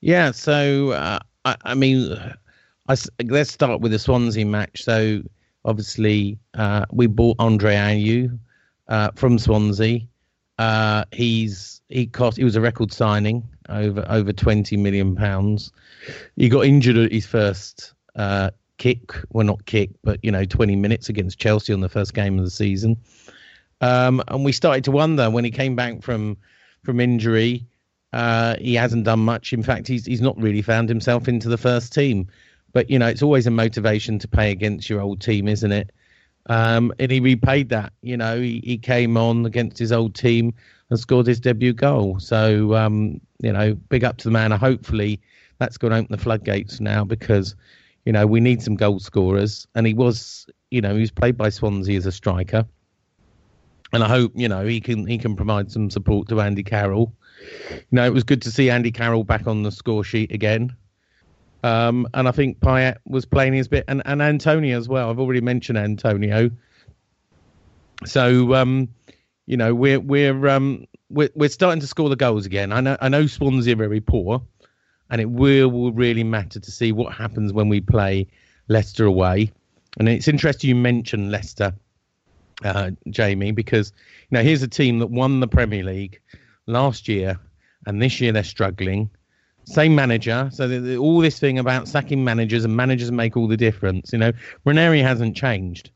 Yeah, 0.00 0.30
so 0.30 0.92
uh, 0.92 1.18
I, 1.44 1.56
I 1.64 1.74
mean, 1.74 2.16
I 2.88 2.96
let's 3.24 3.52
start 3.52 3.80
with 3.80 3.92
the 3.92 3.98
Swansea 3.98 4.46
match. 4.46 4.82
So 4.82 5.22
obviously, 5.64 6.38
uh, 6.54 6.86
we 6.90 7.06
bought 7.06 7.36
Andre 7.38 7.74
Ayew 7.74 8.38
uh, 8.88 9.10
from 9.14 9.38
Swansea. 9.38 10.00
Uh, 10.58 11.04
he's 11.12 11.82
he 11.88 12.06
cost 12.06 12.38
he 12.38 12.44
was 12.44 12.56
a 12.56 12.60
record 12.60 12.92
signing 12.92 13.46
over 13.68 14.04
over 14.08 14.32
twenty 14.32 14.76
million 14.76 15.14
pounds. 15.14 15.70
He 16.36 16.48
got 16.48 16.64
injured 16.64 16.96
at 16.96 17.12
his 17.12 17.26
first 17.26 17.92
uh, 18.16 18.50
kick, 18.78 19.12
well 19.30 19.46
not 19.46 19.66
kick, 19.66 19.90
but 20.02 20.18
you 20.24 20.32
know 20.32 20.46
twenty 20.46 20.74
minutes 20.74 21.10
against 21.10 21.38
Chelsea 21.38 21.74
on 21.74 21.80
the 21.80 21.88
first 21.90 22.14
game 22.14 22.38
of 22.38 22.44
the 22.44 22.50
season. 22.50 22.96
Um, 23.80 24.22
and 24.28 24.44
we 24.44 24.52
started 24.52 24.82
to 24.84 24.90
wonder 24.90 25.30
when 25.30 25.44
he 25.44 25.50
came 25.50 25.76
back 25.76 26.02
from 26.02 26.38
from 26.82 27.00
injury. 27.00 27.66
Uh, 28.14 28.56
he 28.58 28.74
hasn't 28.74 29.04
done 29.04 29.20
much. 29.20 29.52
In 29.52 29.62
fact, 29.62 29.86
he's 29.86 30.06
he's 30.06 30.22
not 30.22 30.40
really 30.40 30.62
found 30.62 30.88
himself 30.88 31.28
into 31.28 31.50
the 31.50 31.58
first 31.58 31.92
team. 31.92 32.26
But 32.72 32.90
you 32.90 32.98
know, 32.98 33.06
it's 33.06 33.22
always 33.22 33.46
a 33.46 33.50
motivation 33.50 34.18
to 34.18 34.28
play 34.28 34.50
against 34.50 34.88
your 34.88 35.00
old 35.00 35.20
team, 35.20 35.48
isn't 35.48 35.72
it? 35.72 35.90
Um, 36.46 36.92
and 36.98 37.10
he 37.10 37.20
repaid 37.20 37.68
that. 37.70 37.92
You 38.02 38.16
know, 38.16 38.40
he, 38.40 38.62
he 38.64 38.78
came 38.78 39.16
on 39.16 39.44
against 39.46 39.78
his 39.78 39.92
old 39.92 40.14
team 40.14 40.54
and 40.90 40.98
scored 40.98 41.26
his 41.26 41.40
debut 41.40 41.72
goal. 41.72 42.18
So 42.20 42.74
um, 42.74 43.20
you 43.40 43.52
know, 43.52 43.74
big 43.74 44.04
up 44.04 44.16
to 44.18 44.24
the 44.24 44.30
man. 44.30 44.50
Hopefully, 44.50 45.20
that's 45.58 45.76
going 45.76 45.92
to 45.92 45.98
open 45.98 46.08
the 46.10 46.22
floodgates 46.22 46.80
now 46.80 47.04
because 47.04 47.54
you 48.04 48.12
know 48.12 48.26
we 48.26 48.40
need 48.40 48.62
some 48.62 48.76
goal 48.76 48.98
scorers. 48.98 49.66
And 49.74 49.86
he 49.86 49.94
was, 49.94 50.46
you 50.70 50.80
know, 50.80 50.94
he 50.94 51.00
was 51.00 51.10
played 51.10 51.36
by 51.36 51.50
Swansea 51.50 51.96
as 51.96 52.06
a 52.06 52.12
striker. 52.12 52.66
And 53.92 54.04
I 54.04 54.08
hope 54.08 54.32
you 54.34 54.48
know 54.48 54.66
he 54.66 54.80
can 54.80 55.06
he 55.06 55.18
can 55.18 55.36
provide 55.36 55.70
some 55.70 55.90
support 55.90 56.28
to 56.28 56.40
Andy 56.40 56.62
Carroll. 56.62 57.12
You 57.70 57.82
know, 57.92 58.04
it 58.04 58.12
was 58.12 58.24
good 58.24 58.42
to 58.42 58.50
see 58.50 58.68
Andy 58.68 58.90
Carroll 58.90 59.24
back 59.24 59.46
on 59.46 59.62
the 59.62 59.70
score 59.70 60.04
sheet 60.04 60.32
again. 60.32 60.76
Um, 61.64 62.06
and 62.14 62.28
I 62.28 62.30
think 62.30 62.60
Payet 62.60 62.98
was 63.04 63.24
playing 63.24 63.54
his 63.54 63.68
bit, 63.68 63.84
and, 63.88 64.02
and 64.04 64.22
Antonio 64.22 64.78
as 64.78 64.88
well. 64.88 65.10
I've 65.10 65.18
already 65.18 65.40
mentioned 65.40 65.78
Antonio. 65.78 66.50
So 68.04 68.54
um, 68.54 68.88
you 69.46 69.56
know 69.56 69.74
we're 69.74 69.98
we're 69.98 70.48
um, 70.48 70.86
we're 71.10 71.30
we're 71.34 71.48
starting 71.48 71.80
to 71.80 71.86
score 71.86 72.08
the 72.08 72.16
goals 72.16 72.46
again. 72.46 72.72
I 72.72 72.80
know 72.80 72.96
I 73.00 73.08
know 73.08 73.26
Swansea 73.26 73.72
are 73.72 73.76
very 73.76 74.00
poor, 74.00 74.42
and 75.10 75.20
it 75.20 75.30
will 75.30 75.70
will 75.70 75.92
really 75.92 76.24
matter 76.24 76.60
to 76.60 76.70
see 76.70 76.92
what 76.92 77.12
happens 77.12 77.52
when 77.52 77.68
we 77.68 77.80
play 77.80 78.28
Leicester 78.68 79.04
away. 79.04 79.50
And 79.98 80.08
it's 80.08 80.28
interesting 80.28 80.68
you 80.68 80.76
mentioned 80.76 81.32
Leicester, 81.32 81.74
uh, 82.62 82.90
Jamie, 83.10 83.52
because 83.52 83.92
you 84.30 84.36
know 84.36 84.42
here's 84.42 84.62
a 84.62 84.68
team 84.68 84.98
that 85.00 85.08
won 85.08 85.40
the 85.40 85.48
Premier 85.48 85.82
League 85.82 86.20
last 86.66 87.08
year, 87.08 87.40
and 87.86 88.00
this 88.00 88.20
year 88.20 88.32
they're 88.32 88.44
struggling. 88.44 89.10
Same 89.68 89.94
manager, 89.94 90.48
so 90.50 90.66
the, 90.66 90.80
the, 90.80 90.96
all 90.96 91.20
this 91.20 91.38
thing 91.38 91.58
about 91.58 91.88
sacking 91.88 92.24
managers 92.24 92.64
and 92.64 92.74
managers 92.74 93.10
make 93.12 93.36
all 93.36 93.48
the 93.48 93.56
difference. 93.56 94.12
You 94.12 94.18
know, 94.18 94.32
Ranieri 94.64 95.02
hasn't 95.02 95.36
changed. 95.36 95.90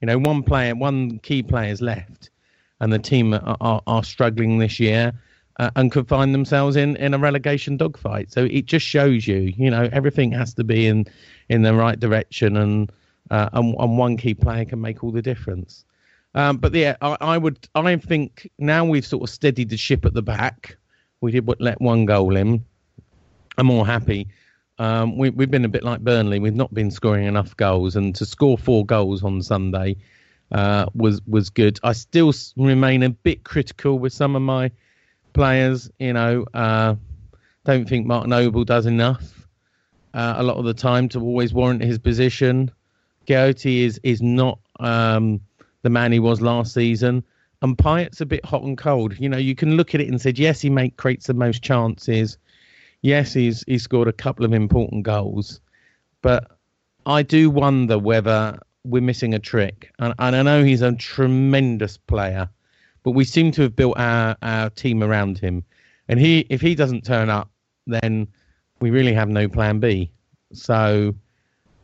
You 0.00 0.06
know, 0.06 0.18
one 0.18 0.42
player, 0.42 0.74
one 0.74 1.18
key 1.18 1.42
player's 1.42 1.80
left, 1.80 2.30
and 2.80 2.92
the 2.92 2.98
team 2.98 3.34
are, 3.34 3.56
are, 3.60 3.82
are 3.86 4.04
struggling 4.04 4.58
this 4.58 4.80
year. 4.80 5.12
uh, 5.58 5.70
and 5.76 5.90
could 5.90 6.08
find 6.08 6.34
themselves 6.34 6.76
in, 6.76 6.96
in 6.96 7.14
a 7.14 7.18
relegation 7.18 7.76
dogfight. 7.76 8.32
So 8.32 8.44
it 8.44 8.66
just 8.66 8.86
shows 8.86 9.26
you, 9.26 9.52
you 9.56 9.70
know, 9.70 9.88
everything 9.92 10.32
has 10.32 10.54
to 10.54 10.64
be 10.64 10.86
in 10.86 11.06
in 11.48 11.62
the 11.62 11.74
right 11.74 11.98
direction, 11.98 12.56
and 12.56 12.92
uh, 13.30 13.48
and, 13.52 13.74
and 13.78 13.98
one 13.98 14.16
key 14.16 14.34
player 14.34 14.64
can 14.64 14.80
make 14.80 15.02
all 15.02 15.10
the 15.10 15.22
difference. 15.22 15.84
Um, 16.34 16.58
but 16.58 16.74
yeah, 16.74 16.96
I, 17.00 17.16
I 17.20 17.38
would, 17.38 17.68
I 17.74 17.96
think 17.96 18.50
now 18.58 18.84
we've 18.84 19.04
sort 19.06 19.22
of 19.22 19.30
steadied 19.30 19.70
the 19.70 19.76
ship 19.76 20.04
at 20.04 20.14
the 20.14 20.22
back. 20.22 20.76
We 21.20 21.32
did 21.32 21.48
let 21.58 21.80
one 21.80 22.04
goal 22.06 22.36
in. 22.36 22.64
I'm 23.58 23.66
more 23.66 23.84
happy. 23.84 24.28
Um, 24.78 25.18
we, 25.18 25.30
we've 25.30 25.50
been 25.50 25.64
a 25.64 25.68
bit 25.68 25.82
like 25.82 26.00
Burnley. 26.00 26.38
We've 26.38 26.54
not 26.54 26.72
been 26.72 26.92
scoring 26.92 27.26
enough 27.26 27.56
goals, 27.56 27.96
and 27.96 28.14
to 28.14 28.24
score 28.24 28.56
four 28.56 28.86
goals 28.86 29.24
on 29.24 29.42
Sunday 29.42 29.96
uh, 30.52 30.86
was 30.94 31.20
was 31.26 31.50
good. 31.50 31.80
I 31.82 31.92
still 31.92 32.32
remain 32.56 33.02
a 33.02 33.10
bit 33.10 33.42
critical 33.42 33.98
with 33.98 34.12
some 34.12 34.36
of 34.36 34.42
my 34.42 34.70
players. 35.32 35.90
You 35.98 36.12
know, 36.12 36.46
uh, 36.54 36.94
don't 37.64 37.88
think 37.88 38.06
Mark 38.06 38.28
Noble 38.28 38.64
does 38.64 38.86
enough 38.86 39.48
uh, 40.14 40.34
a 40.38 40.42
lot 40.42 40.56
of 40.56 40.64
the 40.64 40.74
time 40.74 41.08
to 41.10 41.20
always 41.20 41.52
warrant 41.52 41.82
his 41.82 41.98
position. 41.98 42.70
Guaita 43.26 43.84
is 43.84 44.00
is 44.02 44.22
not 44.22 44.58
um, 44.80 45.40
the 45.82 45.90
man 45.90 46.12
he 46.12 46.18
was 46.18 46.40
last 46.40 46.74
season. 46.74 47.24
And 47.60 47.76
Payet's 47.76 48.20
a 48.20 48.26
bit 48.26 48.44
hot 48.44 48.62
and 48.62 48.78
cold. 48.78 49.18
You 49.18 49.28
know, 49.28 49.36
you 49.36 49.56
can 49.56 49.76
look 49.76 49.92
at 49.92 50.00
it 50.00 50.08
and 50.08 50.20
say, 50.20 50.32
yes, 50.34 50.60
he 50.60 50.70
make 50.70 50.96
creates 50.96 51.26
the 51.26 51.34
most 51.34 51.60
chances. 51.60 52.38
Yes, 53.02 53.32
he's 53.32 53.64
he 53.66 53.78
scored 53.78 54.08
a 54.08 54.12
couple 54.12 54.44
of 54.44 54.52
important 54.52 55.04
goals, 55.04 55.60
but 56.22 56.58
I 57.06 57.22
do 57.22 57.48
wonder 57.48 57.98
whether 57.98 58.58
we're 58.84 59.02
missing 59.02 59.34
a 59.34 59.38
trick. 59.38 59.90
And, 59.98 60.14
and 60.18 60.36
I 60.36 60.42
know 60.42 60.64
he's 60.64 60.82
a 60.82 60.92
tremendous 60.92 61.96
player, 61.96 62.48
but 63.02 63.12
we 63.12 63.24
seem 63.24 63.50
to 63.52 63.62
have 63.62 63.76
built 63.76 63.98
our, 63.98 64.36
our 64.42 64.70
team 64.70 65.02
around 65.02 65.38
him. 65.38 65.64
And 66.08 66.18
he, 66.18 66.46
if 66.50 66.60
he 66.60 66.74
doesn't 66.74 67.04
turn 67.04 67.28
up, 67.30 67.50
then 67.86 68.26
we 68.80 68.90
really 68.90 69.12
have 69.12 69.28
no 69.28 69.48
plan 69.48 69.78
B. 69.78 70.10
So 70.52 71.14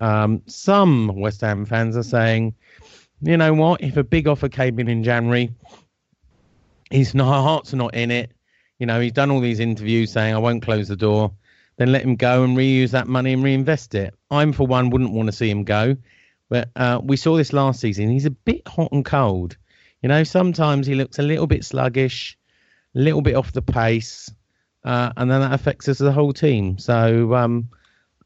um, 0.01 0.43
some 0.47 1.09
West 1.09 1.41
Ham 1.43 1.65
fans 1.65 1.97
are 1.97 2.03
saying, 2.03 2.55
you 3.23 3.37
know 3.37 3.55
what? 3.55 3.83
If 3.83 3.97
a 3.97 4.05
big 4.05 4.29
offer 4.29 4.49
came 4.49 4.79
in 4.79 4.89
in 4.89 5.03
January, 5.03 5.51
his 6.91 7.13
heart's 7.13 7.73
not 7.73 7.95
in 7.95 8.11
it. 8.11 8.31
You 8.79 8.87
know, 8.87 9.01
he's 9.01 9.13
done 9.13 9.31
all 9.31 9.41
these 9.41 9.61
interviews 9.61 10.13
saying, 10.13 10.35
I 10.35 10.39
won't 10.39 10.63
close 10.63 10.89
the 10.89 10.97
door. 10.97 11.33
Then 11.77 11.93
let 11.93 12.03
him 12.03 12.17
go 12.17 12.45
and 12.45 12.57
reuse 12.57 12.91
that 12.91 13.09
money 13.09 13.33
and 13.33 13.43
reinvest 13.43 13.95
it. 13.95 14.15
I'm, 14.31 14.53
for 14.53 14.67
one, 14.67 14.91
wouldn't 14.91 15.13
want 15.13 15.27
to 15.27 15.33
see 15.33 15.51
him 15.51 15.65
go. 15.65 15.97
But 16.49 16.71
uh, 16.77 17.01
we 17.03 17.17
saw 17.17 17.37
this 17.37 17.53
last 17.53 17.81
season. 17.81 18.11
He's 18.11 18.27
a 18.27 18.31
bit 18.31 18.67
hot 18.69 18.93
and 18.93 19.05
cold. 19.05 19.57
You 20.03 20.09
know, 20.09 20.23
sometimes 20.23 20.87
he 20.87 20.95
looks 20.95 21.19
a 21.19 21.23
little 21.23 21.47
bit 21.47 21.65
sluggish, 21.65 22.37
a 22.95 22.99
little 22.99 23.23
bit 23.23 23.35
off 23.35 23.53
the 23.53 23.63
pace, 23.63 24.31
uh, 24.85 25.13
and 25.17 25.31
then 25.31 25.41
that 25.41 25.53
affects 25.55 25.89
us 25.89 26.01
as 26.01 26.07
a 26.07 26.13
whole 26.13 26.33
team. 26.33 26.79
So, 26.79 27.35
um, 27.35 27.71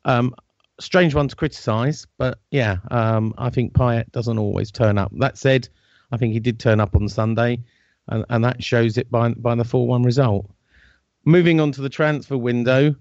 um, 0.04 0.34
strange 0.80 1.14
one 1.14 1.28
to 1.28 1.36
criticise, 1.36 2.06
but 2.18 2.38
yeah, 2.50 2.78
um, 2.90 3.32
I 3.38 3.50
think 3.50 3.72
Payet 3.72 4.10
doesn't 4.10 4.38
always 4.38 4.70
turn 4.70 4.98
up. 4.98 5.12
That 5.18 5.38
said, 5.38 5.68
I 6.10 6.16
think 6.16 6.32
he 6.32 6.40
did 6.40 6.58
turn 6.58 6.80
up 6.80 6.96
on 6.96 7.08
Sunday, 7.08 7.60
and, 8.08 8.24
and 8.28 8.44
that 8.44 8.62
shows 8.62 8.98
it 8.98 9.10
by 9.10 9.32
by 9.34 9.54
the 9.54 9.64
four 9.64 9.86
one 9.86 10.02
result. 10.02 10.48
Moving 11.24 11.60
on 11.60 11.72
to 11.72 11.82
the 11.82 11.88
transfer 11.88 12.38
window, 12.38 12.94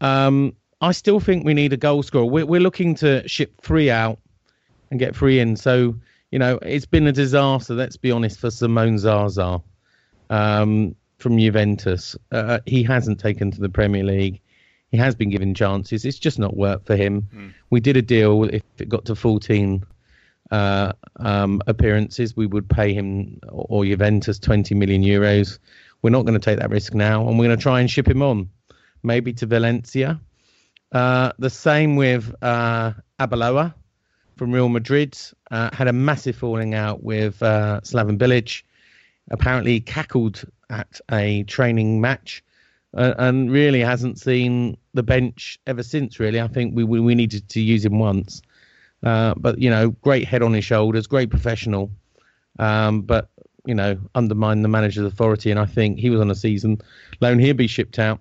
um, 0.00 0.54
I 0.80 0.92
still 0.92 1.20
think 1.20 1.44
we 1.44 1.54
need 1.54 1.72
a 1.72 1.76
goal 1.76 2.02
scorer. 2.02 2.26
We're, 2.26 2.46
we're 2.46 2.60
looking 2.60 2.94
to 2.96 3.26
ship 3.26 3.52
three 3.62 3.90
out 3.90 4.18
and 4.90 5.00
get 5.00 5.16
three 5.16 5.40
in. 5.40 5.56
So 5.56 5.94
you 6.30 6.38
know, 6.38 6.58
it's 6.62 6.86
been 6.86 7.06
a 7.06 7.12
disaster. 7.12 7.74
Let's 7.74 7.96
be 7.96 8.10
honest 8.10 8.40
for 8.40 8.50
Simone 8.50 8.98
Zaza 8.98 9.62
um, 10.30 10.96
from 11.18 11.38
Juventus. 11.38 12.16
Uh, 12.32 12.58
he 12.66 12.82
hasn't 12.82 13.20
taken 13.20 13.52
to 13.52 13.60
the 13.60 13.68
Premier 13.68 14.02
League. 14.02 14.40
He 14.90 14.96
has 14.98 15.14
been 15.14 15.30
given 15.30 15.54
chances. 15.54 16.04
It's 16.04 16.18
just 16.18 16.38
not 16.38 16.56
worked 16.56 16.86
for 16.86 16.96
him. 16.96 17.28
Mm. 17.34 17.54
We 17.70 17.80
did 17.80 17.96
a 17.96 18.02
deal. 18.02 18.44
If 18.44 18.62
it 18.78 18.88
got 18.88 19.04
to 19.06 19.14
14 19.14 19.84
uh, 20.50 20.92
um, 21.16 21.62
appearances, 21.66 22.36
we 22.36 22.46
would 22.46 22.68
pay 22.68 22.92
him 22.92 23.40
or 23.48 23.84
Juventus 23.84 24.38
20 24.38 24.74
million 24.74 25.02
euros. 25.02 25.58
We're 26.02 26.10
not 26.10 26.26
going 26.26 26.38
to 26.38 26.44
take 26.44 26.58
that 26.58 26.70
risk 26.70 26.94
now, 26.94 27.26
and 27.26 27.38
we're 27.38 27.46
going 27.46 27.56
to 27.56 27.62
try 27.62 27.80
and 27.80 27.90
ship 27.90 28.08
him 28.08 28.22
on, 28.22 28.50
maybe 29.02 29.32
to 29.34 29.46
Valencia. 29.46 30.20
Uh, 30.92 31.32
the 31.38 31.50
same 31.50 31.96
with 31.96 32.34
uh, 32.42 32.92
Arbeloa 33.18 33.74
from 34.36 34.52
Real 34.52 34.68
Madrid. 34.68 35.18
Uh, 35.50 35.70
had 35.72 35.88
a 35.88 35.92
massive 35.92 36.36
falling 36.36 36.74
out 36.74 37.02
with 37.02 37.42
uh, 37.42 37.80
Slaven 37.82 38.18
Bilic. 38.18 38.62
Apparently 39.30 39.80
cackled 39.80 40.44
at 40.68 41.00
a 41.10 41.44
training 41.44 42.00
match 42.00 42.44
uh, 42.94 43.14
and 43.18 43.50
really 43.50 43.80
hasn't 43.80 44.20
seen 44.20 44.76
the 44.92 45.02
bench 45.02 45.58
ever 45.66 45.82
since. 45.82 46.20
Really, 46.20 46.40
I 46.40 46.48
think 46.48 46.76
we 46.76 46.84
we, 46.84 47.00
we 47.00 47.14
needed 47.14 47.48
to 47.50 47.60
use 47.60 47.84
him 47.84 47.98
once. 47.98 48.42
Uh, 49.04 49.34
but 49.36 49.58
you 49.58 49.70
know, 49.70 49.90
great 49.90 50.26
head 50.26 50.42
on 50.42 50.52
his 50.52 50.64
shoulders, 50.64 51.06
great 51.06 51.30
professional. 51.30 51.90
Um, 52.58 53.02
but 53.02 53.30
you 53.66 53.74
know, 53.74 53.98
undermine 54.14 54.62
the 54.62 54.68
manager's 54.68 55.06
authority, 55.06 55.50
and 55.50 55.60
I 55.60 55.66
think 55.66 55.98
he 55.98 56.10
was 56.10 56.20
on 56.20 56.30
a 56.30 56.34
season 56.34 56.80
loan. 57.20 57.38
He'll 57.38 57.54
be 57.54 57.66
shipped 57.66 57.98
out. 57.98 58.20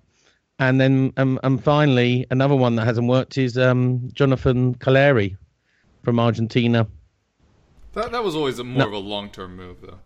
And 0.59 0.79
then, 0.79 1.11
um, 1.17 1.39
and 1.43 1.61
finally, 1.61 2.25
another 2.29 2.55
one 2.55 2.75
that 2.75 2.85
hasn't 2.85 3.07
worked 3.07 3.37
is 3.37 3.57
um, 3.57 4.09
Jonathan 4.13 4.75
Calleri 4.75 5.35
from 6.03 6.19
Argentina. 6.19 6.87
That 7.93 8.11
that 8.11 8.23
was 8.23 8.35
always 8.35 8.59
a 8.59 8.63
more 8.63 8.79
no. 8.79 8.87
of 8.87 8.93
a 8.93 8.97
long 8.97 9.29
term 9.29 9.55
move, 9.55 9.77
though. 9.81 9.99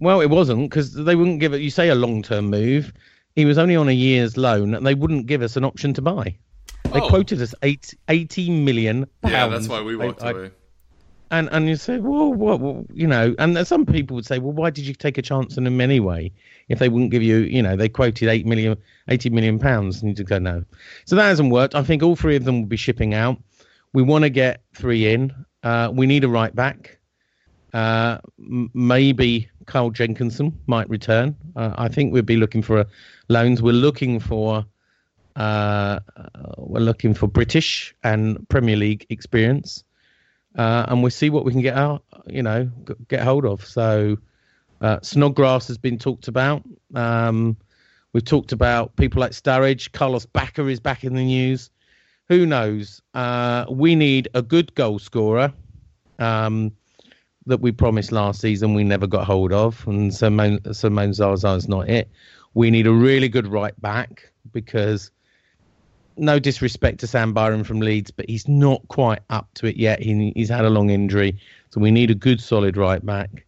Well, 0.00 0.20
it 0.20 0.30
wasn't 0.30 0.70
because 0.70 0.94
they 0.94 1.14
wouldn't 1.14 1.40
give 1.40 1.52
it. 1.52 1.60
You 1.60 1.70
say 1.70 1.90
a 1.90 1.94
long 1.94 2.22
term 2.22 2.46
move. 2.46 2.92
He 3.36 3.44
was 3.44 3.58
only 3.58 3.76
on 3.76 3.88
a 3.88 3.92
year's 3.92 4.36
loan, 4.36 4.74
and 4.74 4.86
they 4.86 4.94
wouldn't 4.94 5.26
give 5.26 5.42
us 5.42 5.56
an 5.56 5.64
option 5.64 5.94
to 5.94 6.02
buy. 6.02 6.36
They 6.92 7.00
oh. 7.00 7.08
quoted 7.08 7.40
us 7.40 7.54
eight, 7.62 7.94
80 8.08 8.50
million 8.50 9.06
pounds. 9.22 9.32
Yeah, 9.32 9.48
that's 9.48 9.68
why 9.68 9.82
we 9.82 9.96
walked 9.96 10.22
I, 10.22 10.30
away. 10.30 10.50
and 11.30 11.48
and 11.52 11.68
you 11.68 11.76
say, 11.76 11.98
well, 11.98 12.32
what, 12.32 12.60
well, 12.60 12.84
you 12.92 13.06
know, 13.06 13.34
and 13.38 13.66
some 13.66 13.86
people 13.86 14.16
would 14.16 14.26
say, 14.26 14.38
well, 14.38 14.52
why 14.52 14.70
did 14.70 14.86
you 14.86 14.94
take 14.94 15.18
a 15.18 15.22
chance 15.22 15.56
on 15.56 15.64
them 15.64 15.80
anyway? 15.80 16.32
If 16.68 16.78
they 16.78 16.88
wouldn't 16.88 17.10
give 17.10 17.22
you, 17.22 17.38
you 17.38 17.62
know, 17.62 17.76
they 17.76 17.88
quoted 17.88 18.28
eight 18.28 18.46
million, 18.46 18.76
80 19.08 19.30
million 19.30 19.58
pounds, 19.58 20.00
and 20.00 20.10
you 20.10 20.14
just 20.14 20.28
go 20.28 20.38
no. 20.38 20.64
So 21.04 21.16
that 21.16 21.24
hasn't 21.28 21.52
worked. 21.52 21.74
I 21.74 21.82
think 21.82 22.02
all 22.02 22.16
three 22.16 22.36
of 22.36 22.44
them 22.44 22.60
will 22.60 22.68
be 22.68 22.76
shipping 22.76 23.14
out. 23.14 23.38
We 23.92 24.02
want 24.02 24.24
to 24.24 24.30
get 24.30 24.62
three 24.74 25.12
in. 25.12 25.32
Uh, 25.62 25.90
we 25.92 26.06
need 26.06 26.24
a 26.24 26.28
right 26.28 26.54
back. 26.54 26.98
Uh, 27.72 28.18
m- 28.38 28.70
maybe 28.74 29.48
Carl 29.66 29.90
Jenkinson 29.90 30.58
might 30.66 30.88
return. 30.88 31.36
Uh, 31.54 31.72
I 31.76 31.88
think 31.88 32.12
we'd 32.12 32.26
be 32.26 32.36
looking 32.36 32.62
for 32.62 32.80
a 32.80 32.86
loans. 33.28 33.62
We're 33.62 33.72
looking 33.72 34.18
for 34.18 34.64
uh, 35.40 36.00
we're 36.58 36.80
looking 36.80 37.14
for 37.14 37.26
British 37.26 37.94
and 38.02 38.48
Premier 38.48 38.76
League 38.76 39.06
experience, 39.08 39.84
uh, 40.56 40.86
and 40.88 41.02
we'll 41.02 41.10
see 41.10 41.30
what 41.30 41.44
we 41.44 41.52
can 41.52 41.62
get 41.62 41.76
out. 41.76 42.04
You 42.26 42.42
know, 42.42 42.70
get 43.08 43.22
hold 43.22 43.44
of. 43.44 43.64
So 43.64 44.18
uh, 44.80 44.98
Snodgrass 45.02 45.68
has 45.68 45.78
been 45.78 45.98
talked 45.98 46.28
about. 46.28 46.62
Um, 46.94 47.56
we've 48.12 48.24
talked 48.24 48.52
about 48.52 48.96
people 48.96 49.20
like 49.20 49.32
Sturridge. 49.32 49.92
Carlos 49.92 50.26
Bacca 50.26 50.70
is 50.70 50.80
back 50.80 51.04
in 51.04 51.14
the 51.14 51.24
news 51.24 51.70
who 52.30 52.46
knows? 52.46 53.02
Uh, 53.12 53.66
we 53.68 53.96
need 53.96 54.28
a 54.34 54.40
good 54.40 54.72
goal 54.76 55.00
scorer 55.00 55.52
um, 56.20 56.70
that 57.46 57.60
we 57.60 57.72
promised 57.72 58.12
last 58.12 58.40
season 58.40 58.72
we 58.72 58.84
never 58.84 59.08
got 59.08 59.26
hold 59.26 59.52
of, 59.52 59.84
and 59.88 60.14
Simone, 60.14 60.60
Simone 60.72 61.12
Zaza 61.12 61.54
is 61.54 61.68
not 61.68 61.88
it. 61.90 62.08
We 62.54 62.70
need 62.70 62.86
a 62.86 62.92
really 62.92 63.28
good 63.28 63.48
right 63.48 63.78
back 63.82 64.32
because 64.52 65.10
no 66.16 66.38
disrespect 66.38 67.00
to 67.00 67.06
Sam 67.06 67.32
Byram 67.32 67.64
from 67.64 67.80
Leeds, 67.80 68.10
but 68.10 68.28
he's 68.28 68.48
not 68.48 68.86
quite 68.88 69.20
up 69.30 69.48
to 69.54 69.66
it 69.66 69.76
yet. 69.76 70.00
He, 70.00 70.32
he's 70.34 70.48
had 70.48 70.64
a 70.64 70.70
long 70.70 70.90
injury, 70.90 71.38
so 71.70 71.80
we 71.80 71.90
need 71.90 72.10
a 72.10 72.14
good, 72.14 72.40
solid 72.40 72.76
right 72.76 73.04
back. 73.04 73.46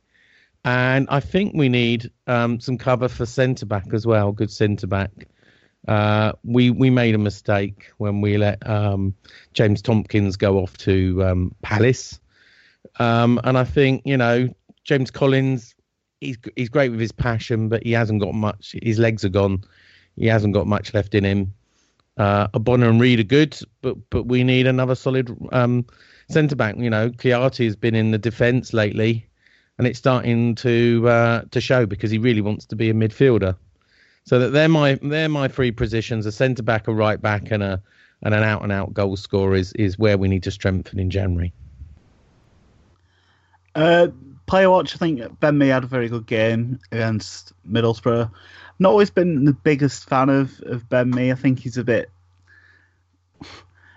And 0.64 1.09
I 1.11 1.20
think 1.20 1.55
we 1.55 1.68
need 1.68 2.11
um, 2.27 2.61
some 2.61 2.78
cover 2.78 3.09
for 3.09 3.26
centre 3.26 3.66
back 3.66 3.93
as 3.93 4.07
well, 4.07 4.32
good 4.32 4.51
centre 4.51 4.86
back. 4.86 5.11
Uh, 5.89 6.32
we 6.45 6.70
we 6.70 6.91
made 6.91 7.16
a 7.16 7.18
mistake 7.18 7.91
when 7.99 8.20
we 8.20 8.39
let 8.39 8.64
um, 8.68 9.14
James 9.53 9.82
Tomkins 9.82 10.36
go 10.36 10.59
off 10.59 10.78
to 10.78 11.24
um, 11.24 11.55
Palace, 11.62 12.20
um, 13.01 13.41
and 13.43 13.59
I 13.59 13.64
think 13.64 14.03
you 14.05 14.16
know 14.16 14.49
James 14.84 15.11
Collins. 15.11 15.74
He's 16.20 16.39
he's 16.55 16.68
great 16.68 16.91
with 16.91 17.01
his 17.01 17.11
passion, 17.11 17.68
but 17.68 17.82
he 17.82 17.91
hasn't 17.91 18.20
got 18.20 18.32
much. 18.32 18.76
His 18.80 19.01
legs 19.01 19.24
are 19.24 19.28
gone. 19.28 19.64
He 20.14 20.26
hasn't 20.26 20.55
got 20.55 20.68
much 20.68 20.95
left 20.95 21.16
in 21.16 21.24
him. 21.24 21.53
Uh, 22.18 22.46
Bonner 22.48 22.88
and 22.88 23.00
Reid 23.00 23.20
are 23.20 23.24
good, 23.24 23.58
but 23.80 23.96
but 24.10 24.26
we 24.26 24.44
need 24.44 24.66
another 24.66 24.94
solid 24.94 25.34
um, 25.52 25.86
centre 26.28 26.56
back. 26.56 26.76
You 26.76 26.90
know, 26.90 27.10
Kouyaté 27.10 27.64
has 27.64 27.76
been 27.76 27.94
in 27.94 28.10
the 28.10 28.18
defence 28.18 28.72
lately, 28.72 29.26
and 29.78 29.86
it's 29.86 29.98
starting 29.98 30.54
to 30.56 31.08
uh, 31.08 31.42
to 31.50 31.60
show 31.60 31.86
because 31.86 32.10
he 32.10 32.18
really 32.18 32.42
wants 32.42 32.66
to 32.66 32.76
be 32.76 32.90
a 32.90 32.94
midfielder. 32.94 33.56
So 34.24 34.38
that 34.38 34.50
they're 34.50 34.68
my 34.68 34.98
they're 35.02 35.28
my 35.28 35.48
three 35.48 35.70
positions: 35.70 36.26
a 36.26 36.32
centre 36.32 36.62
back, 36.62 36.86
a 36.86 36.92
right 36.92 37.20
back, 37.20 37.50
and 37.50 37.62
a 37.62 37.82
and 38.22 38.34
an 38.34 38.42
out 38.42 38.62
and 38.62 38.72
out 38.72 38.92
goal 38.92 39.16
scorer 39.16 39.54
is 39.54 39.72
is 39.72 39.98
where 39.98 40.18
we 40.18 40.28
need 40.28 40.42
to 40.42 40.50
strengthen 40.50 40.98
in 40.98 41.10
January. 41.10 41.52
Uh, 43.74 44.08
player 44.46 44.70
watch. 44.70 44.94
I 44.94 44.98
think 44.98 45.40
Ben 45.40 45.56
Mee 45.58 45.68
had 45.68 45.84
a 45.84 45.86
very 45.86 46.08
good 46.08 46.26
game 46.26 46.78
against 46.92 47.52
Middlesbrough. 47.68 48.30
Not 48.83 48.91
always 48.91 49.11
been 49.11 49.45
the 49.45 49.53
biggest 49.53 50.09
fan 50.09 50.28
of 50.28 50.61
of 50.66 50.89
Ben 50.89 51.11
Mee. 51.11 51.33
I 51.33 51.37
think 51.37 51.61
he's 51.61 51.78
a 51.78 51.85
bit 51.85 52.11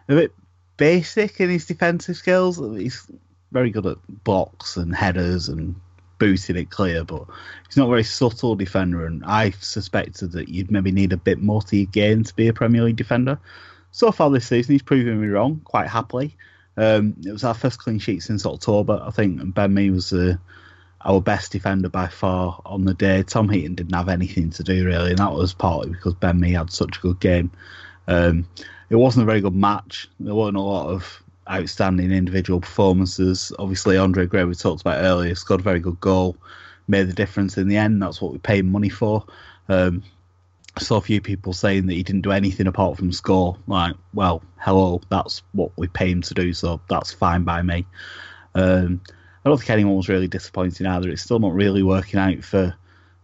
a 0.08 0.16
bit 0.16 0.32
basic 0.78 1.40
in 1.40 1.50
his 1.50 1.66
defensive 1.66 2.16
skills. 2.16 2.58
He's 2.58 3.10
very 3.52 3.70
good 3.70 3.86
at 3.86 3.98
blocks 4.24 4.78
and 4.78 4.96
headers 4.96 5.50
and 5.50 5.76
booting 6.20 6.56
it 6.56 6.70
clear, 6.70 7.04
but 7.04 7.26
he's 7.68 7.78
not 7.78 7.88
a 7.88 7.90
very 7.90 8.04
subtle 8.04 8.56
defender. 8.56 9.06
And 9.06 9.24
I 9.26 9.52
suspected 9.52 10.32
that 10.34 10.50
you'd 10.50 10.72
maybe 10.72 10.92
need 10.92 11.14
a 11.14 11.18
bit 11.18 11.40
more 11.40 11.62
to 11.64 11.78
your 11.78 11.86
game 11.88 12.24
to 12.24 12.36
be 12.36 12.48
a 12.48 12.54
Premier 12.54 12.84
League 12.84 12.96
defender. 12.96 13.40
So 13.92 14.12
far 14.12 14.30
this 14.30 14.48
season, 14.48 14.74
he's 14.74 14.82
proven 14.82 15.22
me 15.22 15.28
wrong 15.28 15.62
quite 15.64 15.88
happily. 15.88 16.36
Um, 16.78 17.16
it 17.26 17.32
was 17.32 17.46
our 17.46 17.54
first 17.54 17.80
clean 17.80 18.00
sheet 18.00 18.24
since 18.24 18.46
October, 18.46 19.02
I 19.02 19.12
think. 19.12 19.40
And 19.42 19.54
Ben 19.54 19.74
Mee 19.74 19.90
was 19.90 20.12
uh, 20.12 20.36
our 21.06 21.22
best 21.22 21.52
defender 21.52 21.88
by 21.88 22.08
far 22.08 22.60
on 22.66 22.84
the 22.86 22.94
day. 22.94 23.24
Tom 23.24 23.48
Heaton 23.48 23.76
didn't 23.76 23.96
have 23.96 24.10
anything 24.10 24.50
to 24.52 24.64
do 24.64 24.86
really, 24.86 25.12
and 25.12 25.20
that 25.20 25.34
was 25.34 25.54
partly 25.54 25.92
because 25.92 26.16
Ben 26.16 26.40
Mee 26.40 26.54
had 26.54 26.72
such 26.72 26.98
a 26.98 27.02
good 27.02 27.20
game. 27.20 27.52
Um, 28.08 28.48
it 28.90 28.96
wasn't 28.96 29.24
a 29.24 29.26
very 29.26 29.42
good 29.42 29.56
match. 29.56 30.10
There 30.20 30.36
weren't 30.36 30.58
a 30.58 30.62
lot 30.62 30.90
of 30.90 31.24
outstanding 31.50 32.12
individual 32.12 32.60
performances. 32.60 33.52
Obviously, 33.60 33.98
Andre 33.98 34.26
Gray, 34.26 34.44
we 34.44 34.56
talked 34.56 34.82
about 34.82 35.04
earlier, 35.04 35.36
scored 35.36 35.62
a 35.62 35.64
very 35.64 35.80
good 35.80 36.00
goal, 36.00 36.36
made 36.88 37.08
the 37.08 37.14
difference 37.14 37.58
in 37.58 37.68
the 37.68 37.78
end. 37.78 38.02
That's 38.02 38.22
what 38.22 38.32
we 38.32 38.40
paid 38.40 38.66
money 38.66 38.90
for. 38.90 39.26
Um, 39.70 40.04
I 40.76 40.82
saw 40.82 40.98
a 40.98 41.02
few 41.02 41.22
people 41.22 41.54
saying 41.54 41.86
that 41.86 41.94
he 41.94 42.04
didn't 42.04 42.22
do 42.22 42.32
anything 42.32 42.68
apart 42.68 42.98
from 42.98 43.12
score. 43.12 43.58
Like, 43.68 43.96
well, 44.14 44.44
hello, 44.58 45.02
that's 45.10 45.44
what 45.54 45.72
we 45.78 45.88
pay 45.88 46.12
him 46.12 46.22
to 46.24 46.34
do, 46.34 46.52
so 46.52 46.82
that's 46.90 47.14
fine 47.14 47.44
by 47.44 47.62
me. 47.62 47.86
Um, 48.56 49.02
I 49.46 49.50
don't 49.50 49.58
think 49.60 49.70
anyone 49.70 49.96
was 49.96 50.10
really 50.10 50.28
disappointed 50.28 50.88
either. 50.88 51.10
It's 51.10 51.22
still 51.22 51.40
not 51.40 51.54
really 51.54 51.84
working 51.84 52.20
out 52.20 52.44
for 52.44 52.76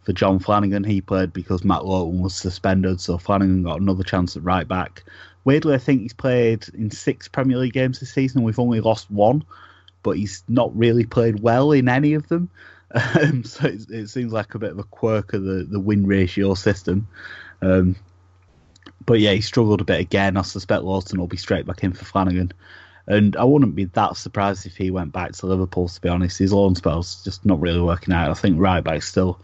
for 0.03 0.13
John 0.13 0.39
Flanagan. 0.39 0.83
He 0.83 1.01
played 1.01 1.33
because 1.33 1.63
Matt 1.63 1.85
Lowton 1.85 2.21
was 2.21 2.35
suspended, 2.35 3.01
so 3.01 3.17
Flanagan 3.17 3.63
got 3.63 3.81
another 3.81 4.03
chance 4.03 4.35
at 4.35 4.43
right 4.43 4.67
back. 4.67 5.03
Weirdly, 5.43 5.73
I 5.73 5.79
think 5.79 6.01
he's 6.01 6.13
played 6.13 6.67
in 6.75 6.91
six 6.91 7.27
Premier 7.27 7.57
League 7.57 7.73
games 7.73 7.99
this 7.99 8.13
season, 8.13 8.39
and 8.39 8.45
we've 8.45 8.59
only 8.59 8.81
lost 8.81 9.09
one, 9.09 9.43
but 10.03 10.17
he's 10.17 10.43
not 10.47 10.75
really 10.77 11.05
played 11.05 11.41
well 11.41 11.71
in 11.71 11.89
any 11.89 12.13
of 12.13 12.27
them. 12.27 12.49
Um, 12.93 13.45
so 13.45 13.67
it, 13.67 13.89
it, 13.89 14.09
seems 14.09 14.33
like 14.33 14.53
a 14.53 14.59
bit 14.59 14.71
of 14.71 14.77
a 14.77 14.83
quirk 14.83 15.31
of 15.31 15.43
the, 15.43 15.63
the 15.63 15.79
win 15.79 16.05
ratio 16.05 16.55
system. 16.55 17.07
Um, 17.61 17.95
but 19.05 19.21
yeah, 19.21 19.31
he 19.31 19.39
struggled 19.39 19.79
a 19.79 19.85
bit 19.85 20.01
again. 20.01 20.35
I 20.35 20.41
suspect 20.41 20.83
Lowton 20.83 21.17
will 21.17 21.27
be 21.27 21.37
straight 21.37 21.65
back 21.65 21.85
in 21.85 21.93
for 21.93 22.03
Flanagan. 22.03 22.51
And 23.07 23.35
I 23.35 23.43
wouldn't 23.43 23.75
be 23.75 23.85
that 23.85 24.17
surprised 24.17 24.65
if 24.65 24.77
he 24.77 24.91
went 24.91 25.11
back 25.11 25.33
to 25.33 25.47
Liverpool, 25.47 25.87
to 25.87 26.01
be 26.01 26.09
honest. 26.09 26.37
His 26.37 26.53
loan 26.53 26.75
spell's 26.75 27.23
just 27.23 27.45
not 27.45 27.59
really 27.59 27.81
working 27.81 28.13
out. 28.13 28.29
I 28.29 28.33
think 28.35 28.59
right 28.59 28.83
back's 28.83 29.07
still 29.07 29.39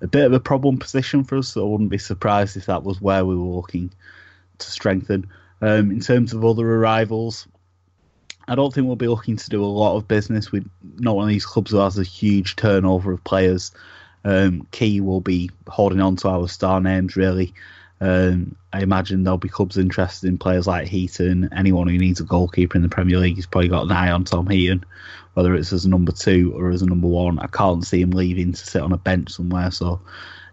a 0.00 0.06
bit 0.06 0.26
of 0.26 0.32
a 0.32 0.40
problem 0.40 0.78
position 0.78 1.24
for 1.24 1.38
us, 1.38 1.48
so 1.48 1.66
I 1.66 1.70
wouldn't 1.70 1.90
be 1.90 1.98
surprised 1.98 2.56
if 2.56 2.66
that 2.66 2.84
was 2.84 3.00
where 3.00 3.24
we 3.24 3.36
were 3.36 3.56
looking 3.56 3.90
to 4.58 4.70
strengthen. 4.70 5.28
Um, 5.60 5.90
in 5.90 6.00
terms 6.00 6.32
of 6.32 6.44
other 6.44 6.68
arrivals, 6.68 7.48
I 8.46 8.54
don't 8.54 8.72
think 8.72 8.86
we'll 8.86 8.96
be 8.96 9.08
looking 9.08 9.36
to 9.36 9.50
do 9.50 9.62
a 9.62 9.66
lot 9.66 9.96
of 9.96 10.08
business 10.08 10.50
with 10.50 10.68
not 10.98 11.16
one 11.16 11.24
of 11.24 11.28
these 11.28 11.46
clubs 11.46 11.70
who 11.70 11.78
has 11.78 11.98
a 11.98 12.04
huge 12.04 12.56
turnover 12.56 13.12
of 13.12 13.24
players. 13.24 13.72
Um, 14.24 14.66
Key 14.70 15.00
will 15.00 15.20
be 15.20 15.50
holding 15.66 16.00
on 16.00 16.16
to 16.16 16.28
our 16.28 16.48
star 16.48 16.80
names 16.80 17.16
really. 17.16 17.52
Um, 18.00 18.56
I 18.72 18.82
imagine 18.82 19.24
there'll 19.24 19.38
be 19.38 19.48
clubs 19.48 19.76
interested 19.76 20.28
in 20.28 20.38
players 20.38 20.66
like 20.66 20.86
Heaton. 20.86 21.48
Anyone 21.56 21.88
who 21.88 21.98
needs 21.98 22.20
a 22.20 22.24
goalkeeper 22.24 22.76
in 22.76 22.82
the 22.82 22.88
Premier 22.88 23.18
League 23.18 23.36
has 23.36 23.46
probably 23.46 23.68
got 23.68 23.84
an 23.84 23.92
eye 23.92 24.10
on 24.10 24.24
Tom 24.24 24.46
Heaton, 24.46 24.84
whether 25.34 25.54
it's 25.54 25.72
as 25.72 25.84
a 25.84 25.88
number 25.88 26.12
two 26.12 26.52
or 26.56 26.70
as 26.70 26.82
a 26.82 26.86
number 26.86 27.08
one. 27.08 27.38
I 27.38 27.48
can't 27.48 27.84
see 27.84 28.00
him 28.00 28.10
leaving 28.10 28.52
to 28.52 28.66
sit 28.66 28.82
on 28.82 28.92
a 28.92 28.98
bench 28.98 29.30
somewhere, 29.30 29.70
so 29.70 30.00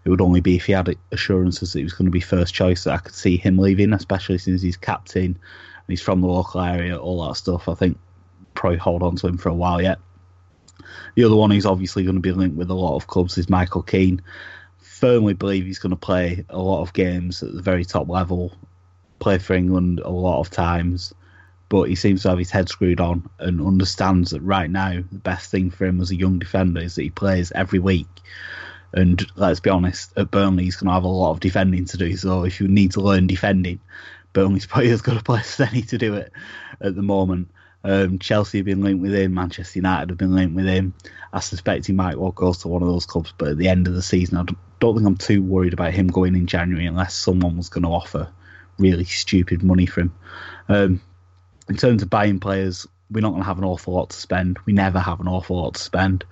it 0.04 0.10
would 0.10 0.20
only 0.20 0.40
be 0.40 0.56
if 0.56 0.66
he 0.66 0.72
had 0.72 0.96
assurances 1.12 1.72
that 1.72 1.80
he 1.80 1.84
was 1.84 1.92
going 1.92 2.06
to 2.06 2.12
be 2.12 2.20
first 2.20 2.54
choice 2.54 2.84
that 2.84 2.94
I 2.94 2.98
could 2.98 3.14
see 3.14 3.36
him 3.36 3.58
leaving, 3.58 3.92
especially 3.92 4.38
since 4.38 4.62
he's 4.62 4.76
captain 4.76 5.24
and 5.24 5.36
he's 5.88 6.02
from 6.02 6.20
the 6.20 6.28
local 6.28 6.60
area, 6.60 6.96
all 6.96 7.26
that 7.26 7.34
stuff. 7.34 7.68
I 7.68 7.74
think 7.74 7.98
probably 8.54 8.78
hold 8.78 9.02
on 9.02 9.16
to 9.16 9.26
him 9.26 9.38
for 9.38 9.50
a 9.50 9.54
while 9.54 9.80
yet. 9.80 9.98
The 11.14 11.24
other 11.24 11.36
one 11.36 11.50
who's 11.50 11.66
obviously 11.66 12.04
going 12.04 12.16
to 12.16 12.20
be 12.20 12.32
linked 12.32 12.56
with 12.56 12.70
a 12.70 12.74
lot 12.74 12.96
of 12.96 13.06
clubs 13.06 13.38
is 13.38 13.48
Michael 13.48 13.82
Keane 13.82 14.22
firmly 14.96 15.34
believe 15.34 15.66
he's 15.66 15.78
going 15.78 15.90
to 15.90 15.96
play 15.96 16.42
a 16.48 16.58
lot 16.58 16.80
of 16.80 16.94
games 16.94 17.42
at 17.42 17.52
the 17.52 17.60
very 17.60 17.84
top 17.84 18.08
level, 18.08 18.50
play 19.18 19.36
for 19.36 19.52
England 19.52 20.00
a 20.02 20.10
lot 20.10 20.40
of 20.40 20.48
times, 20.48 21.12
but 21.68 21.82
he 21.82 21.94
seems 21.94 22.22
to 22.22 22.30
have 22.30 22.38
his 22.38 22.50
head 22.50 22.70
screwed 22.70 22.98
on 22.98 23.28
and 23.38 23.60
understands 23.60 24.30
that 24.30 24.40
right 24.40 24.70
now 24.70 25.02
the 25.12 25.18
best 25.18 25.50
thing 25.50 25.70
for 25.70 25.84
him 25.84 26.00
as 26.00 26.10
a 26.10 26.16
young 26.16 26.38
defender 26.38 26.80
is 26.80 26.94
that 26.94 27.02
he 27.02 27.10
plays 27.10 27.52
every 27.52 27.78
week. 27.78 28.06
And 28.94 29.22
let's 29.36 29.60
be 29.60 29.68
honest, 29.68 30.16
at 30.16 30.30
Burnley 30.30 30.64
he's 30.64 30.76
going 30.76 30.88
to 30.88 30.94
have 30.94 31.04
a 31.04 31.08
lot 31.08 31.32
of 31.32 31.40
defending 31.40 31.84
to 31.84 31.98
do. 31.98 32.16
So 32.16 32.44
if 32.44 32.58
you 32.58 32.66
need 32.66 32.92
to 32.92 33.02
learn 33.02 33.26
defending, 33.26 33.80
Burnley's 34.32 34.64
probably 34.66 34.96
got 34.96 35.18
to 35.18 35.22
play 35.22 35.42
steady 35.42 35.82
to 35.82 35.98
do 35.98 36.14
it 36.14 36.32
at 36.80 36.94
the 36.94 37.02
moment. 37.02 37.50
Um, 37.84 38.18
Chelsea 38.18 38.58
have 38.58 38.64
been 38.64 38.82
linked 38.82 39.02
with 39.02 39.14
him. 39.14 39.34
Manchester 39.34 39.78
United 39.78 40.08
have 40.08 40.18
been 40.18 40.34
linked 40.34 40.56
with 40.56 40.66
him. 40.66 40.94
I 41.34 41.40
suspect 41.40 41.86
he 41.86 41.92
might 41.92 42.18
well 42.18 42.32
go 42.32 42.54
to 42.54 42.68
one 42.68 42.82
of 42.82 42.88
those 42.88 43.04
clubs, 43.04 43.34
but 43.36 43.48
at 43.48 43.58
the 43.58 43.68
end 43.68 43.86
of 43.86 43.94
the 43.94 44.02
season, 44.02 44.38
I 44.38 44.44
don't 44.78 44.94
think 44.94 45.06
I'm 45.06 45.16
too 45.16 45.42
worried 45.42 45.72
about 45.72 45.94
him 45.94 46.08
going 46.08 46.34
in 46.34 46.46
January 46.46 46.86
unless 46.86 47.14
someone 47.14 47.56
was 47.56 47.68
going 47.68 47.84
to 47.84 47.90
offer 47.90 48.28
really 48.78 49.04
stupid 49.04 49.62
money 49.62 49.86
for 49.86 50.02
him. 50.02 50.14
Um, 50.68 51.00
in 51.68 51.76
terms 51.76 52.02
of 52.02 52.10
buying 52.10 52.40
players, 52.40 52.86
we're 53.10 53.20
not 53.20 53.30
going 53.30 53.42
to 53.42 53.46
have 53.46 53.58
an 53.58 53.64
awful 53.64 53.94
lot 53.94 54.10
to 54.10 54.16
spend. 54.16 54.58
We 54.66 54.72
never 54.72 54.98
have 54.98 55.20
an 55.20 55.28
awful 55.28 55.62
lot 55.62 55.74
to 55.74 55.82
spend. 55.82 56.24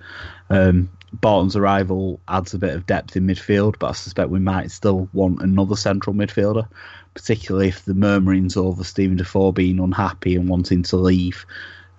Um, 0.49 0.89
Barton's 1.13 1.55
arrival 1.55 2.19
adds 2.27 2.53
a 2.53 2.59
bit 2.59 2.75
of 2.75 2.85
depth 2.85 3.15
in 3.15 3.27
midfield, 3.27 3.79
but 3.79 3.89
I 3.89 3.93
suspect 3.93 4.29
we 4.29 4.39
might 4.39 4.71
still 4.71 5.09
want 5.13 5.41
another 5.41 5.75
central 5.75 6.13
midfielder, 6.13 6.67
particularly 7.13 7.69
if 7.69 7.85
the 7.85 7.93
murmurings 7.93 8.57
over 8.57 8.83
Steven 8.83 9.17
Defour 9.17 9.53
being 9.53 9.79
unhappy 9.79 10.35
and 10.35 10.49
wanting 10.49 10.83
to 10.83 10.97
leave 10.97 11.45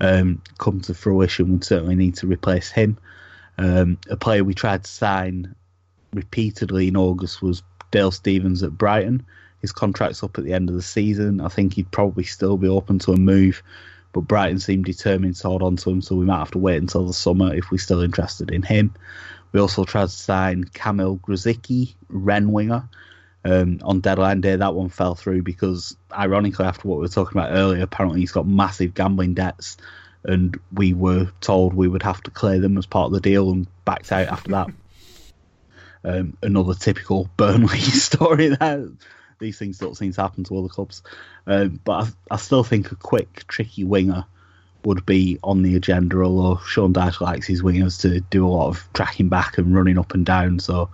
um, 0.00 0.42
come 0.58 0.80
to 0.82 0.94
fruition. 0.94 1.52
We'd 1.52 1.64
certainly 1.64 1.94
need 1.94 2.16
to 2.16 2.26
replace 2.26 2.70
him. 2.70 2.98
Um, 3.58 3.98
a 4.10 4.16
player 4.16 4.44
we 4.44 4.54
tried 4.54 4.84
to 4.84 4.90
sign 4.90 5.54
repeatedly 6.12 6.88
in 6.88 6.96
August 6.96 7.42
was 7.42 7.62
Dale 7.90 8.10
Stephens 8.10 8.62
at 8.62 8.76
Brighton. 8.76 9.24
His 9.60 9.72
contract's 9.72 10.22
up 10.22 10.38
at 10.38 10.44
the 10.44 10.52
end 10.52 10.68
of 10.68 10.74
the 10.74 10.82
season. 10.82 11.40
I 11.40 11.48
think 11.48 11.74
he'd 11.74 11.90
probably 11.90 12.24
still 12.24 12.56
be 12.56 12.68
open 12.68 12.98
to 13.00 13.12
a 13.12 13.16
move, 13.16 13.62
but 14.12 14.22
Brighton 14.22 14.58
seem 14.58 14.82
determined 14.82 15.36
to 15.36 15.48
hold 15.48 15.62
on 15.62 15.76
to 15.76 15.90
him, 15.90 16.02
so 16.02 16.14
we 16.14 16.24
might 16.24 16.38
have 16.38 16.50
to 16.52 16.58
wait 16.58 16.76
until 16.76 17.06
the 17.06 17.14
summer 17.14 17.54
if 17.54 17.70
we're 17.70 17.78
still 17.78 18.02
interested 18.02 18.50
in 18.50 18.62
him. 18.62 18.94
We 19.52 19.60
also 19.60 19.84
tried 19.84 20.08
to 20.08 20.08
sign 20.08 20.64
Kamil 20.64 21.18
Grosicki, 21.18 21.94
Rennes 22.08 22.50
winger. 22.50 22.88
Um, 23.44 23.78
on 23.84 24.00
deadline 24.00 24.40
day, 24.40 24.56
that 24.56 24.74
one 24.74 24.88
fell 24.88 25.14
through 25.14 25.42
because, 25.42 25.96
ironically, 26.12 26.66
after 26.66 26.88
what 26.88 26.96
we 26.96 27.02
were 27.02 27.08
talking 27.08 27.38
about 27.38 27.54
earlier, 27.54 27.82
apparently 27.82 28.20
he's 28.20 28.32
got 28.32 28.46
massive 28.46 28.92
gambling 28.92 29.34
debts, 29.34 29.76
and 30.24 30.58
we 30.72 30.92
were 30.92 31.30
told 31.40 31.72
we 31.72 31.86
would 31.86 32.02
have 32.02 32.20
to 32.24 32.30
clear 32.32 32.58
them 32.58 32.76
as 32.76 32.86
part 32.86 33.06
of 33.06 33.12
the 33.12 33.20
deal 33.20 33.50
and 33.50 33.68
backed 33.84 34.10
out 34.10 34.26
after 34.28 34.50
that. 34.50 34.68
Um, 36.06 36.36
another 36.40 36.74
typical 36.74 37.28
Burnley 37.36 37.78
story. 37.80 38.56
These 39.38 39.58
things 39.58 39.78
don't 39.78 39.96
seem 39.96 40.12
to 40.12 40.22
happen 40.22 40.44
to 40.44 40.58
other 40.58 40.68
clubs. 40.68 41.02
Um, 41.46 41.80
but 41.84 42.04
I, 42.30 42.34
I, 42.34 42.36
still 42.36 42.64
think 42.64 42.92
a 42.92 42.96
quick, 42.96 43.46
tricky 43.48 43.84
winger 43.84 44.24
would 44.84 45.04
be 45.04 45.38
on 45.42 45.62
the 45.62 45.74
agenda, 45.74 46.22
although 46.22 46.60
Sean 46.64 46.94
Dyche 46.94 47.20
likes 47.20 47.46
his 47.46 47.60
wingers 47.60 48.00
to 48.02 48.20
do 48.20 48.46
a 48.46 48.48
lot 48.48 48.68
of 48.68 48.88
tracking 48.94 49.28
back 49.28 49.58
and 49.58 49.74
running 49.74 49.98
up 49.98 50.14
and 50.14 50.24
down. 50.24 50.60
So 50.60 50.90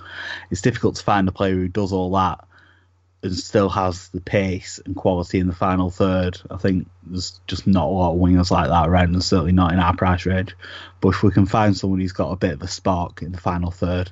it's 0.50 0.62
difficult 0.62 0.96
to 0.96 1.04
find 1.04 1.28
a 1.28 1.32
player 1.32 1.54
who 1.54 1.68
does 1.68 1.92
all 1.92 2.10
that 2.12 2.44
and 3.22 3.36
still 3.36 3.68
has 3.68 4.08
the 4.08 4.20
pace 4.20 4.80
and 4.84 4.96
quality 4.96 5.38
in 5.38 5.46
the 5.46 5.54
final 5.54 5.90
third. 5.90 6.40
I 6.50 6.56
think 6.56 6.88
there's 7.06 7.40
just 7.46 7.66
not 7.66 7.84
a 7.84 7.90
lot 7.90 8.14
of 8.14 8.18
wingers 8.18 8.50
like 8.50 8.68
that 8.68 8.88
around, 8.88 9.12
and 9.12 9.22
certainly 9.22 9.52
not 9.52 9.72
in 9.72 9.78
our 9.78 9.94
price 9.94 10.26
range. 10.26 10.56
But 11.00 11.10
if 11.10 11.22
we 11.22 11.30
can 11.30 11.46
find 11.46 11.76
someone 11.76 12.00
who's 12.00 12.12
got 12.12 12.32
a 12.32 12.36
bit 12.36 12.54
of 12.54 12.62
a 12.62 12.68
spark 12.68 13.22
in 13.22 13.30
the 13.30 13.38
final 13.38 13.70
third, 13.70 14.10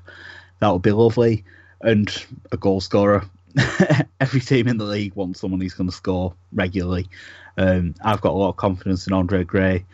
that 0.60 0.70
would 0.70 0.82
be 0.82 0.92
lovely. 0.92 1.44
And 1.80 2.10
a 2.52 2.56
goal 2.56 2.80
scorer. 2.80 3.24
Every 4.20 4.40
team 4.40 4.68
in 4.68 4.76
the 4.76 4.84
league 4.84 5.14
wants 5.14 5.40
someone 5.40 5.60
who's 5.60 5.74
going 5.74 5.88
to 5.88 5.96
score 5.96 6.34
regularly. 6.52 7.08
Um, 7.56 7.94
I've 8.02 8.20
got 8.20 8.32
a 8.32 8.38
lot 8.38 8.50
of 8.50 8.56
confidence 8.56 9.06
in 9.06 9.12
Andre 9.12 9.44
Gray, 9.44 9.84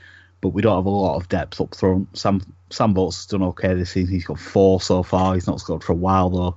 but 0.40 0.50
we 0.50 0.62
don't 0.62 0.76
have 0.76 0.86
a 0.86 0.90
lot 0.90 1.16
of 1.16 1.28
depth 1.28 1.60
up 1.60 1.74
front. 1.74 2.16
Sam 2.16 2.42
Sam 2.70 2.94
has 2.96 3.26
done 3.26 3.42
okay 3.44 3.74
this 3.74 3.92
season. 3.92 4.14
He's 4.14 4.26
got 4.26 4.40
four 4.40 4.80
so 4.80 5.02
far. 5.02 5.34
He's 5.34 5.46
not 5.46 5.60
scored 5.60 5.84
for 5.84 5.92
a 5.92 5.96
while 5.96 6.30
though. 6.30 6.56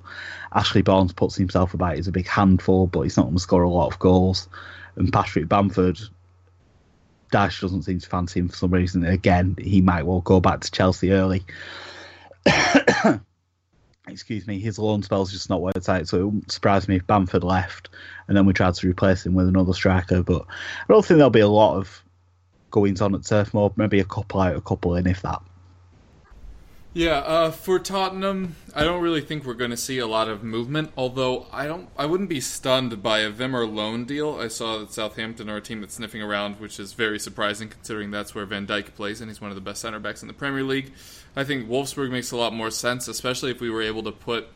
Ashley 0.54 0.82
Barnes 0.82 1.14
puts 1.14 1.36
himself 1.36 1.74
about. 1.74 1.96
He's 1.96 2.08
a 2.08 2.12
big 2.12 2.28
handful, 2.28 2.88
but 2.88 3.02
he's 3.02 3.18
not 3.18 3.24
going 3.24 3.36
to 3.36 3.42
score 3.42 3.64
a 3.64 3.70
lot 3.70 3.94
of 3.94 4.00
goals. 4.00 4.50
And 4.96 5.14
Patrick 5.14 5.48
Bamford, 5.48 6.00
Dyche 7.32 7.62
doesn't 7.62 7.84
seem 7.84 8.00
to 8.00 8.10
fancy 8.10 8.40
him 8.40 8.50
for 8.50 8.56
some 8.56 8.72
reason. 8.72 9.06
Again, 9.06 9.56
he 9.60 9.82
might 9.82 10.06
well 10.06 10.22
go 10.22 10.40
back 10.40 10.62
to 10.62 10.72
Chelsea 10.72 11.12
early. 11.12 11.44
excuse 14.08 14.48
me, 14.48 14.60
his 14.60 14.80
loan 14.80 15.04
spell's 15.04 15.32
just 15.32 15.50
not 15.50 15.62
worked 15.62 15.90
out. 15.90 16.08
So 16.08 16.20
it 16.20 16.26
wouldn't 16.26 16.52
surprise 16.52 16.88
me 16.88 16.96
if 16.96 17.08
Bamford 17.08 17.44
left 17.44 17.90
and 18.28 18.36
then 18.36 18.46
we 18.46 18.54
tried 18.54 18.76
to 18.76 18.88
replace 18.88 19.26
him 19.26 19.34
with 19.34 19.48
another 19.48 19.74
striker. 19.74 20.24
But 20.24 20.44
I 20.44 20.94
don't 20.94 21.06
think 21.06 21.18
there'll 21.18 21.30
be 21.30 21.40
a 21.40 21.48
lot 21.48 21.78
of 21.78 22.04
goings 22.72 23.02
on 23.02 23.16
at 23.16 23.26
Turf 23.26 23.54
Moor. 23.54 23.74
Maybe 23.76 24.00
a 24.00 24.06
couple 24.06 24.42
out, 24.42 24.56
a 24.56 24.62
couple 24.62 24.96
in, 24.96 25.08
if 25.08 25.22
that. 25.22 25.42
Yeah, 26.92 27.20
uh, 27.20 27.52
for 27.52 27.78
Tottenham, 27.78 28.56
I 28.74 28.84
don't 28.84 29.04
really 29.04 29.22
think 29.22 29.46
we're 29.46 29.54
going 29.54 29.70
to 29.70 29.78
see 29.78 30.00
a 30.00 30.08
lot 30.08 30.28
of 30.28 30.44
movement. 30.44 30.92
Although 30.98 31.46
I 31.52 31.68
don't, 31.68 31.88
I 31.96 32.08
wouldn't 32.08 32.30
be 32.30 32.42
stunned 32.42 33.04
by 33.04 33.20
a 33.20 33.32
Wimmer 33.32 33.72
loan 33.72 34.06
deal. 34.06 34.40
I 34.40 34.48
saw 34.48 34.80
that 34.80 34.92
Southampton 34.92 35.52
are 35.52 35.58
a 35.58 35.62
team 35.62 35.82
that's 35.82 35.94
sniffing 35.94 36.24
around, 36.24 36.60
which 36.60 36.80
is 36.80 36.94
very 36.94 37.20
surprising 37.20 37.70
considering 37.70 38.10
that's 38.10 38.34
where 38.34 38.44
Van 38.46 38.66
Dijk 38.66 38.96
plays, 38.96 39.22
and 39.22 39.30
he's 39.30 39.40
one 39.40 39.52
of 39.52 39.56
the 39.56 39.62
best 39.62 39.82
center 39.82 40.00
backs 40.00 40.24
in 40.24 40.28
the 40.28 40.34
Premier 40.34 40.64
League. 40.64 40.92
I 41.36 41.44
think 41.44 41.70
Wolfsburg 41.70 42.10
makes 42.10 42.32
a 42.32 42.38
lot 42.38 42.54
more 42.54 42.72
sense, 42.72 43.08
especially 43.08 43.52
if 43.52 43.62
we 43.62 43.70
were 43.70 43.84
able 43.84 44.02
to 44.02 44.12
put 44.12 44.48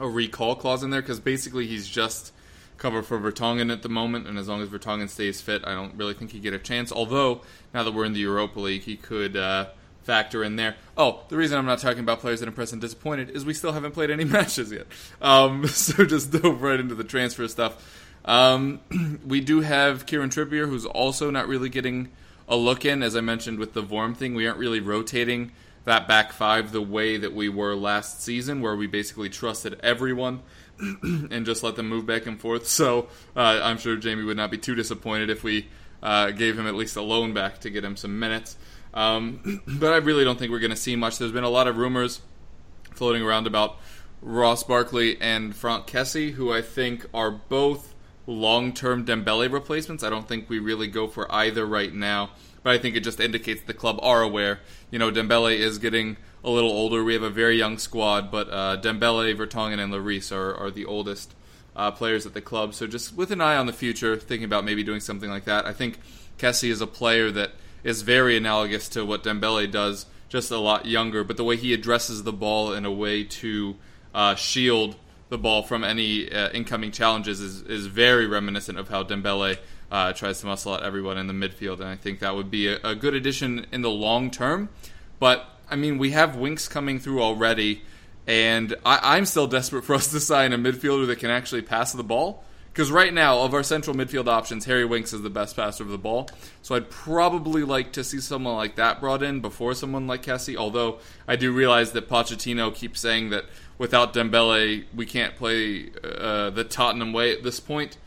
a 0.00 0.08
recall 0.08 0.56
clause 0.56 0.82
in 0.82 0.90
there, 0.90 1.00
because 1.00 1.20
basically 1.20 1.68
he's 1.68 1.88
just 1.88 2.32
cover 2.76 3.04
for 3.04 3.20
Vertonghen 3.20 3.72
at 3.72 3.82
the 3.82 3.88
moment, 3.88 4.26
and 4.26 4.36
as 4.36 4.48
long 4.48 4.62
as 4.62 4.68
Vertonghen 4.68 5.08
stays 5.08 5.40
fit, 5.40 5.62
I 5.64 5.74
don't 5.74 5.94
really 5.94 6.14
think 6.14 6.32
he 6.32 6.40
get 6.40 6.54
a 6.54 6.58
chance. 6.58 6.90
Although 6.90 7.42
now 7.72 7.84
that 7.84 7.94
we're 7.94 8.04
in 8.04 8.14
the 8.14 8.20
Europa 8.20 8.58
League, 8.58 8.82
he 8.82 8.96
could. 8.96 9.36
Uh, 9.36 9.66
factor 10.04 10.42
in 10.42 10.56
there. 10.56 10.76
Oh, 10.96 11.20
the 11.28 11.36
reason 11.36 11.58
I'm 11.58 11.66
not 11.66 11.78
talking 11.78 12.00
about 12.00 12.20
players 12.20 12.40
that 12.40 12.48
impressed 12.48 12.72
and 12.72 12.80
disappointed 12.80 13.30
is 13.30 13.44
we 13.44 13.54
still 13.54 13.72
haven't 13.72 13.92
played 13.92 14.10
any 14.10 14.24
matches 14.36 14.72
yet. 14.72 14.86
Um, 15.20 15.66
so 15.68 16.04
just 16.04 16.30
dove 16.30 16.62
right 16.62 16.78
into 16.78 16.94
the 16.94 17.04
transfer 17.04 17.48
stuff. 17.48 18.00
Um, 18.24 18.80
we 19.26 19.40
do 19.40 19.60
have 19.60 20.06
Kieran 20.06 20.30
Trippier, 20.30 20.68
who's 20.68 20.86
also 20.86 21.30
not 21.30 21.48
really 21.48 21.68
getting 21.68 22.10
a 22.48 22.56
look 22.56 22.84
in. 22.84 23.02
As 23.02 23.16
I 23.16 23.20
mentioned 23.20 23.58
with 23.58 23.72
the 23.72 23.82
Vorm 23.82 24.16
thing, 24.16 24.34
we 24.34 24.46
aren't 24.46 24.58
really 24.58 24.80
rotating 24.80 25.52
that 25.84 26.06
back 26.06 26.32
five 26.32 26.70
the 26.70 26.82
way 26.82 27.16
that 27.16 27.32
we 27.32 27.48
were 27.48 27.74
last 27.74 28.22
season, 28.22 28.60
where 28.60 28.76
we 28.76 28.86
basically 28.86 29.28
trusted 29.28 29.80
everyone 29.82 30.42
and 31.02 31.44
just 31.44 31.62
let 31.62 31.76
them 31.76 31.88
move 31.88 32.06
back 32.06 32.26
and 32.26 32.40
forth. 32.40 32.68
So 32.68 33.08
uh, 33.34 33.60
I'm 33.62 33.78
sure 33.78 33.96
Jamie 33.96 34.22
would 34.22 34.36
not 34.36 34.50
be 34.50 34.58
too 34.58 34.74
disappointed 34.74 35.30
if 35.30 35.42
we 35.42 35.68
uh, 36.02 36.30
gave 36.30 36.58
him 36.58 36.66
at 36.66 36.74
least 36.74 36.96
a 36.96 37.02
loan 37.02 37.32
back 37.32 37.60
to 37.60 37.70
get 37.70 37.84
him 37.84 37.96
some 37.96 38.18
minutes. 38.18 38.56
Um, 38.94 39.62
but 39.66 39.92
I 39.92 39.96
really 39.96 40.24
don't 40.24 40.38
think 40.38 40.50
we're 40.50 40.58
going 40.58 40.70
to 40.70 40.76
see 40.76 40.96
much. 40.96 41.18
There's 41.18 41.32
been 41.32 41.44
a 41.44 41.50
lot 41.50 41.68
of 41.68 41.76
rumors 41.76 42.20
floating 42.94 43.22
around 43.22 43.46
about 43.46 43.76
Ross 44.20 44.62
Barkley 44.62 45.20
and 45.20 45.54
Franck 45.54 45.86
Kessie, 45.86 46.32
who 46.32 46.52
I 46.52 46.62
think 46.62 47.06
are 47.12 47.30
both 47.30 47.94
long-term 48.26 49.04
Dembele 49.04 49.50
replacements. 49.52 50.04
I 50.04 50.10
don't 50.10 50.28
think 50.28 50.48
we 50.48 50.58
really 50.58 50.86
go 50.86 51.08
for 51.08 51.30
either 51.32 51.66
right 51.66 51.92
now, 51.92 52.30
but 52.62 52.72
I 52.72 52.78
think 52.78 52.94
it 52.94 53.00
just 53.00 53.18
indicates 53.18 53.62
the 53.62 53.74
club 53.74 53.98
are 54.02 54.22
aware. 54.22 54.60
You 54.90 54.98
know, 54.98 55.10
Dembele 55.10 55.56
is 55.56 55.78
getting 55.78 56.16
a 56.44 56.50
little 56.50 56.70
older. 56.70 57.02
We 57.02 57.14
have 57.14 57.22
a 57.22 57.30
very 57.30 57.56
young 57.56 57.78
squad, 57.78 58.30
but 58.30 58.48
uh, 58.50 58.80
Dembele, 58.80 59.36
Vertonghen, 59.36 59.80
and 59.80 59.92
Lloris 59.92 60.30
are, 60.30 60.54
are 60.54 60.70
the 60.70 60.84
oldest 60.84 61.34
uh, 61.74 61.90
players 61.90 62.26
at 62.26 62.34
the 62.34 62.40
club. 62.40 62.74
So 62.74 62.86
just 62.86 63.16
with 63.16 63.30
an 63.30 63.40
eye 63.40 63.56
on 63.56 63.66
the 63.66 63.72
future, 63.72 64.16
thinking 64.16 64.44
about 64.44 64.64
maybe 64.64 64.84
doing 64.84 65.00
something 65.00 65.30
like 65.30 65.44
that. 65.44 65.66
I 65.66 65.72
think 65.72 65.98
Kessie 66.38 66.70
is 66.70 66.80
a 66.80 66.86
player 66.86 67.30
that 67.32 67.52
is 67.84 68.02
very 68.02 68.36
analogous 68.36 68.88
to 68.90 69.04
what 69.04 69.24
Dembele 69.24 69.70
does, 69.70 70.06
just 70.28 70.50
a 70.50 70.58
lot 70.58 70.86
younger. 70.86 71.24
But 71.24 71.36
the 71.36 71.44
way 71.44 71.56
he 71.56 71.72
addresses 71.72 72.22
the 72.22 72.32
ball 72.32 72.72
in 72.72 72.84
a 72.84 72.92
way 72.92 73.24
to 73.24 73.76
uh, 74.14 74.34
shield 74.34 74.96
the 75.28 75.38
ball 75.38 75.62
from 75.62 75.82
any 75.82 76.30
uh, 76.30 76.50
incoming 76.50 76.92
challenges 76.92 77.40
is, 77.40 77.62
is 77.62 77.86
very 77.86 78.26
reminiscent 78.26 78.78
of 78.78 78.88
how 78.88 79.02
Dembele 79.02 79.58
uh, 79.90 80.12
tries 80.12 80.40
to 80.40 80.46
muscle 80.46 80.74
out 80.74 80.82
everyone 80.82 81.18
in 81.18 81.26
the 81.26 81.32
midfield. 81.32 81.80
And 81.80 81.88
I 81.88 81.96
think 81.96 82.20
that 82.20 82.34
would 82.34 82.50
be 82.50 82.68
a, 82.68 82.78
a 82.84 82.94
good 82.94 83.14
addition 83.14 83.66
in 83.72 83.82
the 83.82 83.90
long 83.90 84.30
term. 84.30 84.68
But 85.18 85.46
I 85.70 85.76
mean, 85.76 85.98
we 85.98 86.10
have 86.10 86.36
Winks 86.36 86.68
coming 86.68 86.98
through 86.98 87.22
already, 87.22 87.82
and 88.26 88.74
I, 88.84 89.16
I'm 89.16 89.24
still 89.24 89.46
desperate 89.46 89.84
for 89.84 89.94
us 89.94 90.10
to 90.10 90.20
sign 90.20 90.52
a 90.52 90.58
midfielder 90.58 91.06
that 91.06 91.18
can 91.18 91.30
actually 91.30 91.62
pass 91.62 91.92
the 91.92 92.04
ball. 92.04 92.44
Because 92.72 92.90
right 92.90 93.12
now, 93.12 93.40
of 93.40 93.52
our 93.52 93.62
central 93.62 93.94
midfield 93.94 94.28
options, 94.28 94.64
Harry 94.64 94.86
Winks 94.86 95.12
is 95.12 95.20
the 95.20 95.28
best 95.28 95.56
passer 95.56 95.82
of 95.82 95.90
the 95.90 95.98
ball. 95.98 96.30
So 96.62 96.74
I'd 96.74 96.88
probably 96.88 97.64
like 97.64 97.92
to 97.92 98.04
see 98.04 98.18
someone 98.18 98.56
like 98.56 98.76
that 98.76 98.98
brought 98.98 99.22
in 99.22 99.40
before 99.40 99.74
someone 99.74 100.06
like 100.06 100.22
Kessie. 100.22 100.56
Although 100.56 100.98
I 101.28 101.36
do 101.36 101.52
realize 101.52 101.92
that 101.92 102.08
Pochettino 102.08 102.74
keeps 102.74 102.98
saying 103.00 103.28
that 103.28 103.44
without 103.76 104.14
Dembele, 104.14 104.84
we 104.94 105.04
can't 105.04 105.36
play 105.36 105.90
uh, 106.02 106.48
the 106.48 106.64
Tottenham 106.64 107.12
way 107.12 107.32
at 107.32 107.42
this 107.42 107.60
point. 107.60 107.98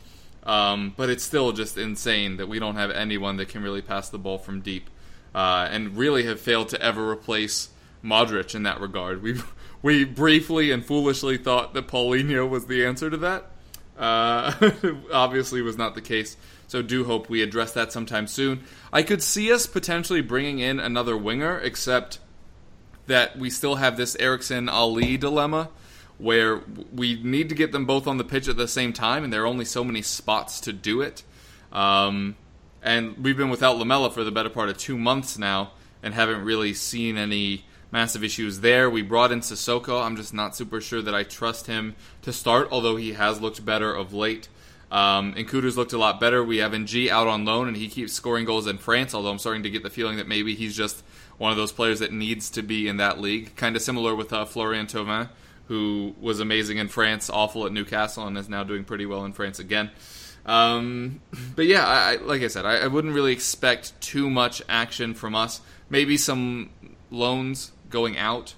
Um, 0.41 0.93
but 0.97 1.11
it's 1.11 1.23
still 1.23 1.51
just 1.51 1.77
insane 1.77 2.37
that 2.37 2.47
we 2.47 2.57
don't 2.57 2.75
have 2.75 2.89
anyone 2.89 3.37
that 3.37 3.49
can 3.49 3.61
really 3.61 3.83
pass 3.83 4.09
the 4.09 4.17
ball 4.17 4.39
from 4.39 4.61
deep, 4.61 4.89
uh, 5.33 5.67
and 5.71 5.97
really 5.97 6.23
have 6.25 6.39
failed 6.39 6.69
to 6.69 6.81
ever 6.81 7.09
replace 7.09 7.69
Modric 8.03 8.53
in 8.53 8.63
that 8.63 8.79
regard. 8.79 9.21
We 9.21 9.41
we 9.83 10.05
briefly 10.05 10.71
and 10.71 10.83
foolishly 10.83 11.37
thought 11.37 11.75
that 11.75 11.87
Paulinho 11.87 12.47
was 12.49 12.65
the 12.65 12.85
answer 12.85 13.09
to 13.09 13.17
that 13.17 13.51
uh, 13.97 14.53
obviously, 15.13 15.61
was 15.61 15.77
not 15.77 15.95
the 15.95 16.01
case. 16.01 16.37
So, 16.67 16.81
do 16.81 17.05
hope 17.05 17.29
we 17.29 17.41
address 17.41 17.73
that 17.73 17.91
sometime 17.91 18.27
soon. 18.27 18.63
I 18.91 19.03
could 19.03 19.21
see 19.21 19.51
us 19.51 19.67
potentially 19.67 20.21
bringing 20.21 20.59
in 20.59 20.79
another 20.79 21.15
winger, 21.15 21.59
except 21.59 22.19
that 23.07 23.37
we 23.37 23.49
still 23.49 23.75
have 23.75 23.97
this 23.97 24.15
Eriksen 24.19 24.67
Ali 24.67 25.17
dilemma 25.17 25.69
where 26.17 26.61
we 26.93 27.21
need 27.21 27.49
to 27.49 27.55
get 27.55 27.71
them 27.71 27.85
both 27.85 28.07
on 28.07 28.17
the 28.17 28.23
pitch 28.23 28.47
at 28.47 28.57
the 28.57 28.67
same 28.67 28.93
time, 28.93 29.23
and 29.23 29.33
there 29.33 29.43
are 29.43 29.47
only 29.47 29.65
so 29.65 29.83
many 29.83 30.01
spots 30.01 30.59
to 30.61 30.73
do 30.73 31.01
it. 31.01 31.23
Um, 31.71 32.35
and 32.81 33.17
we've 33.17 33.35
been 33.35 33.49
without 33.49 33.77
Lamela 33.77 34.11
for 34.11 34.23
the 34.23 34.31
better 34.31 34.49
part 34.49 34.69
of 34.69 34.77
two 34.77 34.97
months 34.97 35.37
now, 35.37 35.71
and 36.01 36.13
haven't 36.13 36.43
really 36.43 36.73
seen 36.73 37.17
any 37.17 37.65
massive 37.95 38.25
issues 38.25 38.59
there. 38.59 38.89
We 38.89 39.01
brought 39.01 39.31
in 39.31 39.39
Sissoko. 39.39 40.03
I'm 40.03 40.17
just 40.17 40.33
not 40.33 40.53
super 40.53 40.81
sure 40.81 41.01
that 41.01 41.15
I 41.15 41.23
trust 41.23 41.67
him 41.67 41.95
to 42.23 42.33
start, 42.33 42.67
although 42.69 42.97
he 42.97 43.13
has 43.13 43.39
looked 43.39 43.63
better 43.63 43.93
of 43.93 44.13
late. 44.13 44.49
Um, 44.91 45.33
Nkoudou's 45.33 45.77
looked 45.77 45.93
a 45.93 45.97
lot 45.97 46.19
better. 46.19 46.43
We 46.43 46.57
have 46.57 46.73
N'Jie 46.73 47.07
out 47.07 47.29
on 47.29 47.45
loan, 47.45 47.69
and 47.69 47.77
he 47.77 47.87
keeps 47.87 48.11
scoring 48.11 48.43
goals 48.43 48.67
in 48.67 48.79
France, 48.79 49.15
although 49.15 49.31
I'm 49.31 49.39
starting 49.39 49.63
to 49.63 49.69
get 49.69 49.81
the 49.81 49.89
feeling 49.89 50.17
that 50.17 50.27
maybe 50.27 50.55
he's 50.55 50.75
just 50.75 51.05
one 51.37 51.51
of 51.51 51.57
those 51.57 51.71
players 51.71 51.99
that 51.99 52.11
needs 52.11 52.49
to 52.49 52.61
be 52.61 52.89
in 52.89 52.97
that 52.97 53.21
league. 53.21 53.55
Kind 53.55 53.77
of 53.77 53.81
similar 53.81 54.13
with 54.13 54.33
uh, 54.33 54.43
Florian 54.43 54.87
Thauvin, 54.87 55.29
who 55.69 56.15
was 56.19 56.41
amazing 56.41 56.79
in 56.79 56.89
France, 56.89 57.29
awful 57.29 57.65
at 57.65 57.71
Newcastle, 57.71 58.27
and 58.27 58.37
is 58.37 58.49
now 58.49 58.65
doing 58.65 58.83
pretty 58.83 59.05
well 59.05 59.23
in 59.23 59.31
France 59.31 59.57
again. 59.57 59.89
Um, 60.45 61.21
but 61.55 61.65
yeah, 61.65 61.87
I, 61.87 62.17
like 62.17 62.41
I 62.41 62.49
said, 62.49 62.65
I, 62.65 62.79
I 62.79 62.87
wouldn't 62.87 63.13
really 63.13 63.31
expect 63.31 63.99
too 64.01 64.29
much 64.29 64.61
action 64.67 65.13
from 65.13 65.33
us. 65.33 65.61
Maybe 65.89 66.17
some 66.17 66.71
loans 67.09 67.71
going 67.89 68.17
out, 68.17 68.53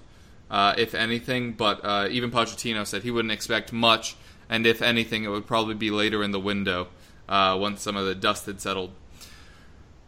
uh, 0.50 0.74
if 0.76 0.94
anything. 0.94 1.52
But 1.52 1.84
uh, 1.84 2.08
even 2.10 2.30
Pochettino 2.30 2.86
said 2.86 3.02
he 3.02 3.10
wouldn't 3.10 3.32
expect 3.32 3.72
much, 3.72 4.16
and 4.48 4.66
if 4.66 4.82
anything, 4.82 5.24
it 5.24 5.28
would 5.28 5.46
probably 5.46 5.74
be 5.74 5.90
later 5.90 6.22
in 6.22 6.30
the 6.30 6.40
window 6.40 6.88
uh, 7.28 7.56
once 7.60 7.82
some 7.82 7.96
of 7.96 8.06
the 8.06 8.14
dust 8.14 8.46
had 8.46 8.60
settled. 8.60 8.92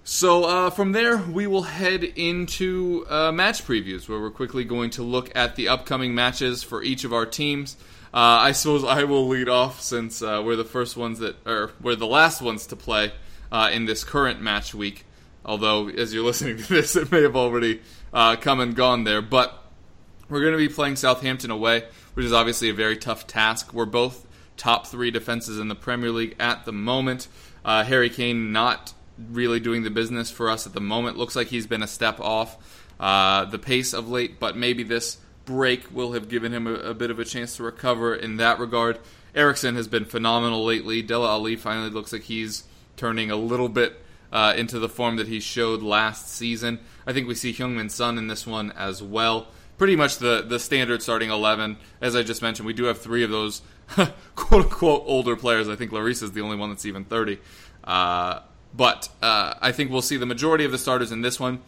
So 0.03 0.45
uh, 0.45 0.71
from 0.71 0.93
there, 0.93 1.19
we 1.19 1.47
will 1.47 1.63
head 1.63 2.03
into 2.03 3.07
uh, 3.09 3.31
match 3.33 3.65
previews, 3.65 4.09
where 4.09 4.19
we're 4.19 4.31
quickly 4.31 4.65
going 4.65 4.91
to 4.91 5.03
look 5.03 5.31
at 5.37 5.57
the 5.57 5.69
upcoming 5.69 6.15
matches 6.15 6.63
for 6.63 6.83
each 6.83 7.05
of 7.05 7.13
our 7.13 7.27
teams. 7.27 7.77
I 8.13 8.51
suppose 8.51 8.83
I 8.83 9.05
will 9.05 9.29
lead 9.29 9.49
off 9.49 9.81
since 9.81 10.21
we're 10.21 10.57
the 10.57 10.65
first 10.65 10.97
ones 10.97 11.21
that, 11.21 11.37
or 11.47 11.71
we're 11.81 11.95
the 11.95 12.09
last 12.09 12.43
ones 12.43 12.67
to 12.69 12.77
play 12.77 13.13
in 13.71 13.85
this 13.85 14.03
current 14.03 14.41
match 14.41 14.75
week. 14.75 15.05
Although, 15.45 15.89
as 15.89 16.13
you're 16.13 16.25
listening 16.31 16.59
to 16.59 16.69
this, 16.69 16.97
it 16.97 17.11
may 17.11 17.23
have 17.23 17.37
already 17.37 17.81
uh, 18.13 18.37
come 18.37 18.61
and 18.61 18.75
gone 18.75 19.05
there. 19.05 19.23
But 19.23 19.57
we're 20.29 20.41
going 20.41 20.53
to 20.53 20.59
be 20.59 20.69
playing 20.69 20.97
Southampton 20.97 21.51
away, 21.51 21.85
which 22.15 22.27
is 22.27 22.33
obviously 22.33 22.71
a 22.71 22.75
very 22.75 22.97
tough 22.97 23.27
task. 23.27 23.73
We're 23.73 23.87
both 23.87 24.27
top 24.57 24.87
three 24.87 25.11
defenses 25.11 25.59
in 25.59 25.69
the 25.69 25.75
Premier 25.75 26.11
League 26.11 26.37
at 26.39 26.65
the 26.65 26.73
moment. 26.73 27.29
Uh, 27.65 27.85
Harry 27.85 28.11
Kane 28.11 28.53
not 28.53 28.95
really 29.31 29.61
doing 29.61 29.83
the 29.83 29.91
business 29.91 30.31
for 30.31 30.49
us 30.49 30.67
at 30.67 30.73
the 30.73 30.81
moment. 30.81 31.17
Looks 31.17 31.37
like 31.37 31.49
he's 31.49 31.67
been 31.67 31.83
a 31.83 31.89
step 31.89 32.21
off 32.21 32.57
uh, 33.01 33.47
the 33.47 33.59
pace 33.59 33.95
of 33.95 34.09
late, 34.09 34.39
but 34.39 34.57
maybe 34.57 34.83
this 34.83 35.19
break 35.47 35.91
will 35.91 36.13
have 36.13 36.29
given 36.29 36.53
him 36.53 36.67
a, 36.67 36.75
a, 36.75 36.95
bit 36.95 37.11
of 37.11 37.19
a 37.19 37.25
chance 37.25 37.57
to 37.57 37.63
recover 37.63 38.15
in 38.15 38.37
that 38.37 38.59
regard. 38.59 38.99
Eriksen 39.35 39.75
has 39.75 39.89
been 39.89 40.05
phenomenal 40.05 40.65
lately. 40.65 41.01
Dele 41.01 41.27
Alli 41.27 41.57
finally 41.57 41.91
looks 41.91 42.13
like 42.13 42.23
he's 42.23 42.65
turning 42.97 43.31
a 43.31 43.37
little 43.37 43.71
bit 43.71 44.05
uh, 44.33 44.53
into 44.57 44.79
the 44.79 44.89
form 44.89 45.17
that 45.17 45.29
he 45.29 45.41
showed 45.41 45.83
last 45.83 46.29
season. 46.29 46.79
I 47.07 47.13
think 47.13 47.29
we 47.29 47.35
see 47.35 47.53
Heung-min 47.53 47.89
Son 47.89 48.19
in 48.19 48.29
this 48.29 48.47
one 48.47 48.73
as 48.73 49.03
well. 49.03 49.49
Pretty 49.79 49.97
much 49.97 50.19
the, 50.19 50.45
the 50.47 50.59
standard 50.59 51.03
starting 51.03 51.31
11. 51.31 51.79
As 52.01 52.15
I 52.15 52.23
just 52.23 52.43
mentioned, 52.43 52.67
we 52.67 52.73
do 52.73 52.85
have 52.85 53.01
three 53.01 53.25
of 53.25 53.31
those 53.31 53.63
quote 54.37 54.65
unquote 54.65 55.05
older 55.07 55.37
players. 55.37 55.69
I 55.69 55.77
think 55.77 55.91
Lloris 55.91 56.23
is 56.23 56.33
the 56.33 56.43
only 56.43 56.57
one 56.57 56.71
that's 56.71 56.87
even 56.87 57.05
30. 57.05 57.39
Uh, 57.83 58.41
but 58.75 59.09
uh, 59.23 59.55
I 59.61 59.73
think 59.73 59.91
we'll 59.91 60.03
see 60.03 60.17
the 60.17 60.27
majority 60.27 60.65
of 60.65 60.73
the 60.73 60.79
starters 60.79 61.13
in 61.13 61.23
this 61.23 61.41
one. 61.41 61.61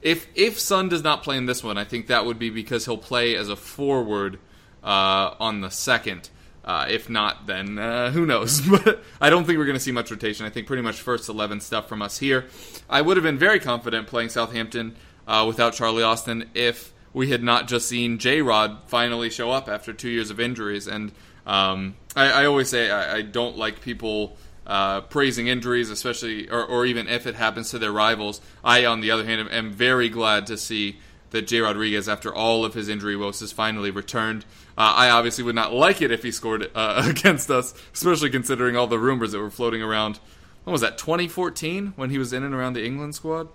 If 0.00 0.28
if 0.34 0.58
Son 0.58 0.88
does 0.88 1.02
not 1.02 1.22
play 1.22 1.36
in 1.36 1.46
this 1.46 1.62
one, 1.62 1.76
I 1.76 1.84
think 1.84 2.06
that 2.06 2.24
would 2.24 2.38
be 2.38 2.50
because 2.50 2.84
he'll 2.84 2.98
play 2.98 3.34
as 3.34 3.48
a 3.48 3.56
forward 3.56 4.38
uh, 4.82 5.34
on 5.40 5.60
the 5.60 5.70
second. 5.70 6.30
Uh, 6.68 6.84
if 6.90 7.08
not, 7.08 7.46
then 7.46 7.78
uh, 7.78 8.10
who 8.10 8.26
knows? 8.26 8.60
but 8.68 9.02
I 9.22 9.30
don't 9.30 9.46
think 9.46 9.58
we're 9.58 9.64
going 9.64 9.78
to 9.78 9.80
see 9.80 9.90
much 9.90 10.10
rotation. 10.10 10.44
I 10.44 10.50
think 10.50 10.66
pretty 10.66 10.82
much 10.82 11.00
first 11.00 11.30
11 11.30 11.60
stuff 11.60 11.88
from 11.88 12.02
us 12.02 12.18
here. 12.18 12.44
I 12.90 13.00
would 13.00 13.16
have 13.16 13.24
been 13.24 13.38
very 13.38 13.58
confident 13.58 14.06
playing 14.06 14.28
Southampton 14.28 14.94
uh, 15.26 15.46
without 15.48 15.72
Charlie 15.72 16.02
Austin 16.02 16.50
if 16.52 16.92
we 17.14 17.30
had 17.30 17.42
not 17.42 17.68
just 17.68 17.88
seen 17.88 18.18
J 18.18 18.42
Rod 18.42 18.82
finally 18.86 19.30
show 19.30 19.50
up 19.50 19.66
after 19.66 19.94
two 19.94 20.10
years 20.10 20.30
of 20.30 20.38
injuries. 20.38 20.86
And 20.86 21.12
um, 21.46 21.96
I, 22.14 22.42
I, 22.42 22.44
always 22.44 22.68
say 22.68 22.90
I, 22.90 23.16
I, 23.16 23.22
don't 23.22 23.56
like 23.56 23.80
people. 23.80 24.36
Uh, 24.66 25.00
praising 25.00 25.46
injuries, 25.46 25.88
especially, 25.88 26.50
or, 26.50 26.62
or, 26.62 26.84
even 26.84 27.08
if 27.08 27.26
it 27.26 27.34
happens 27.34 27.70
to 27.70 27.78
their 27.78 27.90
rivals. 27.90 28.42
I, 28.62 28.84
on 28.84 29.00
the 29.00 29.12
other 29.12 29.24
hand, 29.24 29.40
am, 29.40 29.48
am 29.48 29.72
very 29.72 30.10
glad 30.10 30.48
to 30.48 30.58
see 30.58 30.98
that 31.30 31.46
Jay 31.46 31.60
Rodriguez, 31.60 32.08
after 32.08 32.34
all 32.34 32.64
of 32.64 32.74
his 32.74 32.88
injury 32.88 33.16
woes, 33.16 33.40
has 33.40 33.52
finally 33.52 33.90
returned. 33.90 34.44
Uh, 34.76 34.94
I 34.96 35.10
obviously 35.10 35.44
would 35.44 35.54
not 35.54 35.72
like 35.72 36.00
it 36.00 36.10
if 36.10 36.22
he 36.22 36.30
scored 36.30 36.70
uh, 36.74 37.02
against 37.08 37.50
us, 37.50 37.74
especially 37.92 38.30
considering 38.30 38.76
all 38.76 38.86
the 38.86 38.98
rumors 38.98 39.32
that 39.32 39.40
were 39.40 39.50
floating 39.50 39.82
around. 39.82 40.20
When 40.64 40.72
was 40.72 40.80
that? 40.82 40.98
2014 40.98 41.94
when 41.96 42.10
he 42.10 42.18
was 42.18 42.32
in 42.32 42.42
and 42.44 42.54
around 42.54 42.74
the 42.74 42.84
England 42.84 43.14
squad. 43.14 43.48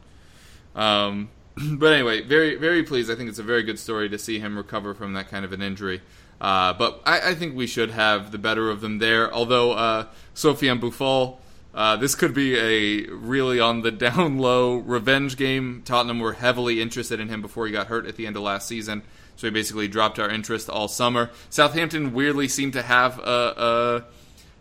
Um, 0.75 1.29
but 1.77 1.93
anyway, 1.93 2.21
very 2.21 2.55
very 2.55 2.83
pleased. 2.83 3.11
I 3.11 3.15
think 3.15 3.29
it's 3.29 3.39
a 3.39 3.43
very 3.43 3.63
good 3.63 3.79
story 3.79 4.09
to 4.09 4.17
see 4.17 4.39
him 4.39 4.57
recover 4.57 4.93
from 4.93 5.13
that 5.13 5.29
kind 5.29 5.45
of 5.45 5.53
an 5.53 5.61
injury. 5.61 6.01
Uh, 6.41 6.73
but 6.73 7.01
I, 7.05 7.29
I, 7.29 7.35
think 7.35 7.55
we 7.55 7.67
should 7.67 7.91
have 7.91 8.31
the 8.31 8.37
better 8.37 8.69
of 8.69 8.81
them 8.81 8.97
there. 8.97 9.33
Although 9.33 9.73
uh, 9.73 10.07
Sofiane 10.35 10.79
Boufal, 10.79 11.37
uh, 11.73 11.95
this 11.95 12.15
could 12.15 12.33
be 12.33 12.57
a 12.57 13.09
really 13.11 13.59
on 13.59 13.81
the 13.81 13.91
down 13.91 14.37
low 14.37 14.75
revenge 14.75 15.37
game. 15.37 15.81
Tottenham 15.85 16.19
were 16.19 16.33
heavily 16.33 16.81
interested 16.81 17.19
in 17.19 17.29
him 17.29 17.41
before 17.41 17.65
he 17.65 17.71
got 17.71 17.87
hurt 17.87 18.05
at 18.05 18.15
the 18.15 18.27
end 18.27 18.35
of 18.35 18.43
last 18.43 18.67
season, 18.67 19.01
so 19.35 19.47
he 19.47 19.51
basically 19.51 19.87
dropped 19.87 20.19
our 20.19 20.29
interest 20.29 20.69
all 20.69 20.87
summer. 20.87 21.29
Southampton 21.49 22.13
weirdly 22.13 22.47
seemed 22.47 22.73
to 22.73 22.81
have 22.81 23.19
a, 23.19 23.23
a 23.57 24.03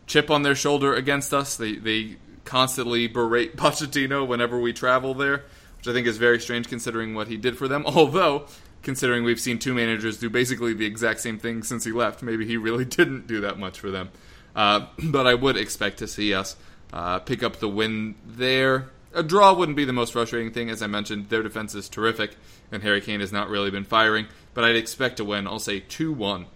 chip 0.07 0.31
on 0.31 0.43
their 0.43 0.55
shoulder 0.55 0.95
against 0.95 1.35
us. 1.35 1.57
They 1.57 1.77
they 1.77 2.17
constantly 2.45 3.07
berate 3.07 3.57
Pochettino 3.57 4.27
whenever 4.27 4.59
we 4.59 4.73
travel 4.73 5.15
there 5.15 5.45
which 5.83 5.89
I 5.89 5.95
think 5.95 6.07
is 6.07 6.17
very 6.17 6.39
strange 6.39 6.69
considering 6.69 7.13
what 7.13 7.27
he 7.27 7.37
did 7.37 7.59
for 7.59 7.67
them. 7.67 7.85
Although, 7.87 8.47
considering 8.83 9.25
we've 9.25 9.41
seen 9.41 9.59
two 9.59 9.75
managers 9.75 10.17
do 10.17 10.31
basically 10.31 10.75
the 10.75 10.87
exact 10.87 11.21
same 11.21 11.41
thing 11.41 11.65
since 11.65 11.83
he 11.83 11.91
left, 11.91 12.23
maybe 12.23 12.47
he 12.47 12.57
really 12.57 12.85
didn't 12.99 13.27
do 13.27 13.41
that 13.41 13.59
much 13.59 13.81
for 13.81 13.91
them. 13.91 14.11
Uh, 14.55 14.87
but 15.03 15.27
I 15.27 15.35
would 15.35 15.57
expect 15.57 15.99
to 15.99 16.07
see 16.07 16.33
us 16.35 16.55
uh, 16.93 17.19
pick 17.21 17.43
up 17.43 17.57
the 17.57 17.69
win 17.69 18.15
there. 18.27 18.91
A 19.15 19.23
draw 19.23 19.53
wouldn't 19.53 19.77
be 19.77 19.85
the 19.85 19.93
most 19.93 20.13
frustrating 20.13 20.53
thing, 20.53 20.71
as 20.71 20.83
I 20.83 20.87
mentioned. 20.87 21.29
Their 21.29 21.43
defense 21.43 21.75
is 21.75 21.89
terrific, 21.89 22.37
and 22.71 22.83
Harry 22.83 23.01
Kane 23.01 23.21
has 23.21 23.33
not 23.33 23.49
really 23.49 23.71
been 23.71 23.85
firing. 23.85 24.27
But 24.55 24.65
I'd 24.65 24.77
expect 24.77 25.19
to 25.19 25.25
win. 25.25 25.47
I'll 25.47 25.59
say 25.59 25.81
2 25.81 26.13
1. 26.13 26.47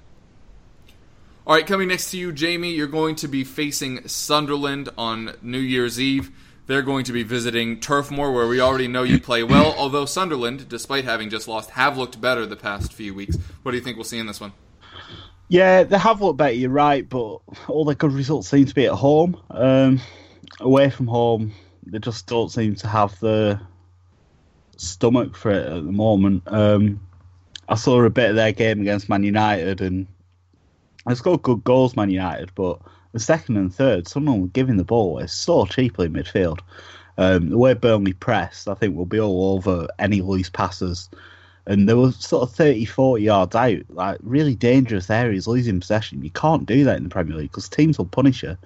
All 1.47 1.55
right, 1.55 1.67
coming 1.67 1.89
next 1.89 2.11
to 2.11 2.19
you, 2.19 2.33
Jamie, 2.33 2.73
you're 2.73 2.89
going 2.89 3.15
to 3.17 3.29
be 3.29 3.45
facing 3.45 4.09
Sunderland 4.09 4.89
on 4.99 5.37
New 5.43 5.61
Year's 5.61 6.01
Eve. 6.01 6.33
They're 6.67 6.83
going 6.83 7.05
to 7.05 7.13
be 7.13 7.23
visiting 7.23 7.79
Turf 7.79 8.11
Moor, 8.11 8.33
where 8.33 8.49
we 8.49 8.61
already 8.61 8.89
know 8.89 9.05
you 9.05 9.21
play 9.21 9.45
well. 9.45 9.73
Although 9.79 10.07
Sunderland, 10.07 10.69
despite 10.69 11.05
having 11.05 11.31
just 11.31 11.47
lost, 11.47 11.71
have 11.71 11.97
looked 11.97 12.21
better 12.21 12.47
the 12.47 12.57
past 12.57 12.93
few 12.93 13.15
weeks. 13.15 13.37
What 13.63 13.71
do 13.71 13.79
you 13.79 13.85
think 13.85 13.97
we'll 13.97 14.05
see 14.05 14.19
in 14.19 14.27
this 14.27 14.41
one? 14.41 14.53
Yeah, 15.49 15.85
they 15.85 15.99
have 15.99 16.21
looked 16.21 16.39
better. 16.39 16.55
You're 16.55 16.71
right, 16.71 17.09
but 17.09 17.39
all 17.69 17.85
their 17.85 17.95
good 17.95 18.13
results 18.13 18.49
seem 18.49 18.67
to 18.67 18.75
be 18.75 18.87
at 18.87 18.93
home. 18.93 19.41
Um, 19.49 20.01
away 20.61 20.91
from 20.91 21.07
home, 21.07 21.53
they 21.85 21.99
just 21.99 22.27
don't 22.27 22.51
seem 22.51 22.75
to 22.77 22.89
have 22.89 23.19
the 23.21 23.61
stomach 24.77 25.37
for 25.37 25.51
it 25.51 25.67
at 25.67 25.85
the 25.85 25.93
moment. 25.93 26.43
Um, 26.47 27.01
I 27.69 27.75
saw 27.75 28.03
a 28.03 28.11
bit 28.11 28.31
of 28.31 28.37
their 28.37 28.53
game 28.53 28.81
against 28.81 29.09
Man 29.09 29.25
United, 29.25 29.81
and 29.81 30.07
they 31.07 31.15
scored 31.15 31.43
good 31.43 31.65
goals, 31.65 31.97
Man 31.97 32.11
United, 32.11 32.51
but 32.55 32.81
the 33.13 33.21
second 33.21 33.57
and 33.57 33.75
third, 33.75 34.09
someone 34.09 34.43
were 34.43 34.49
giving 34.49 34.77
the 34.77 34.85
ball 34.85 35.11
away 35.11 35.27
so 35.27 35.65
cheaply 35.67 36.07
in 36.07 36.13
midfield. 36.13 36.61
Um, 37.19 37.49
the 37.49 37.59
way 37.59 37.73
Burnley 37.75 38.13
pressed, 38.13 38.69
I 38.69 38.75
think, 38.75 38.95
will 38.95 39.07
be 39.07 39.21
all 39.21 39.55
over 39.55 39.89
any 39.99 40.21
loose 40.21 40.51
passes. 40.51 41.09
And 41.67 41.89
they 41.89 41.95
were 41.95 42.13
sort 42.13 42.49
of 42.49 42.55
30, 42.55 42.85
40 42.85 43.25
yards 43.25 43.57
out, 43.57 43.81
like 43.89 44.19
really 44.23 44.55
dangerous 44.55 45.11
areas, 45.11 45.49
losing 45.49 45.81
possession. 45.81 46.23
You 46.23 46.31
can't 46.31 46.67
do 46.67 46.85
that 46.85 46.99
in 46.99 47.05
the 47.05 47.09
Premier 47.09 47.37
League 47.37 47.51
because 47.51 47.69
teams 47.69 47.99
will 47.99 48.07
punish 48.07 48.43
you. 48.43 48.57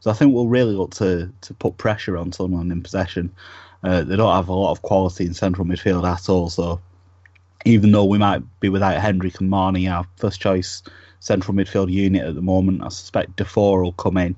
So 0.00 0.10
I 0.10 0.14
think 0.14 0.32
we'll 0.32 0.48
really 0.48 0.74
look 0.74 0.92
to, 0.96 1.32
to 1.42 1.54
put 1.54 1.76
pressure 1.76 2.16
on 2.16 2.32
someone 2.32 2.70
in 2.70 2.82
possession. 2.82 3.32
Uh, 3.82 4.02
they 4.02 4.16
don't 4.16 4.34
have 4.34 4.48
a 4.48 4.54
lot 4.54 4.72
of 4.72 4.82
quality 4.82 5.26
in 5.26 5.34
central 5.34 5.66
midfield 5.66 6.08
at 6.10 6.28
all. 6.28 6.50
So 6.50 6.80
even 7.64 7.92
though 7.92 8.04
we 8.04 8.18
might 8.18 8.42
be 8.60 8.68
without 8.68 9.00
Hendrick 9.00 9.40
and 9.40 9.50
Marney, 9.50 9.88
our 9.88 10.06
first 10.16 10.40
choice 10.40 10.82
central 11.20 11.56
midfield 11.56 11.90
unit 11.90 12.24
at 12.24 12.34
the 12.34 12.42
moment. 12.42 12.82
I 12.82 12.88
suspect 12.88 13.36
Defour 13.36 13.82
will 13.82 13.92
come 13.92 14.16
in, 14.16 14.36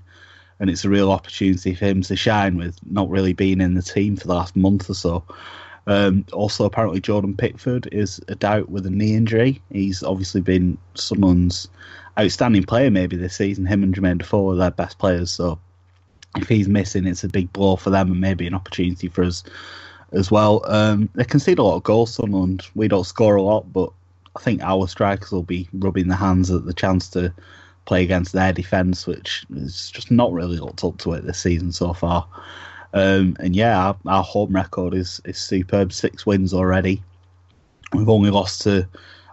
and 0.58 0.70
it's 0.70 0.84
a 0.84 0.88
real 0.88 1.12
opportunity 1.12 1.74
for 1.74 1.86
him 1.86 2.02
to 2.02 2.16
shine 2.16 2.56
with 2.56 2.76
not 2.90 3.10
really 3.10 3.32
being 3.32 3.60
in 3.60 3.74
the 3.74 3.82
team 3.82 4.16
for 4.16 4.26
the 4.26 4.34
last 4.34 4.56
month 4.56 4.88
or 4.88 4.94
so. 4.94 5.24
Um, 5.86 6.24
also, 6.32 6.64
apparently, 6.64 7.00
Jordan 7.00 7.36
Pickford 7.36 7.88
is 7.92 8.20
a 8.28 8.34
doubt 8.34 8.68
with 8.68 8.86
a 8.86 8.90
knee 8.90 9.14
injury. 9.14 9.62
He's 9.70 10.02
obviously 10.02 10.40
been 10.40 10.78
someone's 10.94 11.68
outstanding 12.20 12.64
player 12.64 12.90
maybe 12.90 13.16
this 13.16 13.36
season. 13.36 13.66
Him 13.66 13.82
and 13.82 13.94
Jermaine 13.94 14.18
Defoe 14.18 14.50
are 14.50 14.56
their 14.56 14.70
best 14.70 14.98
players. 14.98 15.30
So 15.32 15.58
if 16.36 16.48
he's 16.48 16.68
missing, 16.68 17.06
it's 17.06 17.24
a 17.24 17.28
big 17.28 17.52
blow 17.52 17.76
for 17.76 17.90
them 17.90 18.10
and 18.12 18.20
maybe 18.20 18.46
an 18.46 18.54
opportunity 18.54 19.08
for 19.08 19.24
us 19.24 19.42
as 20.12 20.30
well. 20.30 20.62
Um, 20.66 21.08
they 21.14 21.24
concede 21.24 21.58
a 21.58 21.62
lot 21.62 21.76
of 21.76 21.82
goals, 21.82 22.14
Sunderland. 22.14 22.66
We 22.74 22.88
don't 22.88 23.04
score 23.04 23.36
a 23.36 23.42
lot, 23.42 23.72
but 23.72 23.90
I 24.36 24.40
think 24.40 24.62
our 24.62 24.86
strikers 24.86 25.32
will 25.32 25.42
be 25.42 25.68
rubbing 25.72 26.08
their 26.08 26.18
hands 26.18 26.50
at 26.50 26.64
the 26.64 26.74
chance 26.74 27.08
to 27.10 27.32
play 27.84 28.02
against 28.02 28.32
their 28.32 28.52
defence, 28.52 29.06
which 29.06 29.44
is 29.54 29.90
just 29.90 30.10
not 30.10 30.32
really 30.32 30.58
looked 30.58 30.84
up 30.84 30.98
to 30.98 31.12
it 31.14 31.24
this 31.24 31.40
season 31.40 31.72
so 31.72 31.92
far. 31.92 32.26
Um, 32.92 33.36
and 33.40 33.54
yeah, 33.54 33.78
our, 33.78 33.96
our, 34.06 34.22
home 34.22 34.52
record 34.52 34.94
is, 34.94 35.20
is 35.24 35.38
superb. 35.38 35.92
Six 35.92 36.26
wins 36.26 36.52
already. 36.52 37.02
We've 37.92 38.08
only 38.08 38.30
lost 38.30 38.62
to 38.62 38.88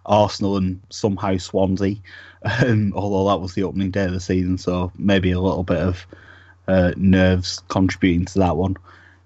Arsenal 0.05 0.57
and 0.57 0.79
somehow 0.89 1.37
Swansea, 1.37 1.95
um, 2.43 2.93
although 2.95 3.29
that 3.29 3.41
was 3.41 3.53
the 3.53 3.63
opening 3.63 3.91
day 3.91 4.05
of 4.05 4.13
the 4.13 4.19
season, 4.19 4.57
so 4.57 4.91
maybe 4.97 5.31
a 5.31 5.39
little 5.39 5.63
bit 5.63 5.79
of 5.79 6.05
uh, 6.67 6.93
nerves 6.95 7.61
contributing 7.69 8.25
to 8.25 8.39
that 8.39 8.57
one. 8.57 8.75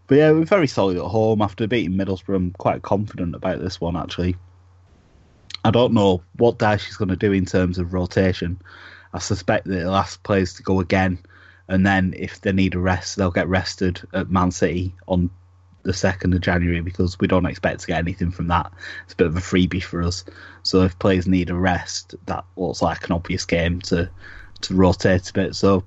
But 0.08 0.18
yeah, 0.18 0.32
we're 0.32 0.46
very 0.46 0.68
solid 0.68 0.98
at 0.98 1.04
home 1.04 1.42
after 1.42 1.68
beating 1.68 1.94
Middlesbrough. 1.94 2.36
I'm 2.36 2.52
quite 2.52 2.82
confident 2.82 3.36
about 3.36 3.60
this 3.62 3.80
one 3.80 3.96
actually. 3.96 4.36
I 5.64 5.72
don't 5.72 5.94
know 5.94 6.24
what 6.38 6.58
Dyche 6.58 6.90
is 6.90 6.98
going 6.98 7.10
to 7.10 7.16
do 7.16 7.32
in 7.32 7.46
terms 7.46 7.78
of 7.78 7.94
rotation. 7.94 8.60
I 9.14 9.20
suspect 9.20 9.68
that 9.68 9.80
he'll 9.80 9.96
ask 9.96 10.22
players 10.24 10.54
to 10.56 10.64
go 10.64 10.80
again, 10.80 11.20
and 11.68 11.86
then 11.86 12.14
if 12.18 12.42
they 12.42 12.52
need 12.52 12.76
a 12.76 12.80
rest, 12.80 13.16
they'll 13.16 13.32
get 13.32 13.48
rested 13.48 14.02
at 14.14 14.30
Man 14.30 14.52
City 14.52 14.94
on 15.08 15.30
the 15.84 15.94
second 15.94 16.34
of 16.34 16.42
January 16.42 16.82
because 16.82 17.20
we 17.20 17.28
don't 17.28 17.46
expect 17.46 17.82
to 17.82 17.88
get 17.88 18.00
anything 18.00 18.32
from 18.32 18.48
that. 18.48 18.72
It's 19.04 19.14
a 19.14 19.18
bit 19.18 19.28
of 19.28 19.36
a 19.36 19.42
freebie 19.42 19.84
for 19.84 20.02
us. 20.04 20.24
So 20.64 20.82
if 20.84 20.98
players 21.00 21.28
need 21.28 21.50
a 21.50 21.56
rest, 21.56 22.16
that 22.26 22.46
looks 22.56 22.82
like 22.82 23.06
an 23.06 23.14
obvious 23.14 23.46
game 23.46 23.80
to 23.82 24.10
to 24.62 24.76
rotate 24.76 25.30
a 25.30 25.34
bit. 25.34 25.56
So 25.56 25.84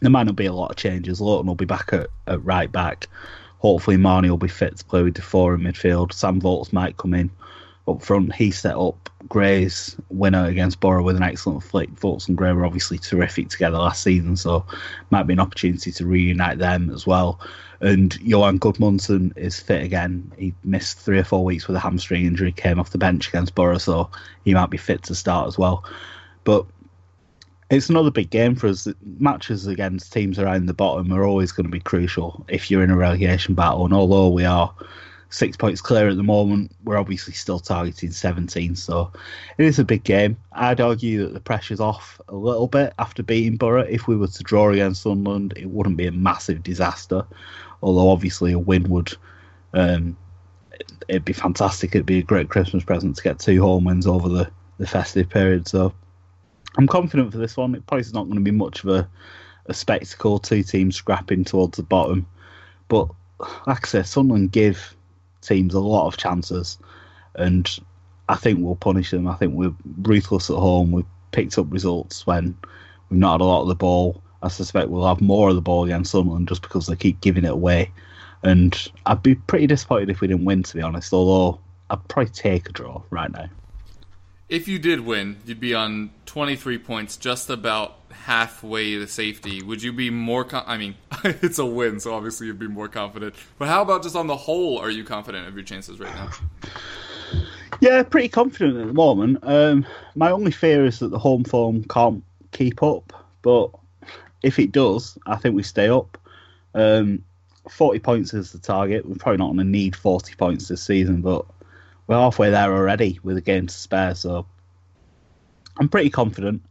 there 0.00 0.10
might 0.10 0.24
not 0.24 0.36
be 0.36 0.46
a 0.46 0.52
lot 0.52 0.70
of 0.70 0.76
changes. 0.76 1.20
Lowton 1.20 1.46
will 1.46 1.54
be 1.54 1.64
back 1.64 1.92
at, 1.92 2.08
at 2.26 2.44
right 2.44 2.70
back. 2.70 3.08
Hopefully 3.58 3.96
Marney 3.96 4.30
will 4.30 4.38
be 4.38 4.48
fit 4.48 4.76
to 4.78 4.84
play 4.84 5.02
with 5.02 5.14
Defour 5.14 5.54
in 5.54 5.60
midfield. 5.60 6.12
Sam 6.12 6.40
Vokes 6.40 6.72
might 6.72 6.96
come 6.96 7.14
in 7.14 7.30
up 7.86 8.02
front. 8.02 8.34
He 8.34 8.50
set 8.50 8.76
up 8.76 9.08
Gray's 9.28 9.96
winner 10.10 10.46
against 10.46 10.80
Borough 10.80 11.02
with 11.02 11.16
an 11.16 11.22
excellent 11.22 11.62
flick. 11.62 11.90
Vokes 11.90 12.28
and 12.28 12.36
Gray 12.36 12.52
were 12.52 12.66
obviously 12.66 12.98
terrific 12.98 13.48
together 13.48 13.78
last 13.78 14.02
season, 14.02 14.36
so 14.36 14.66
might 15.10 15.24
be 15.24 15.32
an 15.32 15.40
opportunity 15.40 15.92
to 15.92 16.06
reunite 16.06 16.58
them 16.58 16.90
as 16.90 17.06
well. 17.06 17.40
And 17.82 18.16
Johan 18.20 18.60
Gudmundsson 18.60 19.36
is 19.36 19.58
fit 19.58 19.82
again. 19.82 20.30
He 20.38 20.54
missed 20.62 21.00
three 21.00 21.18
or 21.18 21.24
four 21.24 21.44
weeks 21.44 21.66
with 21.66 21.76
a 21.76 21.80
hamstring 21.80 22.24
injury, 22.24 22.52
came 22.52 22.78
off 22.78 22.90
the 22.90 22.98
bench 22.98 23.28
against 23.28 23.56
Borough, 23.56 23.78
so 23.78 24.08
he 24.44 24.54
might 24.54 24.70
be 24.70 24.78
fit 24.78 25.02
to 25.04 25.16
start 25.16 25.48
as 25.48 25.58
well. 25.58 25.84
But 26.44 26.64
it's 27.70 27.90
another 27.90 28.12
big 28.12 28.30
game 28.30 28.54
for 28.54 28.68
us. 28.68 28.86
Matches 29.18 29.66
against 29.66 30.12
teams 30.12 30.38
around 30.38 30.66
the 30.66 30.74
bottom 30.74 31.12
are 31.12 31.24
always 31.24 31.50
going 31.50 31.66
to 31.66 31.72
be 31.72 31.80
crucial 31.80 32.44
if 32.48 32.70
you're 32.70 32.84
in 32.84 32.90
a 32.90 32.96
relegation 32.96 33.54
battle. 33.54 33.84
And 33.84 33.94
although 33.94 34.28
we 34.28 34.44
are 34.44 34.72
six 35.32 35.56
points 35.56 35.80
clear 35.80 36.08
at 36.08 36.16
the 36.16 36.22
moment. 36.22 36.72
We're 36.84 36.98
obviously 36.98 37.32
still 37.32 37.58
targeting 37.58 38.10
17, 38.10 38.76
so 38.76 39.10
it 39.58 39.64
is 39.64 39.78
a 39.78 39.84
big 39.84 40.04
game. 40.04 40.36
I'd 40.52 40.80
argue 40.80 41.24
that 41.24 41.32
the 41.32 41.40
pressure's 41.40 41.80
off 41.80 42.20
a 42.28 42.34
little 42.34 42.68
bit 42.68 42.92
after 42.98 43.22
beating 43.22 43.56
Borough. 43.56 43.80
If 43.80 44.06
we 44.06 44.16
were 44.16 44.28
to 44.28 44.42
draw 44.42 44.70
against 44.70 45.02
Sunderland, 45.02 45.54
it 45.56 45.66
wouldn't 45.66 45.96
be 45.96 46.06
a 46.06 46.12
massive 46.12 46.62
disaster, 46.62 47.24
although 47.82 48.10
obviously 48.10 48.52
a 48.52 48.58
win 48.58 48.88
would. 48.90 49.16
Um, 49.72 50.16
it'd 51.08 51.24
be 51.24 51.32
fantastic. 51.32 51.94
It'd 51.94 52.06
be 52.06 52.18
a 52.18 52.22
great 52.22 52.50
Christmas 52.50 52.84
present 52.84 53.16
to 53.16 53.22
get 53.22 53.38
two 53.38 53.60
home 53.62 53.84
wins 53.84 54.06
over 54.06 54.28
the, 54.28 54.50
the 54.78 54.86
festive 54.86 55.30
period. 55.30 55.66
So 55.66 55.94
I'm 56.76 56.86
confident 56.86 57.32
for 57.32 57.38
this 57.38 57.56
one. 57.56 57.74
It 57.74 57.86
probably 57.86 58.02
is 58.02 58.12
not 58.12 58.24
going 58.24 58.36
to 58.36 58.42
be 58.42 58.50
much 58.50 58.84
of 58.84 58.90
a, 58.90 59.08
a 59.66 59.72
spectacle. 59.72 60.38
Two 60.38 60.62
teams 60.62 60.96
scrapping 60.96 61.44
towards 61.44 61.78
the 61.78 61.82
bottom, 61.82 62.26
but 62.88 63.08
like 63.66 63.86
I 63.86 63.88
said, 63.88 64.06
Sunderland 64.06 64.52
give 64.52 64.94
teams 65.42 65.74
a 65.74 65.80
lot 65.80 66.06
of 66.06 66.16
chances, 66.16 66.78
and 67.34 67.68
I 68.28 68.36
think 68.36 68.60
we'll 68.60 68.76
punish 68.76 69.10
them. 69.10 69.26
I 69.26 69.34
think 69.34 69.54
we're 69.54 69.74
ruthless 70.02 70.48
at 70.50 70.56
home. 70.56 70.92
We've 70.92 71.04
picked 71.32 71.58
up 71.58 71.70
results 71.70 72.26
when 72.26 72.56
we've 73.10 73.20
not 73.20 73.32
had 73.32 73.40
a 73.42 73.44
lot 73.44 73.62
of 73.62 73.68
the 73.68 73.74
ball. 73.74 74.22
I 74.42 74.48
suspect 74.48 74.88
we'll 74.88 75.06
have 75.06 75.20
more 75.20 75.50
of 75.50 75.54
the 75.54 75.60
ball 75.60 75.84
against 75.84 76.12
Sunderland 76.12 76.48
just 76.48 76.62
because 76.62 76.86
they 76.86 76.96
keep 76.96 77.20
giving 77.20 77.44
it 77.44 77.52
away. 77.52 77.90
And 78.42 78.76
I'd 79.06 79.22
be 79.22 79.36
pretty 79.36 79.66
disappointed 79.68 80.10
if 80.10 80.20
we 80.20 80.28
didn't 80.28 80.44
win, 80.44 80.62
to 80.64 80.76
be 80.76 80.82
honest. 80.82 81.12
Although 81.12 81.60
I'd 81.90 82.08
probably 82.08 82.32
take 82.32 82.68
a 82.68 82.72
draw 82.72 83.02
right 83.10 83.30
now. 83.30 83.48
If 84.52 84.68
you 84.68 84.78
did 84.78 85.00
win, 85.00 85.38
you'd 85.46 85.60
be 85.60 85.72
on 85.72 86.10
23 86.26 86.76
points, 86.76 87.16
just 87.16 87.48
about 87.48 87.96
halfway 88.10 88.96
to 88.96 89.06
safety. 89.06 89.62
Would 89.62 89.82
you 89.82 89.94
be 89.94 90.10
more? 90.10 90.46
I 90.52 90.76
mean, 90.76 90.94
it's 91.24 91.58
a 91.58 91.64
win, 91.64 92.00
so 92.00 92.12
obviously 92.12 92.48
you'd 92.48 92.58
be 92.58 92.68
more 92.68 92.86
confident. 92.86 93.34
But 93.58 93.68
how 93.68 93.80
about 93.80 94.02
just 94.02 94.14
on 94.14 94.26
the 94.26 94.36
whole? 94.36 94.78
Are 94.78 94.90
you 94.90 95.04
confident 95.04 95.48
of 95.48 95.54
your 95.54 95.64
chances 95.64 95.98
right 95.98 96.14
now? 96.14 96.28
Yeah, 97.80 98.02
pretty 98.02 98.28
confident 98.28 98.76
at 98.76 98.88
the 98.88 98.92
moment. 98.92 99.38
Um, 99.42 99.86
my 100.16 100.30
only 100.30 100.50
fear 100.50 100.84
is 100.84 100.98
that 100.98 101.08
the 101.08 101.18
home 101.18 101.44
form 101.44 101.84
can't 101.84 102.22
keep 102.50 102.82
up, 102.82 103.10
but 103.40 103.70
if 104.42 104.58
it 104.58 104.70
does, 104.70 105.16
I 105.24 105.36
think 105.36 105.54
we 105.54 105.62
stay 105.62 105.88
up. 105.88 106.18
Um, 106.74 107.24
40 107.70 108.00
points 108.00 108.34
is 108.34 108.52
the 108.52 108.58
target. 108.58 109.08
We're 109.08 109.14
probably 109.14 109.38
not 109.38 109.46
going 109.46 109.58
to 109.60 109.64
need 109.64 109.96
40 109.96 110.34
points 110.34 110.68
this 110.68 110.82
season, 110.82 111.22
but 111.22 111.46
we're 112.06 112.16
halfway 112.16 112.50
there 112.50 112.72
already 112.72 113.18
with 113.22 113.36
a 113.36 113.40
game 113.40 113.66
to 113.66 113.74
spare, 113.74 114.14
so 114.14 114.46
I'm 115.78 115.88
pretty 115.88 116.10
confident. 116.10 116.62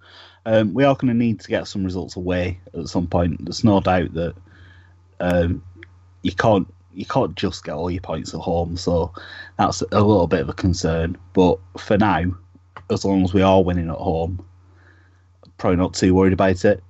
Um, 0.45 0.73
we 0.73 0.83
are 0.83 0.95
going 0.95 1.07
to 1.07 1.13
need 1.13 1.39
to 1.41 1.49
get 1.49 1.67
some 1.67 1.83
results 1.83 2.15
away 2.15 2.59
at 2.73 2.87
some 2.87 3.07
point. 3.07 3.43
There's 3.45 3.63
no 3.63 3.79
doubt 3.79 4.13
that 4.13 4.35
um, 5.19 5.63
you 6.23 6.31
can't 6.31 6.71
you 6.93 7.05
can't 7.05 7.35
just 7.35 7.63
get 7.63 7.73
all 7.73 7.89
your 7.89 8.01
points 8.01 8.33
at 8.33 8.41
home, 8.41 8.75
so 8.75 9.13
that's 9.57 9.81
a 9.81 10.01
little 10.01 10.27
bit 10.27 10.41
of 10.41 10.49
a 10.49 10.53
concern. 10.53 11.17
But 11.33 11.59
for 11.77 11.97
now, 11.97 12.23
as 12.89 13.05
long 13.05 13.23
as 13.23 13.33
we 13.33 13.41
are 13.41 13.63
winning 13.63 13.89
at 13.89 13.95
home, 13.95 14.45
probably 15.57 15.77
not 15.77 15.93
too 15.93 16.13
worried 16.13 16.33
about 16.33 16.65
it. 16.65 16.83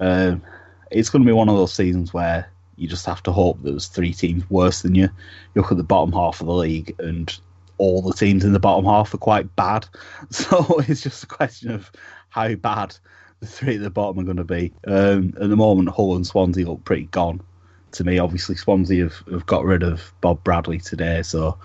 Um, 0.00 0.42
it's 0.90 1.10
going 1.10 1.22
to 1.22 1.26
be 1.26 1.32
one 1.32 1.48
of 1.48 1.56
those 1.56 1.72
seasons 1.72 2.14
where 2.14 2.50
you 2.76 2.86
just 2.86 3.06
have 3.06 3.22
to 3.24 3.32
hope 3.32 3.58
there's 3.60 3.88
three 3.88 4.14
teams 4.14 4.48
worse 4.48 4.82
than 4.82 4.94
you. 4.94 5.08
You 5.54 5.62
look 5.62 5.72
at 5.72 5.76
the 5.76 5.82
bottom 5.82 6.12
half 6.12 6.40
of 6.40 6.46
the 6.46 6.54
league, 6.54 6.94
and 6.98 7.36
all 7.78 8.02
the 8.02 8.12
teams 8.12 8.44
in 8.44 8.52
the 8.52 8.60
bottom 8.60 8.84
half 8.84 9.14
are 9.14 9.18
quite 9.18 9.54
bad. 9.56 9.86
So 10.30 10.80
it's 10.86 11.00
just 11.00 11.24
a 11.24 11.28
question 11.28 11.70
of 11.70 11.90
how 12.28 12.54
bad 12.54 12.96
the 13.40 13.46
three 13.46 13.76
at 13.76 13.82
the 13.82 13.90
bottom 13.90 14.20
are 14.20 14.24
going 14.24 14.36
to 14.36 14.44
be. 14.44 14.72
Um, 14.86 15.32
at 15.40 15.48
the 15.48 15.56
moment, 15.56 15.88
Hull 15.88 16.16
and 16.16 16.26
Swansea 16.26 16.68
look 16.68 16.84
pretty 16.84 17.04
gone 17.06 17.40
to 17.92 18.04
me. 18.04 18.18
Obviously, 18.18 18.56
Swansea 18.56 19.04
have, 19.04 19.22
have 19.30 19.46
got 19.46 19.64
rid 19.64 19.82
of 19.82 20.12
Bob 20.20 20.42
Bradley 20.44 20.78
today, 20.78 21.22
so 21.22 21.56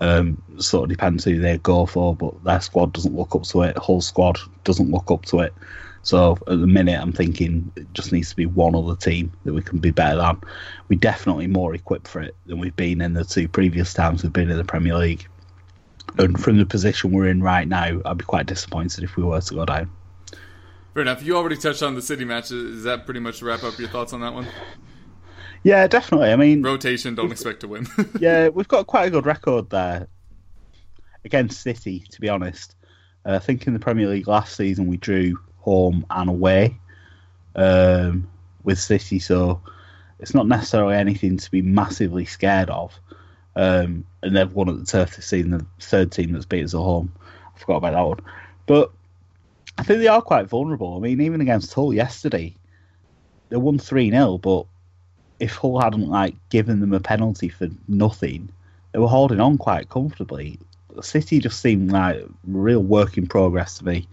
um, 0.00 0.42
sort 0.58 0.84
of 0.84 0.90
depends 0.90 1.24
who 1.24 1.38
they 1.38 1.58
go 1.58 1.86
for. 1.86 2.14
But 2.14 2.44
their 2.44 2.60
squad 2.60 2.92
doesn't 2.92 3.14
look 3.14 3.34
up 3.34 3.44
to 3.44 3.62
it. 3.62 3.78
Hull 3.78 4.00
squad 4.00 4.38
doesn't 4.64 4.90
look 4.90 5.10
up 5.10 5.24
to 5.26 5.40
it. 5.40 5.54
So 6.02 6.32
at 6.48 6.60
the 6.60 6.66
minute, 6.66 7.00
I'm 7.00 7.12
thinking 7.12 7.70
it 7.76 7.92
just 7.94 8.12
needs 8.12 8.30
to 8.30 8.36
be 8.36 8.46
one 8.46 8.74
other 8.74 8.96
team 8.96 9.32
that 9.44 9.52
we 9.52 9.62
can 9.62 9.78
be 9.78 9.92
better 9.92 10.16
than. 10.16 10.40
We're 10.88 10.98
definitely 10.98 11.46
more 11.46 11.74
equipped 11.74 12.08
for 12.08 12.20
it 12.20 12.34
than 12.46 12.58
we've 12.58 12.74
been 12.74 13.00
in 13.00 13.14
the 13.14 13.24
two 13.24 13.48
previous 13.48 13.94
times 13.94 14.22
we've 14.22 14.32
been 14.32 14.50
in 14.50 14.56
the 14.56 14.64
Premier 14.64 14.96
League. 14.96 15.26
And 16.18 16.38
from 16.38 16.58
the 16.58 16.66
position 16.66 17.12
we're 17.12 17.28
in 17.28 17.42
right 17.42 17.66
now, 17.66 18.00
I'd 18.04 18.18
be 18.18 18.24
quite 18.24 18.46
disappointed 18.46 19.02
if 19.04 19.16
we 19.16 19.22
were 19.22 19.40
to 19.40 19.54
go 19.54 19.64
down. 19.64 19.90
Fair 20.94 21.02
enough. 21.02 21.22
You 21.22 21.36
already 21.36 21.56
touched 21.56 21.82
on 21.82 21.94
the 21.94 22.02
City 22.02 22.24
match. 22.24 22.50
Is 22.50 22.84
that 22.84 23.06
pretty 23.06 23.20
much 23.20 23.40
wrap 23.42 23.64
up 23.64 23.78
your 23.78 23.88
thoughts 23.88 24.12
on 24.12 24.20
that 24.20 24.34
one? 24.34 24.46
Yeah, 25.62 25.86
definitely. 25.86 26.30
I 26.30 26.36
mean, 26.36 26.62
rotation. 26.62 27.14
Don't 27.14 27.32
expect 27.32 27.60
to 27.60 27.68
win. 27.68 27.86
yeah, 28.20 28.48
we've 28.48 28.68
got 28.68 28.86
quite 28.86 29.06
a 29.06 29.10
good 29.10 29.26
record 29.26 29.70
there 29.70 30.08
against 31.24 31.60
City. 31.62 32.00
To 32.10 32.20
be 32.20 32.28
honest, 32.28 32.74
uh, 33.24 33.34
I 33.34 33.38
think 33.38 33.66
in 33.66 33.72
the 33.72 33.78
Premier 33.78 34.08
League 34.08 34.28
last 34.28 34.56
season 34.56 34.86
we 34.86 34.96
drew 34.96 35.38
home 35.58 36.04
and 36.10 36.28
away 36.28 36.76
um, 37.54 38.28
with 38.64 38.78
City, 38.78 39.18
so 39.18 39.62
it's 40.18 40.34
not 40.34 40.46
necessarily 40.46 40.96
anything 40.96 41.38
to 41.38 41.50
be 41.50 41.62
massively 41.62 42.24
scared 42.24 42.68
of. 42.68 42.92
Um, 43.54 44.06
and 44.22 44.34
they've 44.34 44.52
won 44.52 44.68
at 44.68 44.78
the 44.78 44.86
turf 44.86 45.16
this 45.16 45.26
season, 45.26 45.50
the 45.50 45.66
third 45.80 46.12
team 46.12 46.32
that's 46.32 46.46
beat 46.46 46.64
us 46.64 46.74
at 46.74 46.78
home. 46.78 47.12
I 47.54 47.58
forgot 47.58 47.76
about 47.76 47.92
that 47.92 48.02
one, 48.02 48.20
but 48.66 48.92
I 49.78 49.82
think 49.82 50.00
they 50.00 50.08
are 50.08 50.22
quite 50.22 50.46
vulnerable. 50.46 50.96
I 50.96 51.00
mean, 51.00 51.20
even 51.20 51.40
against 51.40 51.72
Hull 51.74 51.92
yesterday, 51.92 52.54
they 53.48 53.56
won 53.56 53.78
three 53.78 54.10
0 54.10 54.38
but 54.38 54.66
if 55.38 55.56
Hull 55.56 55.80
hadn't 55.80 56.08
like 56.08 56.34
given 56.50 56.80
them 56.80 56.92
a 56.92 57.00
penalty 57.00 57.48
for 57.48 57.68
nothing, 57.88 58.48
they 58.92 58.98
were 58.98 59.08
holding 59.08 59.40
on 59.40 59.58
quite 59.58 59.88
comfortably. 59.88 60.58
City 61.00 61.40
just 61.40 61.60
seemed 61.60 61.90
like 61.90 62.22
real 62.46 62.82
work 62.82 63.16
in 63.16 63.26
progress 63.26 63.78
to 63.78 63.84
me. 63.84 64.06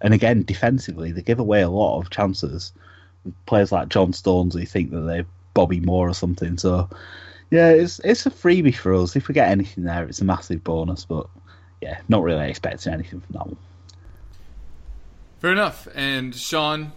And 0.00 0.14
again, 0.14 0.42
defensively, 0.42 1.12
they 1.12 1.22
give 1.22 1.38
away 1.38 1.60
a 1.60 1.68
lot 1.68 2.00
of 2.00 2.10
chances. 2.10 2.72
Players 3.46 3.70
like 3.70 3.90
John 3.90 4.12
Stones 4.12 4.54
who 4.54 4.64
think 4.64 4.90
that 4.90 5.02
they're 5.02 5.26
Bobby 5.54 5.80
Moore 5.80 6.08
or 6.08 6.14
something. 6.14 6.56
So, 6.58 6.88
yeah, 7.52 7.68
it's 7.68 7.98
it's 7.98 8.24
a 8.24 8.30
freebie 8.30 8.74
for 8.74 8.94
us. 8.94 9.14
If 9.14 9.28
we 9.28 9.34
get 9.34 9.50
anything 9.50 9.84
there, 9.84 10.04
it's 10.04 10.22
a 10.22 10.24
massive 10.24 10.64
bonus. 10.64 11.04
But 11.04 11.26
yeah, 11.82 12.00
not 12.08 12.22
really 12.22 12.48
expecting 12.48 12.94
anything 12.94 13.20
from 13.20 13.32
that 13.34 13.46
one. 13.46 13.56
Fair 15.40 15.52
enough. 15.52 15.86
And 15.94 16.34
Sean, 16.34 16.92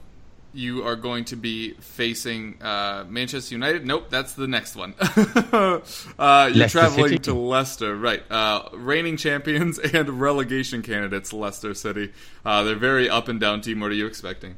you 0.54 0.88
are 0.88 0.96
going 0.96 1.26
to 1.26 1.36
be 1.36 1.74
facing 1.74 2.62
uh, 2.62 3.04
Manchester 3.06 3.54
United. 3.54 3.86
Nope, 3.86 4.10
that's 4.10 4.32
the 4.32 4.48
next 4.48 4.78
one. 4.78 4.94
uh, 5.02 5.82
you're 6.18 6.50
Leicester 6.56 6.68
traveling 6.70 7.10
City. 7.10 7.18
to 7.20 7.34
Leicester, 7.34 7.94
right? 7.94 8.24
Uh, 8.32 8.70
reigning 8.72 9.18
champions 9.18 9.78
and 9.94 10.22
relegation 10.22 10.82
candidates, 10.82 11.34
Leicester 11.34 11.74
City. 11.74 12.14
Uh, 12.46 12.64
they're 12.64 12.76
very 12.76 13.10
up 13.10 13.28
and 13.28 13.42
down 13.42 13.60
team. 13.60 13.82
What 13.82 13.92
are 13.92 13.96
you 13.96 14.08
expecting? 14.08 14.56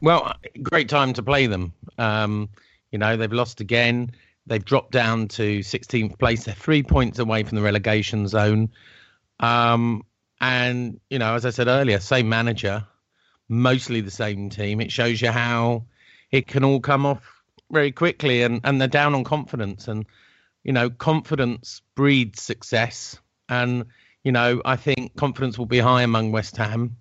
Well, 0.00 0.34
great 0.60 0.88
time 0.88 1.12
to 1.12 1.22
play 1.22 1.46
them. 1.46 1.74
Um, 1.96 2.48
you 2.90 2.98
know, 2.98 3.16
they've 3.16 3.32
lost 3.32 3.60
again. 3.60 4.10
They've 4.46 4.64
dropped 4.64 4.92
down 4.92 5.28
to 5.28 5.60
16th 5.60 6.18
place. 6.18 6.44
They're 6.44 6.54
three 6.54 6.82
points 6.82 7.18
away 7.18 7.42
from 7.42 7.56
the 7.56 7.62
relegation 7.62 8.26
zone. 8.26 8.70
Um, 9.38 10.02
and, 10.40 11.00
you 11.10 11.18
know, 11.18 11.34
as 11.34 11.44
I 11.44 11.50
said 11.50 11.68
earlier, 11.68 12.00
same 12.00 12.28
manager, 12.28 12.86
mostly 13.48 14.00
the 14.00 14.10
same 14.10 14.50
team. 14.50 14.80
It 14.80 14.90
shows 14.90 15.20
you 15.20 15.30
how 15.30 15.84
it 16.30 16.46
can 16.46 16.64
all 16.64 16.80
come 16.80 17.06
off 17.06 17.42
very 17.70 17.92
quickly 17.92 18.42
and, 18.42 18.60
and 18.64 18.80
they're 18.80 18.88
down 18.88 19.14
on 19.14 19.24
confidence. 19.24 19.88
And, 19.88 20.06
you 20.64 20.72
know, 20.72 20.90
confidence 20.90 21.82
breeds 21.94 22.42
success. 22.42 23.18
And, 23.48 23.86
you 24.24 24.32
know, 24.32 24.62
I 24.64 24.76
think 24.76 25.16
confidence 25.16 25.58
will 25.58 25.66
be 25.66 25.78
high 25.78 26.02
among 26.02 26.32
West 26.32 26.56
Ham 26.56 26.96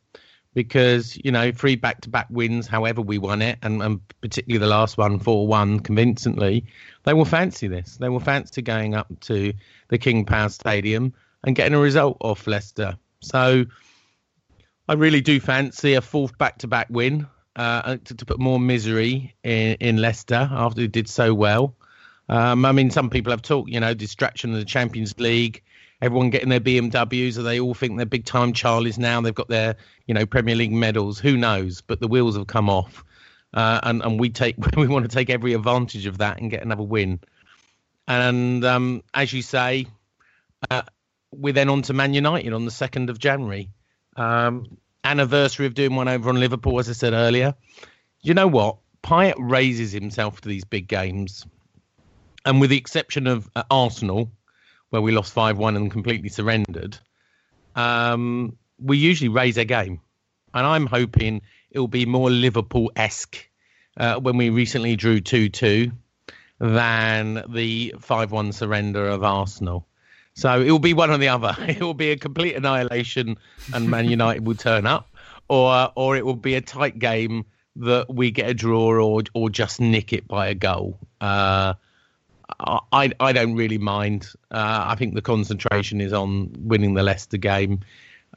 because 0.53 1.17
you 1.23 1.31
know 1.31 1.51
three 1.51 1.75
back-to-back 1.75 2.27
wins 2.29 2.67
however 2.67 3.01
we 3.01 3.17
won 3.17 3.41
it 3.41 3.59
and, 3.61 3.81
and 3.81 4.01
particularly 4.21 4.59
the 4.59 4.67
last 4.67 4.97
one 4.97 5.19
4-1 5.19 5.83
convincingly 5.83 6.65
they 7.03 7.13
will 7.13 7.25
fancy 7.25 7.67
this. 7.67 7.97
They 7.97 8.09
will 8.09 8.19
fancy 8.19 8.61
going 8.61 8.93
up 8.93 9.07
to 9.21 9.53
the 9.87 9.97
king 9.97 10.25
power 10.25 10.49
stadium 10.49 11.13
and 11.43 11.55
getting 11.55 11.73
a 11.73 11.79
result 11.79 12.17
off 12.21 12.45
leicester. 12.47 12.97
So 13.21 13.65
i 14.87 14.93
really 14.93 15.21
do 15.21 15.39
fancy 15.39 15.93
a 15.93 16.01
fourth 16.01 16.37
back-to-back 16.37 16.87
win 16.89 17.27
uh, 17.55 17.97
to, 18.03 18.15
to 18.15 18.25
put 18.25 18.39
more 18.39 18.59
misery 18.59 19.35
in, 19.43 19.75
in 19.79 19.97
leicester 19.97 20.47
after 20.51 20.81
they 20.81 20.87
did 20.87 21.07
so 21.07 21.33
well. 21.33 21.75
Um, 22.27 22.63
i 22.65 22.71
mean 22.71 22.91
some 22.91 23.09
people 23.09 23.31
have 23.31 23.41
talked 23.41 23.69
you 23.69 23.79
know 23.79 23.93
distraction 23.95 24.51
of 24.51 24.59
the 24.59 24.65
champions 24.65 25.19
league 25.19 25.63
everyone 26.01 26.29
getting 26.29 26.49
their 26.49 26.59
BMWs, 26.59 27.37
or 27.37 27.43
they 27.43 27.59
all 27.59 27.73
think 27.73 27.97
they're 27.97 28.05
big 28.05 28.25
time 28.25 28.53
Charlies 28.53 28.97
now. 28.97 29.21
They've 29.21 29.33
got 29.33 29.49
their, 29.49 29.75
you 30.07 30.13
know, 30.13 30.25
Premier 30.25 30.55
League 30.55 30.71
medals. 30.71 31.19
Who 31.19 31.37
knows? 31.37 31.81
But 31.81 31.99
the 31.99 32.07
wheels 32.07 32.37
have 32.37 32.47
come 32.47 32.69
off, 32.69 33.03
uh, 33.53 33.79
and 33.83 34.01
and 34.01 34.19
we 34.19 34.29
take 34.29 34.55
we 34.75 34.87
want 34.87 35.09
to 35.09 35.13
take 35.13 35.29
every 35.29 35.53
advantage 35.53 36.05
of 36.05 36.19
that 36.19 36.39
and 36.39 36.49
get 36.49 36.63
another 36.63 36.83
win. 36.83 37.19
And 38.07 38.63
um, 38.65 39.03
as 39.13 39.31
you 39.33 39.41
say, 39.41 39.85
uh, 40.69 40.81
we're 41.31 41.53
then 41.53 41.69
on 41.69 41.83
to 41.83 41.93
Man 41.93 42.13
United 42.13 42.53
on 42.53 42.65
the 42.65 42.71
second 42.71 43.09
of 43.09 43.19
January. 43.19 43.69
Um, 44.15 44.77
anniversary 45.03 45.65
of 45.65 45.73
doing 45.73 45.95
one 45.95 46.07
over 46.07 46.29
on 46.29 46.39
Liverpool, 46.39 46.79
as 46.79 46.89
I 46.89 46.93
said 46.93 47.13
earlier. 47.13 47.55
You 48.21 48.33
know 48.33 48.47
what? 48.47 48.77
Payet 49.03 49.35
raises 49.37 49.93
himself 49.93 50.41
to 50.41 50.49
these 50.49 50.65
big 50.65 50.87
games, 50.87 51.45
and 52.45 52.59
with 52.59 52.69
the 52.69 52.77
exception 52.77 53.27
of 53.27 53.49
uh, 53.55 53.63
Arsenal 53.71 54.29
where 54.89 55.01
we 55.01 55.11
lost 55.11 55.33
5 55.33 55.57
1 55.57 55.75
and 55.75 55.91
completely 55.91 56.29
surrendered, 56.29 56.97
um, 57.75 58.57
we 58.79 58.97
usually 58.97 59.29
raise 59.29 59.57
a 59.57 59.65
game. 59.65 60.01
And 60.53 60.65
I'm 60.65 60.87
hoping 60.87 61.41
it 61.69 61.79
will 61.79 61.87
be 61.87 62.05
more 62.05 62.29
Liverpool 62.31 62.91
esque 62.95 63.37
uh, 63.97 64.19
when 64.19 64.37
we 64.37 64.49
recently 64.49 64.95
drew 64.95 65.19
2 65.19 65.49
2 65.49 65.91
than 66.59 67.43
the 67.49 67.95
5 67.99 68.31
1 68.31 68.51
surrender 68.51 69.07
of 69.07 69.23
Arsenal. 69.23 69.87
So 70.33 70.61
it 70.61 70.71
will 70.71 70.79
be 70.79 70.93
one 70.93 71.11
or 71.11 71.17
the 71.17 71.27
other. 71.27 71.55
It 71.67 71.81
will 71.81 71.93
be 71.93 72.11
a 72.11 72.17
complete 72.17 72.55
annihilation 72.55 73.37
and 73.73 73.89
Man 73.89 74.09
United 74.17 74.45
will 74.45 74.55
turn 74.55 74.85
up, 74.85 75.09
or 75.47 75.91
or 75.95 76.15
it 76.15 76.25
will 76.25 76.35
be 76.35 76.55
a 76.55 76.61
tight 76.61 76.97
game 76.97 77.45
that 77.75 78.13
we 78.13 78.31
get 78.31 78.49
a 78.49 78.53
draw 78.53 79.03
or 79.03 79.23
or 79.33 79.49
just 79.49 79.81
nick 79.81 80.13
it 80.13 80.27
by 80.27 80.47
a 80.47 80.55
goal. 80.55 80.97
Uh, 81.19 81.73
I 82.59 83.11
I 83.19 83.31
don't 83.31 83.55
really 83.55 83.77
mind. 83.77 84.27
Uh, 84.51 84.85
I 84.87 84.95
think 84.95 85.13
the 85.13 85.21
concentration 85.21 86.01
is 86.01 86.13
on 86.13 86.51
winning 86.57 86.93
the 86.93 87.03
Leicester 87.03 87.37
game, 87.37 87.81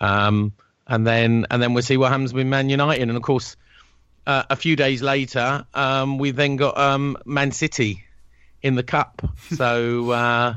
um, 0.00 0.52
and 0.86 1.06
then 1.06 1.46
and 1.50 1.62
then 1.62 1.74
we'll 1.74 1.82
see 1.82 1.96
what 1.96 2.10
happens 2.10 2.32
with 2.32 2.46
Man 2.46 2.68
United. 2.68 3.02
And 3.02 3.16
of 3.16 3.22
course, 3.22 3.56
uh, 4.26 4.44
a 4.50 4.56
few 4.56 4.76
days 4.76 5.02
later, 5.02 5.64
um, 5.74 6.18
we 6.18 6.30
then 6.30 6.56
got 6.56 6.76
um, 6.76 7.16
Man 7.24 7.52
City 7.52 8.04
in 8.62 8.74
the 8.74 8.82
cup. 8.82 9.22
So 9.56 10.10
uh, 10.10 10.56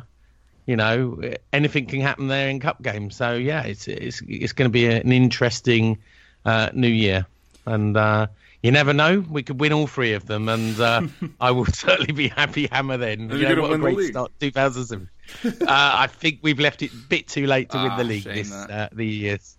you 0.65 0.75
know 0.75 1.21
anything 1.53 1.85
can 1.85 1.99
happen 2.01 2.27
there 2.27 2.49
in 2.49 2.59
cup 2.59 2.81
games. 2.81 3.15
So 3.15 3.33
yeah, 3.33 3.63
it's 3.63 3.87
it's 3.87 4.21
it's 4.27 4.53
going 4.53 4.69
to 4.69 4.73
be 4.73 4.87
an 4.87 5.11
interesting 5.11 5.99
uh, 6.45 6.69
new 6.73 6.87
year, 6.87 7.25
and 7.65 7.95
uh, 7.95 8.27
You 8.65 8.71
never 8.71 8.93
know. 8.93 9.23
We 9.29 9.43
could 9.43 9.59
win 9.59 9.73
all 9.73 9.85
three 9.85 10.13
of 10.13 10.25
them, 10.25 10.49
and 10.49 10.79
uh, 10.79 11.03
I 11.39 11.51
will 11.51 11.67
certainly 11.67 12.13
be 12.13 12.29
happy 12.29 12.67
hammer 12.71 12.97
then. 12.97 13.29
You 13.29 13.47
know, 13.47 13.61
what 13.61 13.67
a 13.67 13.69
win 13.69 13.71
the 13.71 13.77
great 13.77 13.97
league. 13.97 14.11
start, 14.11 14.31
2007. 14.39 15.07
uh, 15.45 15.51
I 15.67 16.07
think 16.07 16.39
we've 16.41 16.59
left 16.59 16.81
it 16.81 16.91
a 16.91 16.95
bit 16.95 17.27
too 17.27 17.45
late 17.45 17.69
to 17.69 17.77
win 17.77 17.91
Ah, 17.91 17.97
the 17.97 18.03
league 18.03 18.23
this 18.23 18.51
uh, 18.51 18.89
the 18.91 19.05
years. 19.05 19.57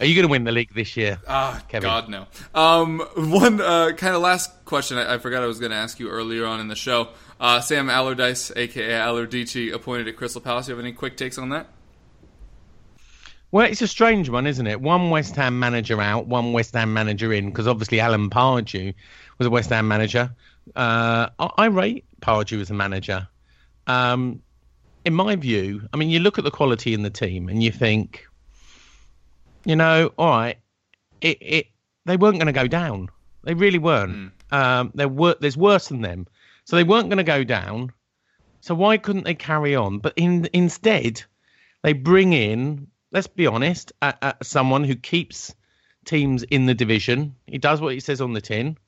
Are 0.00 0.04
you 0.04 0.16
going 0.16 0.26
to 0.26 0.28
win 0.28 0.42
the 0.42 0.50
league 0.50 0.74
this 0.74 0.96
year? 0.96 1.20
Ah, 1.28 1.62
Kevin. 1.68 1.88
God 1.88 2.08
no. 2.08 2.26
Um, 2.52 2.98
one 3.14 3.60
uh, 3.60 3.92
kind 3.96 4.16
of 4.16 4.22
last 4.22 4.50
question 4.64 4.98
I, 4.98 5.14
I 5.14 5.18
forgot 5.18 5.44
I 5.44 5.46
was 5.46 5.60
going 5.60 5.70
to 5.70 5.76
ask 5.76 6.00
you 6.00 6.08
earlier 6.08 6.44
on 6.44 6.58
in 6.58 6.66
the 6.66 6.74
show. 6.74 7.10
Uh, 7.38 7.60
Sam 7.60 7.88
Allardyce, 7.88 8.50
aka 8.56 8.90
Allardici, 8.90 9.72
appointed 9.72 10.08
at 10.08 10.16
Crystal 10.16 10.40
Palace. 10.40 10.66
You 10.66 10.74
have 10.74 10.82
any 10.84 10.92
quick 10.92 11.16
takes 11.16 11.38
on 11.38 11.50
that? 11.50 11.68
Well, 13.52 13.66
it's 13.66 13.82
a 13.82 13.88
strange 13.88 14.30
one, 14.30 14.46
isn't 14.46 14.66
it? 14.66 14.80
One 14.80 15.10
West 15.10 15.36
Ham 15.36 15.58
manager 15.58 16.00
out, 16.00 16.26
one 16.26 16.54
West 16.54 16.72
Ham 16.72 16.94
manager 16.94 17.34
in, 17.34 17.50
because 17.50 17.68
obviously 17.68 18.00
Alan 18.00 18.30
Pardew 18.30 18.94
was 19.36 19.46
a 19.46 19.50
West 19.50 19.68
Ham 19.68 19.86
manager. 19.86 20.34
Uh, 20.74 21.28
I, 21.38 21.66
rate 21.66 22.06
Pardew 22.22 22.62
as 22.62 22.70
a 22.70 22.74
manager. 22.74 23.28
Um, 23.86 24.40
in 25.04 25.12
my 25.12 25.36
view, 25.36 25.86
I 25.92 25.98
mean, 25.98 26.08
you 26.08 26.20
look 26.20 26.38
at 26.38 26.44
the 26.44 26.50
quality 26.50 26.94
in 26.94 27.02
the 27.02 27.10
team 27.10 27.50
and 27.50 27.62
you 27.62 27.70
think, 27.70 28.26
you 29.66 29.76
know, 29.76 30.12
all 30.16 30.30
right, 30.30 30.56
it, 31.20 31.38
it 31.40 31.66
they 32.06 32.16
weren't 32.16 32.36
going 32.36 32.46
to 32.46 32.52
go 32.52 32.66
down. 32.66 33.10
They 33.44 33.54
really 33.54 33.78
weren't. 33.78 34.32
Um, 34.50 34.92
there 34.94 35.08
were 35.08 35.36
there's 35.40 35.56
worse 35.58 35.88
than 35.88 36.00
them, 36.00 36.26
so 36.64 36.76
they 36.76 36.84
weren't 36.84 37.08
going 37.08 37.18
to 37.18 37.24
go 37.24 37.44
down. 37.44 37.92
So 38.60 38.74
why 38.74 38.96
couldn't 38.96 39.24
they 39.24 39.34
carry 39.34 39.74
on? 39.76 39.98
But 39.98 40.14
in 40.16 40.48
instead, 40.52 41.22
they 41.82 41.92
bring 41.92 42.32
in, 42.32 42.86
let's 43.12 43.26
be 43.26 43.46
honest, 43.46 43.92
uh, 44.02 44.12
uh, 44.20 44.32
someone 44.42 44.84
who 44.84 44.96
keeps 44.96 45.54
teams 46.04 46.42
in 46.42 46.66
the 46.66 46.74
division. 46.74 47.36
He 47.46 47.58
does 47.58 47.80
what 47.80 47.94
he 47.94 48.00
says 48.00 48.20
on 48.20 48.32
the 48.32 48.40
tin. 48.40 48.78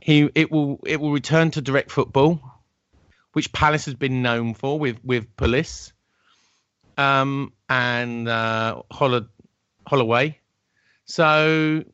He 0.00 0.28
it 0.34 0.50
will 0.50 0.80
it 0.86 1.00
will 1.00 1.12
return 1.12 1.50
to 1.52 1.60
direct 1.62 1.90
football, 1.90 2.40
which 3.32 3.52
Palace 3.52 3.84
has 3.84 3.94
been 3.94 4.22
known 4.22 4.54
for 4.54 4.78
with 4.78 4.98
with 5.04 5.36
Pulis, 5.36 5.92
um, 6.98 7.52
and 7.68 8.28
uh, 8.28 8.82
Holloway. 8.90 10.40
So, 11.06 11.84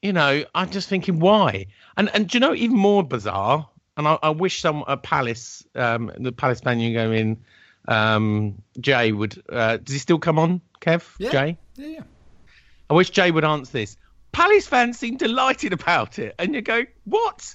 you 0.00 0.12
know, 0.12 0.44
I'm 0.54 0.70
just 0.70 0.88
thinking 0.88 1.20
why, 1.20 1.66
and 1.96 2.10
and 2.14 2.28
do 2.28 2.36
you 2.36 2.40
know 2.40 2.54
even 2.54 2.76
more 2.76 3.02
bizarre? 3.04 3.68
And 3.96 4.08
I, 4.08 4.18
I 4.24 4.30
wish 4.30 4.60
some 4.60 4.82
a 4.88 4.96
Palace, 4.96 5.64
um, 5.76 6.10
the 6.18 6.32
Palace 6.32 6.60
fan 6.60 6.80
you 6.80 6.92
go 6.92 7.12
in, 7.12 7.44
um, 7.88 8.62
Jay 8.80 9.12
would. 9.12 9.42
Uh, 9.48 9.76
does 9.78 9.92
he 9.92 9.98
still 9.98 10.18
come 10.18 10.38
on, 10.38 10.60
Kev? 10.80 11.04
Yeah. 11.18 11.30
Jay. 11.30 11.58
Yeah, 11.76 11.86
yeah. 11.86 12.02
I 12.90 12.94
wish 12.94 13.10
Jay 13.10 13.30
would 13.30 13.44
answer 13.44 13.72
this. 13.72 13.96
Palace 14.32 14.66
fans 14.66 14.98
seem 14.98 15.16
delighted 15.16 15.72
about 15.72 16.18
it, 16.18 16.34
and 16.38 16.54
you 16.54 16.60
go, 16.62 16.84
"What? 17.04 17.54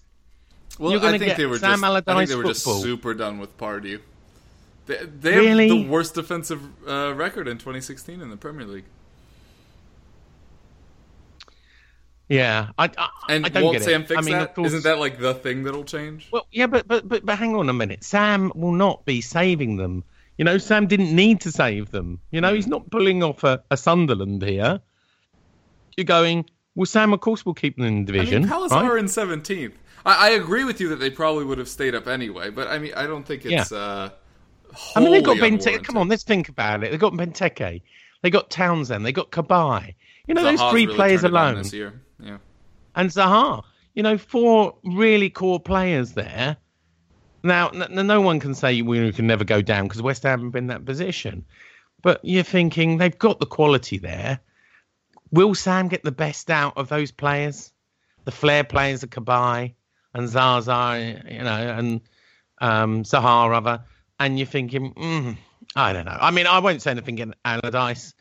Well, 0.77 0.91
You're 0.91 1.01
gonna 1.01 1.15
I 1.15 1.19
think 1.19 1.29
get 1.31 1.37
they 1.37 1.45
were 1.45 1.57
Sam 1.59 1.81
just. 1.81 1.83
I 2.07 2.15
think 2.15 2.29
they 2.29 2.35
were 2.35 2.43
just 2.45 2.63
super 2.63 3.13
done 3.13 3.37
with 3.39 3.57
Pardew. 3.57 3.99
They, 4.87 4.97
they 5.05 5.35
Really? 5.35 5.67
have 5.69 5.77
the 5.85 5.87
worst 5.89 6.15
defensive 6.15 6.61
uh, 6.87 7.13
record 7.15 7.47
in 7.47 7.57
2016 7.57 8.21
in 8.21 8.29
the 8.29 8.37
Premier 8.37 8.65
League. 8.65 8.85
Yeah, 12.27 12.69
I, 12.77 12.89
I, 12.97 13.09
And 13.27 13.45
I 13.45 13.49
don't 13.49 13.63
won't 13.63 13.77
get 13.77 13.83
Sam 13.83 14.01
it. 14.03 14.07
fix 14.07 14.17
I 14.19 14.21
mean, 14.21 14.33
that? 14.37 14.49
of 14.49 14.55
course, 14.55 14.71
not 14.71 14.83
that 14.83 14.99
like 14.99 15.19
the 15.19 15.33
thing 15.33 15.63
that'll 15.63 15.83
change? 15.83 16.27
Well, 16.31 16.45
yeah, 16.51 16.67
but, 16.67 16.87
but 16.87 17.07
but 17.07 17.25
but 17.25 17.37
hang 17.39 17.55
on 17.55 17.69
a 17.69 17.73
minute. 17.73 18.03
Sam 18.03 18.51
will 18.55 18.71
not 18.71 19.03
be 19.05 19.19
saving 19.21 19.77
them. 19.77 20.03
You 20.39 20.45
know, 20.45 20.57
Sam 20.57 20.87
didn't 20.87 21.13
need 21.13 21.41
to 21.41 21.51
save 21.51 21.91
them. 21.91 22.21
You 22.31 22.39
know, 22.39 22.53
he's 22.53 22.65
not 22.65 22.89
pulling 22.89 23.23
off 23.23 23.43
a, 23.43 23.61
a 23.71 23.75
Sunderland 23.75 24.41
here. 24.41 24.79
You're 25.97 26.05
going, 26.05 26.45
well, 26.75 26.85
Sam, 26.85 27.11
of 27.11 27.19
course, 27.19 27.45
we'll 27.45 27.55
keep 27.55 27.75
them 27.75 27.85
in 27.85 28.05
the 28.05 28.13
I 28.13 28.15
division. 28.19 28.43
mean, 28.43 28.49
Palace 28.49 28.71
right? 28.71 28.85
are 28.85 28.97
in 28.97 29.05
17th. 29.05 29.73
I, 30.05 30.27
I 30.27 30.29
agree 30.29 30.63
with 30.63 30.79
you 30.79 30.87
that 30.89 30.95
they 30.95 31.09
probably 31.09 31.43
would 31.43 31.57
have 31.57 31.67
stayed 31.67 31.93
up 31.93 32.07
anyway, 32.07 32.51
but 32.51 32.69
I 32.69 32.79
mean, 32.79 32.93
I 32.95 33.05
don't 33.05 33.25
think 33.25 33.45
it's. 33.45 33.73
Uh, 33.73 34.11
I 34.95 35.01
mean, 35.01 35.11
they've 35.11 35.21
got 35.21 35.35
Benteke. 35.35 35.83
Come 35.83 35.97
on, 35.97 36.07
let's 36.07 36.23
think 36.23 36.47
about 36.47 36.85
it. 36.85 36.91
They've 36.91 36.99
got 37.01 37.11
Benteke. 37.11 37.81
They 38.21 38.29
got 38.29 38.49
Townsend. 38.49 39.05
They 39.05 39.11
got 39.11 39.31
Cabaye. 39.31 39.93
You 40.25 40.35
know, 40.35 40.43
those 40.43 40.61
three 40.71 40.85
really 40.85 40.95
players 40.95 41.21
turned 41.21 41.33
it 41.33 41.37
on 41.37 41.51
alone. 41.51 41.63
this 41.63 41.73
year. 41.73 42.01
Yeah. 42.23 42.37
and 42.95 43.09
Zaha. 43.09 43.63
You 43.93 44.03
know, 44.03 44.17
four 44.17 44.75
really 44.85 45.29
core 45.29 45.59
players 45.59 46.13
there. 46.13 46.55
Now, 47.43 47.69
n- 47.69 48.07
no 48.07 48.21
one 48.21 48.39
can 48.39 48.55
say 48.55 48.81
we 48.81 49.11
can 49.11 49.27
never 49.27 49.43
go 49.43 49.61
down 49.61 49.87
because 49.87 50.01
West 50.01 50.23
Ham 50.23 50.31
haven't 50.31 50.51
been 50.51 50.65
in 50.65 50.67
that 50.67 50.85
position. 50.85 51.45
But 52.01 52.19
you're 52.23 52.43
thinking 52.43 52.97
they've 52.97 53.17
got 53.17 53.39
the 53.39 53.45
quality 53.45 53.97
there. 53.97 54.39
Will 55.31 55.53
Sam 55.53 55.87
get 55.87 56.03
the 56.03 56.11
best 56.11 56.49
out 56.49 56.77
of 56.77 56.89
those 56.89 57.11
players? 57.11 57.71
The 58.25 58.31
flair 58.31 58.63
players 58.63 59.03
of 59.03 59.09
Cabaye 59.09 59.73
and 60.13 60.27
Zaza, 60.27 61.21
you 61.29 61.43
know, 61.43 61.49
and 61.77 62.01
um, 62.59 63.03
Zaha, 63.03 63.49
rather. 63.49 63.83
And 64.19 64.37
you're 64.37 64.47
thinking, 64.47 64.93
mm, 64.93 65.37
I 65.75 65.93
don't 65.93 66.05
know. 66.05 66.17
I 66.19 66.31
mean, 66.31 66.47
I 66.47 66.59
won't 66.59 66.81
say 66.81 66.91
anything 66.91 67.19
in 67.19 67.35
Allardyce. 67.45 68.13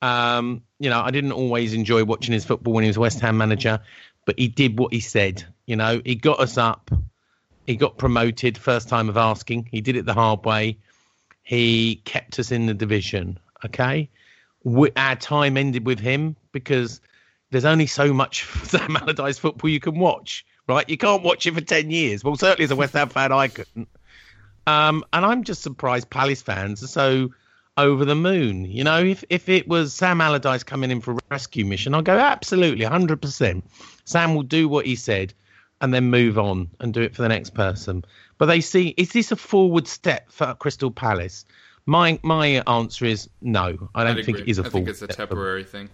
Um, 0.00 0.62
you 0.78 0.90
know, 0.90 1.00
I 1.00 1.10
didn't 1.10 1.32
always 1.32 1.74
enjoy 1.74 2.04
watching 2.04 2.32
his 2.32 2.44
football 2.44 2.72
when 2.74 2.84
he 2.84 2.88
was 2.88 2.98
West 2.98 3.20
Ham 3.20 3.36
manager, 3.36 3.80
but 4.24 4.38
he 4.38 4.48
did 4.48 4.78
what 4.78 4.92
he 4.92 5.00
said. 5.00 5.44
You 5.66 5.76
know, 5.76 6.00
he 6.04 6.14
got 6.14 6.40
us 6.40 6.58
up. 6.58 6.90
He 7.66 7.76
got 7.76 7.98
promoted 7.98 8.58
first 8.58 8.88
time 8.88 9.08
of 9.08 9.16
asking. 9.16 9.68
He 9.70 9.80
did 9.80 9.96
it 9.96 10.04
the 10.04 10.14
hard 10.14 10.44
way. 10.44 10.78
He 11.42 11.96
kept 12.04 12.38
us 12.38 12.50
in 12.50 12.66
the 12.66 12.74
division. 12.74 13.38
Okay, 13.64 14.08
we, 14.64 14.90
our 14.96 15.16
time 15.16 15.56
ended 15.56 15.86
with 15.86 16.00
him 16.00 16.36
because 16.50 17.00
there's 17.50 17.64
only 17.64 17.86
so 17.86 18.12
much 18.12 18.44
Sam 18.64 18.96
Allardyce 18.96 19.38
football 19.38 19.70
you 19.70 19.80
can 19.80 19.98
watch. 19.98 20.44
Right, 20.68 20.88
you 20.88 20.96
can't 20.96 21.22
watch 21.22 21.46
it 21.46 21.54
for 21.54 21.60
ten 21.60 21.90
years. 21.90 22.24
Well, 22.24 22.36
certainly 22.36 22.64
as 22.64 22.70
a 22.70 22.76
West 22.76 22.94
Ham 22.94 23.08
fan, 23.08 23.32
I 23.32 23.48
couldn't. 23.48 23.88
Um, 24.66 25.04
and 25.12 25.26
I'm 25.26 25.42
just 25.42 25.62
surprised 25.62 26.08
Palace 26.08 26.42
fans 26.42 26.82
are 26.84 26.88
so 26.88 27.30
over 27.76 28.04
the 28.04 28.14
moon. 28.14 28.64
You 28.64 28.84
know, 28.84 29.02
if 29.02 29.24
if 29.28 29.48
it 29.48 29.66
was 29.68 29.92
Sam 29.92 30.20
Allardyce 30.20 30.62
coming 30.62 30.90
in 30.90 31.00
for 31.00 31.12
a 31.12 31.18
rescue 31.30 31.64
mission, 31.64 31.94
I'd 31.94 32.04
go 32.04 32.18
absolutely 32.18 32.84
100%. 32.84 33.62
Sam 34.04 34.34
will 34.34 34.42
do 34.42 34.68
what 34.68 34.86
he 34.86 34.96
said 34.96 35.34
and 35.82 35.92
then 35.92 36.04
move 36.04 36.38
on 36.38 36.70
and 36.80 36.94
do 36.94 37.02
it 37.02 37.14
for 37.14 37.22
the 37.22 37.28
next 37.28 37.50
person. 37.50 38.04
But 38.38 38.46
they 38.46 38.60
see, 38.60 38.94
is 38.96 39.12
this 39.12 39.32
a 39.32 39.36
forward 39.36 39.86
step 39.86 40.30
for 40.30 40.54
Crystal 40.54 40.90
Palace? 40.90 41.44
My 41.84 42.18
my 42.22 42.62
answer 42.66 43.04
is 43.04 43.28
no. 43.42 43.90
I 43.94 44.04
don't 44.04 44.18
I'd 44.18 44.24
think 44.24 44.38
agree. 44.38 44.48
it 44.48 44.50
is 44.50 44.58
a 44.58 44.64
forward 44.64 44.70
step. 44.70 44.82
I 44.82 44.84
think 44.84 44.88
it's 44.88 45.02
a 45.02 45.26
temporary 45.26 45.64
thing. 45.64 45.90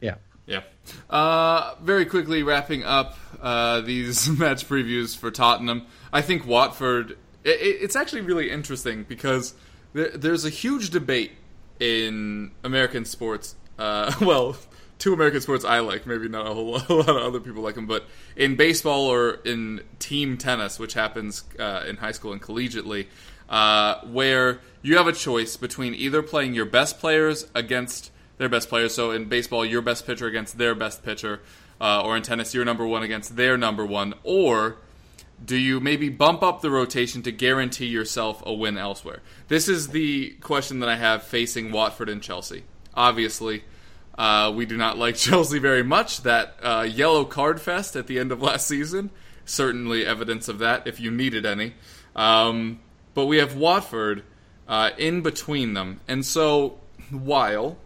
Yeah. 0.00 0.16
Yeah. 0.46 0.60
Uh, 1.08 1.74
very 1.80 2.04
quickly 2.04 2.42
wrapping 2.42 2.84
up 2.84 3.16
uh, 3.40 3.80
these 3.80 4.28
match 4.38 4.68
previews 4.68 5.16
for 5.16 5.30
Tottenham. 5.30 5.86
I 6.12 6.20
think 6.20 6.46
Watford. 6.46 7.12
It, 7.44 7.60
it's 7.60 7.96
actually 7.96 8.22
really 8.22 8.50
interesting 8.50 9.04
because 9.04 9.54
there, 9.92 10.10
there's 10.10 10.44
a 10.44 10.50
huge 10.50 10.90
debate 10.90 11.32
in 11.78 12.50
American 12.64 13.04
sports. 13.04 13.54
Uh, 13.78 14.12
well, 14.20 14.56
two 14.98 15.12
American 15.12 15.40
sports 15.40 15.64
I 15.64 15.80
like. 15.80 16.06
Maybe 16.06 16.28
not 16.28 16.46
a 16.46 16.54
whole 16.54 16.72
lot, 16.72 16.88
a 16.88 16.94
lot 16.94 17.08
of 17.08 17.16
other 17.16 17.40
people 17.40 17.62
like 17.62 17.74
them, 17.74 17.86
but 17.86 18.06
in 18.36 18.56
baseball 18.56 19.06
or 19.06 19.40
in 19.44 19.82
team 19.98 20.36
tennis, 20.36 20.78
which 20.78 20.94
happens 20.94 21.44
uh, 21.58 21.84
in 21.86 21.96
high 21.96 22.12
school 22.12 22.32
and 22.32 22.40
collegiately, 22.40 23.06
uh, 23.48 24.00
where 24.06 24.60
you 24.82 24.96
have 24.96 25.06
a 25.06 25.12
choice 25.12 25.56
between 25.56 25.94
either 25.94 26.22
playing 26.22 26.54
your 26.54 26.66
best 26.66 26.98
players 26.98 27.46
against 27.54 28.10
their 28.38 28.48
best 28.48 28.68
players. 28.68 28.94
So 28.94 29.10
in 29.10 29.26
baseball, 29.26 29.64
your 29.64 29.82
best 29.82 30.06
pitcher 30.06 30.26
against 30.26 30.58
their 30.58 30.74
best 30.74 31.02
pitcher, 31.02 31.40
uh, 31.80 32.02
or 32.02 32.16
in 32.16 32.22
tennis, 32.22 32.54
your 32.54 32.64
number 32.64 32.86
one 32.86 33.02
against 33.02 33.36
their 33.36 33.56
number 33.56 33.84
one, 33.84 34.14
or 34.22 34.76
do 35.44 35.56
you 35.56 35.80
maybe 35.80 36.08
bump 36.08 36.42
up 36.42 36.60
the 36.60 36.70
rotation 36.70 37.22
to 37.22 37.32
guarantee 37.32 37.86
yourself 37.86 38.42
a 38.46 38.52
win 38.52 38.78
elsewhere? 38.78 39.20
This 39.48 39.68
is 39.68 39.88
the 39.88 40.30
question 40.40 40.80
that 40.80 40.88
I 40.88 40.96
have 40.96 41.22
facing 41.22 41.72
Watford 41.72 42.08
and 42.08 42.22
Chelsea. 42.22 42.64
Obviously, 42.94 43.64
uh, 44.16 44.52
we 44.54 44.66
do 44.66 44.76
not 44.76 44.98
like 44.98 45.14
Chelsea 45.16 45.58
very 45.58 45.82
much. 45.82 46.22
That 46.22 46.56
uh, 46.62 46.86
yellow 46.88 47.24
card 47.24 47.60
fest 47.60 47.96
at 47.96 48.06
the 48.06 48.18
end 48.18 48.32
of 48.32 48.42
last 48.42 48.66
season, 48.66 49.10
certainly 49.44 50.06
evidence 50.06 50.48
of 50.48 50.58
that, 50.60 50.86
if 50.86 51.00
you 51.00 51.10
needed 51.10 51.46
any. 51.46 51.74
Um, 52.14 52.80
but 53.14 53.26
we 53.26 53.38
have 53.38 53.56
Watford 53.56 54.22
uh, 54.68 54.90
in 54.98 55.22
between 55.22 55.74
them. 55.74 56.00
And 56.08 56.24
so, 56.24 56.78
while 57.10 57.76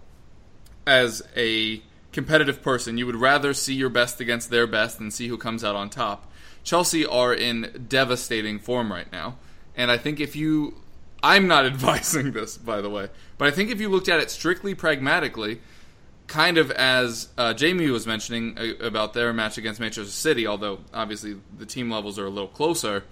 as 0.87 1.23
a 1.37 1.83
competitive 2.13 2.63
person, 2.63 2.99
you 2.99 3.07
would 3.07 3.17
rather 3.17 3.53
see 3.55 3.75
your 3.75 3.91
best 3.91 4.21
against 4.21 4.51
their 4.51 4.67
best 4.67 5.01
and 5.01 5.13
see 5.13 5.29
who 5.29 5.37
comes 5.37 5.65
out 5.65 5.77
on 5.77 5.91
top. 5.91 6.31
Chelsea 6.65 7.07
are 7.07 7.33
in 7.33 7.87
devastating 7.89 8.59
form 8.59 8.93
right 8.93 9.11
now. 9.13 9.37
And 9.77 9.91
I 9.91 9.97
think 9.97 10.21
if 10.21 10.37
you. 10.37 10.75
I'm 11.21 11.49
not 11.49 11.67
advising 11.73 12.31
this, 12.31 12.57
by 12.57 12.81
the 12.81 12.91
way, 12.91 13.09
but 13.39 13.49
I 13.49 13.51
think 13.51 13.71
if 13.71 13.81
you 13.81 13.89
looked 13.89 14.09
at 14.09 14.21
it 14.21 14.31
strictly 14.31 14.75
pragmatically, 14.75 15.61
kind 16.29 16.59
of 16.59 16.71
as 16.71 17.29
uh, 17.37 17.53
Jamie 17.55 17.91
was 17.91 18.07
mentioning 18.07 18.57
uh, 18.57 18.85
about 18.85 19.15
their 19.15 19.33
match 19.33 19.59
against 19.59 19.81
Manchester 19.81 20.11
City, 20.13 20.47
although 20.47 20.79
obviously 20.95 21.37
the 21.57 21.67
team 21.67 21.91
levels 21.91 22.19
are 22.19 22.27
a 22.27 22.31
little 22.31 22.49
closer, 22.49 23.05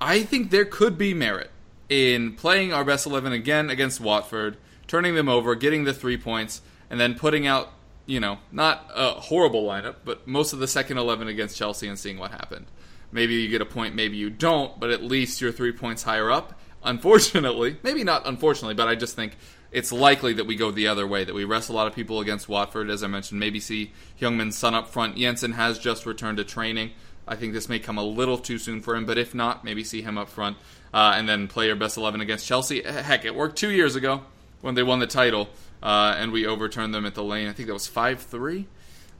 I 0.00 0.22
think 0.22 0.50
there 0.50 0.66
could 0.66 0.98
be 0.98 1.14
merit 1.14 1.50
in 1.88 2.34
playing 2.34 2.72
our 2.72 2.84
best 2.84 3.06
11 3.06 3.32
again 3.32 3.70
against 3.70 4.00
Watford, 4.00 4.58
turning 4.86 5.14
them 5.14 5.28
over, 5.28 5.54
getting 5.54 5.84
the 5.84 5.94
three 5.94 6.18
points, 6.18 6.60
and 6.90 7.00
then 7.00 7.14
putting 7.14 7.46
out 7.46 7.72
you 8.10 8.18
know, 8.18 8.38
not 8.50 8.90
a 8.92 9.12
horrible 9.12 9.64
lineup, 9.64 9.96
but 10.04 10.26
most 10.26 10.52
of 10.52 10.58
the 10.58 10.66
second 10.66 10.98
11 10.98 11.28
against 11.28 11.56
Chelsea 11.56 11.86
and 11.86 11.96
seeing 11.96 12.18
what 12.18 12.32
happened. 12.32 12.66
Maybe 13.12 13.34
you 13.34 13.48
get 13.48 13.60
a 13.60 13.66
point, 13.66 13.94
maybe 13.94 14.16
you 14.16 14.30
don't, 14.30 14.78
but 14.80 14.90
at 14.90 15.00
least 15.00 15.40
you're 15.40 15.52
three 15.52 15.70
points 15.70 16.02
higher 16.02 16.28
up. 16.28 16.58
Unfortunately, 16.82 17.76
maybe 17.84 18.02
not 18.02 18.26
unfortunately, 18.26 18.74
but 18.74 18.88
I 18.88 18.96
just 18.96 19.14
think 19.14 19.36
it's 19.72 19.92
likely 19.92 20.32
that 20.34 20.46
we 20.46 20.56
go 20.56 20.70
the 20.70 20.88
other 20.88 21.06
way, 21.06 21.24
that 21.24 21.34
we 21.34 21.44
rest 21.44 21.68
a 21.68 21.72
lot 21.72 21.86
of 21.86 21.94
people 21.94 22.20
against 22.20 22.48
Watford, 22.48 22.90
as 22.90 23.02
I 23.02 23.06
mentioned. 23.06 23.38
Maybe 23.38 23.60
see 23.60 23.92
Heung-min 24.20 24.52
Son 24.52 24.74
up 24.74 24.88
front. 24.88 25.16
Janssen 25.16 25.52
has 25.52 25.78
just 25.78 26.06
returned 26.06 26.38
to 26.38 26.44
training. 26.44 26.90
I 27.28 27.36
think 27.36 27.52
this 27.52 27.68
may 27.68 27.78
come 27.78 27.98
a 27.98 28.02
little 28.02 28.38
too 28.38 28.58
soon 28.58 28.80
for 28.80 28.96
him, 28.96 29.06
but 29.06 29.16
if 29.16 29.34
not, 29.34 29.64
maybe 29.64 29.84
see 29.84 30.02
him 30.02 30.18
up 30.18 30.28
front 30.28 30.56
uh, 30.92 31.14
and 31.14 31.28
then 31.28 31.46
play 31.46 31.66
your 31.66 31.76
best 31.76 31.96
11 31.96 32.20
against 32.20 32.46
Chelsea. 32.46 32.82
Heck, 32.82 33.24
it 33.24 33.34
worked 33.34 33.56
two 33.56 33.70
years 33.70 33.94
ago 33.94 34.22
when 34.60 34.74
they 34.74 34.82
won 34.82 34.98
the 34.98 35.06
title 35.06 35.48
uh, 35.82 36.16
and 36.18 36.32
we 36.32 36.46
overturned 36.46 36.92
them 36.92 37.06
at 37.06 37.14
the 37.14 37.22
lane. 37.22 37.48
I 37.48 37.52
think 37.52 37.68
that 37.68 37.74
was 37.74 37.86
5 37.86 38.20
3. 38.22 38.66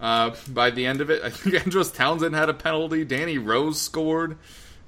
Uh, 0.01 0.35
by 0.49 0.71
the 0.71 0.87
end 0.87 1.01
of 1.01 1.11
it, 1.11 1.23
I 1.25 1.31
think 1.31 1.55
Andros 1.55 1.93
Townsend 1.93 2.35
had 2.35 2.49
a 2.49 2.55
penalty. 2.55 3.05
Danny 3.05 3.39
Rose 3.39 3.81
scored. 3.81 4.37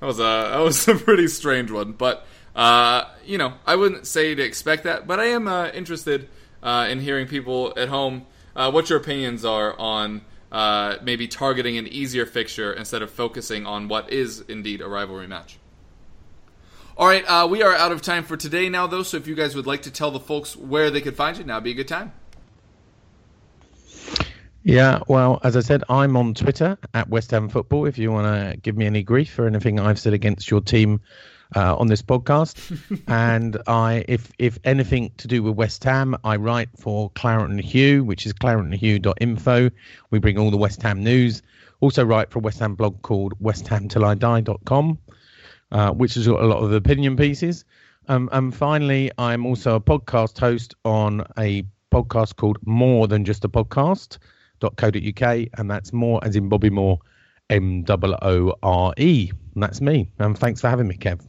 That 0.00 0.06
was 0.06 0.18
a 0.18 0.22
that 0.22 0.58
was 0.58 0.88
a 0.88 0.96
pretty 0.96 1.28
strange 1.28 1.70
one, 1.70 1.92
but 1.92 2.26
uh, 2.54 3.04
you 3.24 3.38
know 3.38 3.54
I 3.66 3.76
wouldn't 3.76 4.06
say 4.06 4.34
to 4.34 4.42
expect 4.42 4.84
that, 4.84 5.06
but 5.06 5.20
I 5.20 5.26
am 5.26 5.48
uh, 5.48 5.68
interested 5.68 6.28
uh, 6.62 6.86
in 6.90 7.00
hearing 7.00 7.26
people 7.26 7.72
at 7.76 7.88
home 7.88 8.26
uh, 8.54 8.70
what 8.70 8.90
your 8.90 8.98
opinions 8.98 9.44
are 9.44 9.78
on 9.78 10.22
uh, 10.50 10.96
maybe 11.02 11.26
targeting 11.26 11.78
an 11.78 11.86
easier 11.88 12.26
fixture 12.26 12.72
instead 12.72 13.02
of 13.02 13.10
focusing 13.10 13.66
on 13.66 13.88
what 13.88 14.10
is 14.10 14.40
indeed 14.48 14.80
a 14.80 14.88
rivalry 14.88 15.26
match. 15.26 15.58
All 16.94 17.06
right, 17.06 17.48
we 17.48 17.62
are 17.62 17.74
out 17.74 17.90
of 17.90 18.02
time 18.02 18.22
for 18.22 18.36
today 18.36 18.68
now, 18.68 18.86
though. 18.86 19.02
So 19.02 19.16
if 19.16 19.26
you 19.26 19.34
guys 19.34 19.56
would 19.56 19.66
like 19.66 19.82
to 19.82 19.90
tell 19.90 20.10
the 20.10 20.20
folks 20.20 20.54
where 20.54 20.90
they 20.90 21.00
could 21.00 21.16
find 21.16 21.38
you, 21.38 21.44
now 21.44 21.54
would 21.54 21.64
be 21.64 21.70
a 21.70 21.74
good 21.74 21.88
time. 21.88 22.12
Yeah, 24.64 25.00
well, 25.08 25.40
as 25.42 25.56
I 25.56 25.60
said, 25.60 25.82
I'm 25.88 26.16
on 26.16 26.34
Twitter 26.34 26.78
at 26.94 27.08
West 27.08 27.32
Ham 27.32 27.48
Football. 27.48 27.86
If 27.86 27.98
you 27.98 28.12
want 28.12 28.26
to 28.26 28.56
give 28.56 28.76
me 28.76 28.86
any 28.86 29.02
grief 29.02 29.32
for 29.32 29.46
anything 29.46 29.80
I've 29.80 29.98
said 29.98 30.12
against 30.12 30.50
your 30.50 30.60
team 30.60 31.00
uh, 31.56 31.76
on 31.76 31.86
this 31.86 32.02
podcast, 32.02 32.56
and 33.08 33.56
I, 33.66 34.04
if 34.08 34.32
if 34.38 34.58
anything 34.64 35.12
to 35.18 35.28
do 35.28 35.42
with 35.42 35.54
West 35.54 35.84
Ham, 35.84 36.16
I 36.24 36.36
write 36.36 36.68
for 36.78 37.10
Claret 37.10 37.50
and 37.50 37.60
Hugh, 37.60 38.04
which 38.04 38.26
is 38.26 38.32
claretandhugh.info. 38.32 39.70
We 40.10 40.18
bring 40.18 40.38
all 40.38 40.50
the 40.50 40.56
West 40.56 40.82
Ham 40.82 41.02
news. 41.02 41.42
Also 41.80 42.04
write 42.04 42.30
for 42.30 42.38
a 42.38 42.42
West 42.42 42.60
Ham 42.60 42.74
blog 42.74 43.00
called 43.02 43.38
westhamtillidie.com, 43.40 44.98
uh, 45.72 45.90
which 45.92 46.14
has 46.14 46.26
got 46.26 46.42
a 46.42 46.46
lot 46.46 46.62
of 46.62 46.72
opinion 46.72 47.16
pieces. 47.16 47.64
Um, 48.08 48.28
and 48.32 48.54
finally, 48.54 49.10
I'm 49.18 49.46
also 49.46 49.76
a 49.76 49.80
podcast 49.80 50.38
host 50.38 50.74
on 50.84 51.24
a 51.38 51.64
podcast 51.92 52.36
called 52.36 52.58
More 52.64 53.06
Than 53.06 53.24
Just 53.24 53.44
a 53.44 53.48
Podcast 53.48 54.18
co.uk, 54.70 55.22
and 55.58 55.70
that's 55.70 55.92
more 55.92 56.20
as 56.22 56.36
in 56.36 56.48
Bobby 56.48 56.70
Moore, 56.70 56.98
M 57.50 57.84
O 57.88 58.16
O 58.22 58.54
R 58.62 58.94
E. 58.96 59.30
And 59.54 59.62
that's 59.62 59.80
me. 59.80 60.10
And 60.18 60.38
thanks 60.38 60.60
for 60.60 60.68
having 60.68 60.88
me, 60.88 60.96
Kev. 60.96 61.20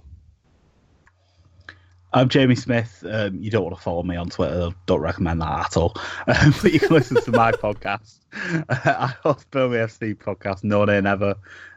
I'm 2.15 2.29
Jamie 2.29 2.55
Smith. 2.55 3.03
Um, 3.09 3.41
you 3.41 3.49
don't 3.49 3.63
want 3.63 3.75
to 3.75 3.81
follow 3.81 4.03
me 4.03 4.15
on 4.15 4.29
Twitter. 4.29 4.69
Don't 4.85 4.99
recommend 4.99 5.41
that 5.41 5.65
at 5.65 5.77
all. 5.77 5.95
Um, 6.27 6.53
but 6.61 6.71
you 6.71 6.79
can 6.79 6.91
listen 6.91 7.19
to 7.23 7.31
my 7.31 7.51
podcast. 7.53 8.19
I 8.69 9.13
host 9.23 9.49
Burnley 9.49 9.77
FC 9.79 10.15
podcast, 10.15 10.63
No 10.63 10.85
Nay 10.85 11.01
Never. 11.01 11.35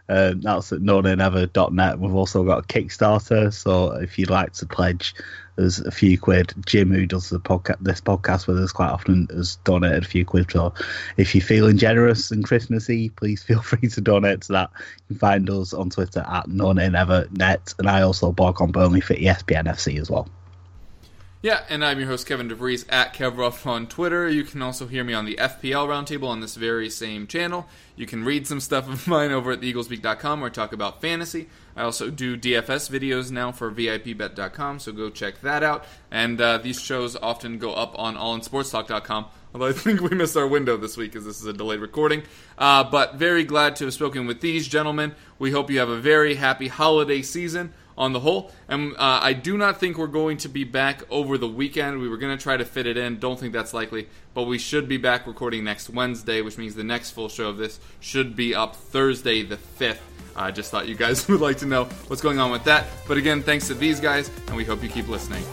Um, 0.09 0.40
that's 0.40 0.72
at 0.72 0.80
nonanever.net. 0.80 1.98
We've 1.98 2.14
also 2.14 2.44
got 2.44 2.59
a 2.59 2.66
Kickstarter. 2.66 3.52
So 3.52 3.92
if 3.92 4.18
you'd 4.18 4.30
like 4.30 4.52
to 4.54 4.66
pledge, 4.66 5.14
there's 5.57 5.80
a 5.80 5.90
few 5.90 6.18
quid. 6.18 6.54
Jim, 6.64 6.92
who 6.92 7.07
does 7.07 7.30
the 7.30 7.40
podcast, 7.40 7.78
this 7.80 8.00
podcast 8.00 8.46
with 8.46 8.59
us 8.59 8.72
quite 8.72 8.90
often, 8.90 9.26
has 9.30 9.57
donated 9.57 10.04
a 10.04 10.07
few 10.07 10.24
quid. 10.24 10.50
So 10.50 10.74
if 11.16 11.34
you're 11.34 11.42
feeling 11.42 11.78
generous 11.78 12.30
and 12.30 12.44
Christmassy, 12.44 13.09
please 13.11 13.42
feel 13.44 13.62
free 13.62 13.88
to 13.88 14.00
donate 14.00 14.42
to 14.42 14.52
that. 14.52 14.70
You 14.76 15.14
can 15.14 15.18
find 15.18 15.50
us 15.50 15.72
on 15.72 15.90
Twitter 15.90 16.20
at 16.20 16.46
nonanever.net. 16.46 17.74
And 17.78 17.88
I 17.88 18.02
also 18.02 18.32
blog 18.32 18.61
on 18.62 18.72
Burnley 18.72 19.00
for 19.00 19.14
ESPN 19.14 19.64
FC 19.64 20.00
as 20.00 20.11
well. 20.11 20.28
Yeah, 21.43 21.64
and 21.68 21.84
I'm 21.84 21.99
your 21.99 22.09
host, 22.09 22.26
Kevin 22.26 22.49
DeVries, 22.49 22.87
at 22.89 23.12
KevRuff 23.12 23.66
on 23.66 23.87
Twitter. 23.89 24.26
You 24.26 24.43
can 24.43 24.62
also 24.62 24.87
hear 24.87 25.05
me 25.05 25.12
on 25.12 25.26
the 25.26 25.37
FPL 25.37 25.87
Roundtable 25.87 26.28
on 26.28 26.41
this 26.41 26.55
very 26.55 26.89
same 26.89 27.26
channel. 27.26 27.68
You 27.95 28.07
can 28.07 28.24
read 28.24 28.47
some 28.47 28.59
stuff 28.59 28.89
of 28.89 29.07
mine 29.07 29.32
over 29.32 29.53
at 29.53 29.61
theeaglespeak.com 29.61 30.41
where 30.41 30.49
I 30.49 30.53
talk 30.53 30.72
about 30.72 31.03
fantasy. 31.03 31.49
I 31.76 31.82
also 31.82 32.09
do 32.09 32.39
DFS 32.39 32.91
videos 32.91 33.30
now 33.30 33.53
for 33.53 33.70
VIPBet.com, 33.70 34.78
so 34.78 34.93
go 34.93 35.11
check 35.11 35.43
that 35.43 35.62
out. 35.62 35.84
And 36.11 36.41
uh, 36.41 36.57
these 36.57 36.80
shows 36.80 37.16
often 37.16 37.59
go 37.59 37.74
up 37.74 37.95
on 37.99 38.16
allinsportstalk.com, 38.16 39.26
although 39.53 39.66
I 39.66 39.72
think 39.74 40.01
we 40.01 40.16
missed 40.16 40.39
our 40.39 40.49
window 40.49 40.78
this 40.78 40.97
week 40.97 41.12
because 41.12 41.26
this 41.26 41.39
is 41.39 41.47
a 41.47 41.53
delayed 41.53 41.80
recording. 41.80 42.22
Uh, 42.57 42.82
but 42.82 43.16
very 43.16 43.45
glad 43.45 43.76
to 43.76 43.84
have 43.84 43.95
spoken 43.95 44.26
with 44.26 44.41
these 44.41 44.66
gentlemen. 44.66 45.14
We 45.39 45.51
hope 45.51 45.70
you 45.70 45.80
have 45.80 45.91
a 45.91 46.01
very 46.01 46.37
happy 46.37 46.68
holiday 46.68 47.20
season 47.20 47.74
on 47.97 48.12
the 48.12 48.20
whole. 48.20 48.51
And 48.68 48.92
uh, 48.94 49.20
I 49.22 49.32
do 49.32 49.57
not 49.57 49.80
think 49.80 49.99
we're 49.99 50.07
going 50.07 50.36
to 50.38 50.49
be 50.49 50.64
back 50.64 51.03
over 51.11 51.38
the 51.38 51.49
weekend. 51.49 52.01
We 52.01 52.09
were 52.09 52.16
going 52.16 52.36
to 52.36 52.42
try 52.42 52.57
to 52.57 52.64
fit 52.64 52.86
it 52.86 52.97
in. 52.97 53.18
Don't 53.18 53.38
think 53.38 53.53
that's 53.53 53.72
likely. 53.72 54.09
But 54.34 54.44
we 54.44 54.59
should 54.59 54.88
be 54.88 54.97
back 54.97 55.26
recording 55.26 55.64
next 55.64 55.90
Wednesday, 55.90 56.42
which 56.42 56.59
means 56.59 56.74
the 56.74 56.84
next 56.84 57.12
full 57.12 57.28
show 57.28 57.49
of 57.49 57.57
this 57.57 57.80
should 58.01 58.36
be 58.36 58.55
up 58.55 58.76
Thursday 58.76 59.42
the 59.42 59.57
5th. 59.57 59.99
I 60.34 60.51
just 60.51 60.70
thought 60.70 60.86
you 60.86 60.94
guys 60.94 61.26
would 61.28 61.40
like 61.40 61.59
to 61.59 61.66
know 61.66 61.84
what's 62.09 62.22
going 62.22 62.38
on 62.38 62.51
with 62.51 62.64
that. 62.64 62.86
But 63.09 63.16
again, 63.16 63.42
thanks 63.42 63.66
to 63.68 63.74
these 63.74 64.01
guys, 64.01 64.30
and 64.49 64.57
we 64.57 64.64
hope 64.64 64.82
you 64.82 64.88
keep 64.88 65.09
listening. 65.09 65.44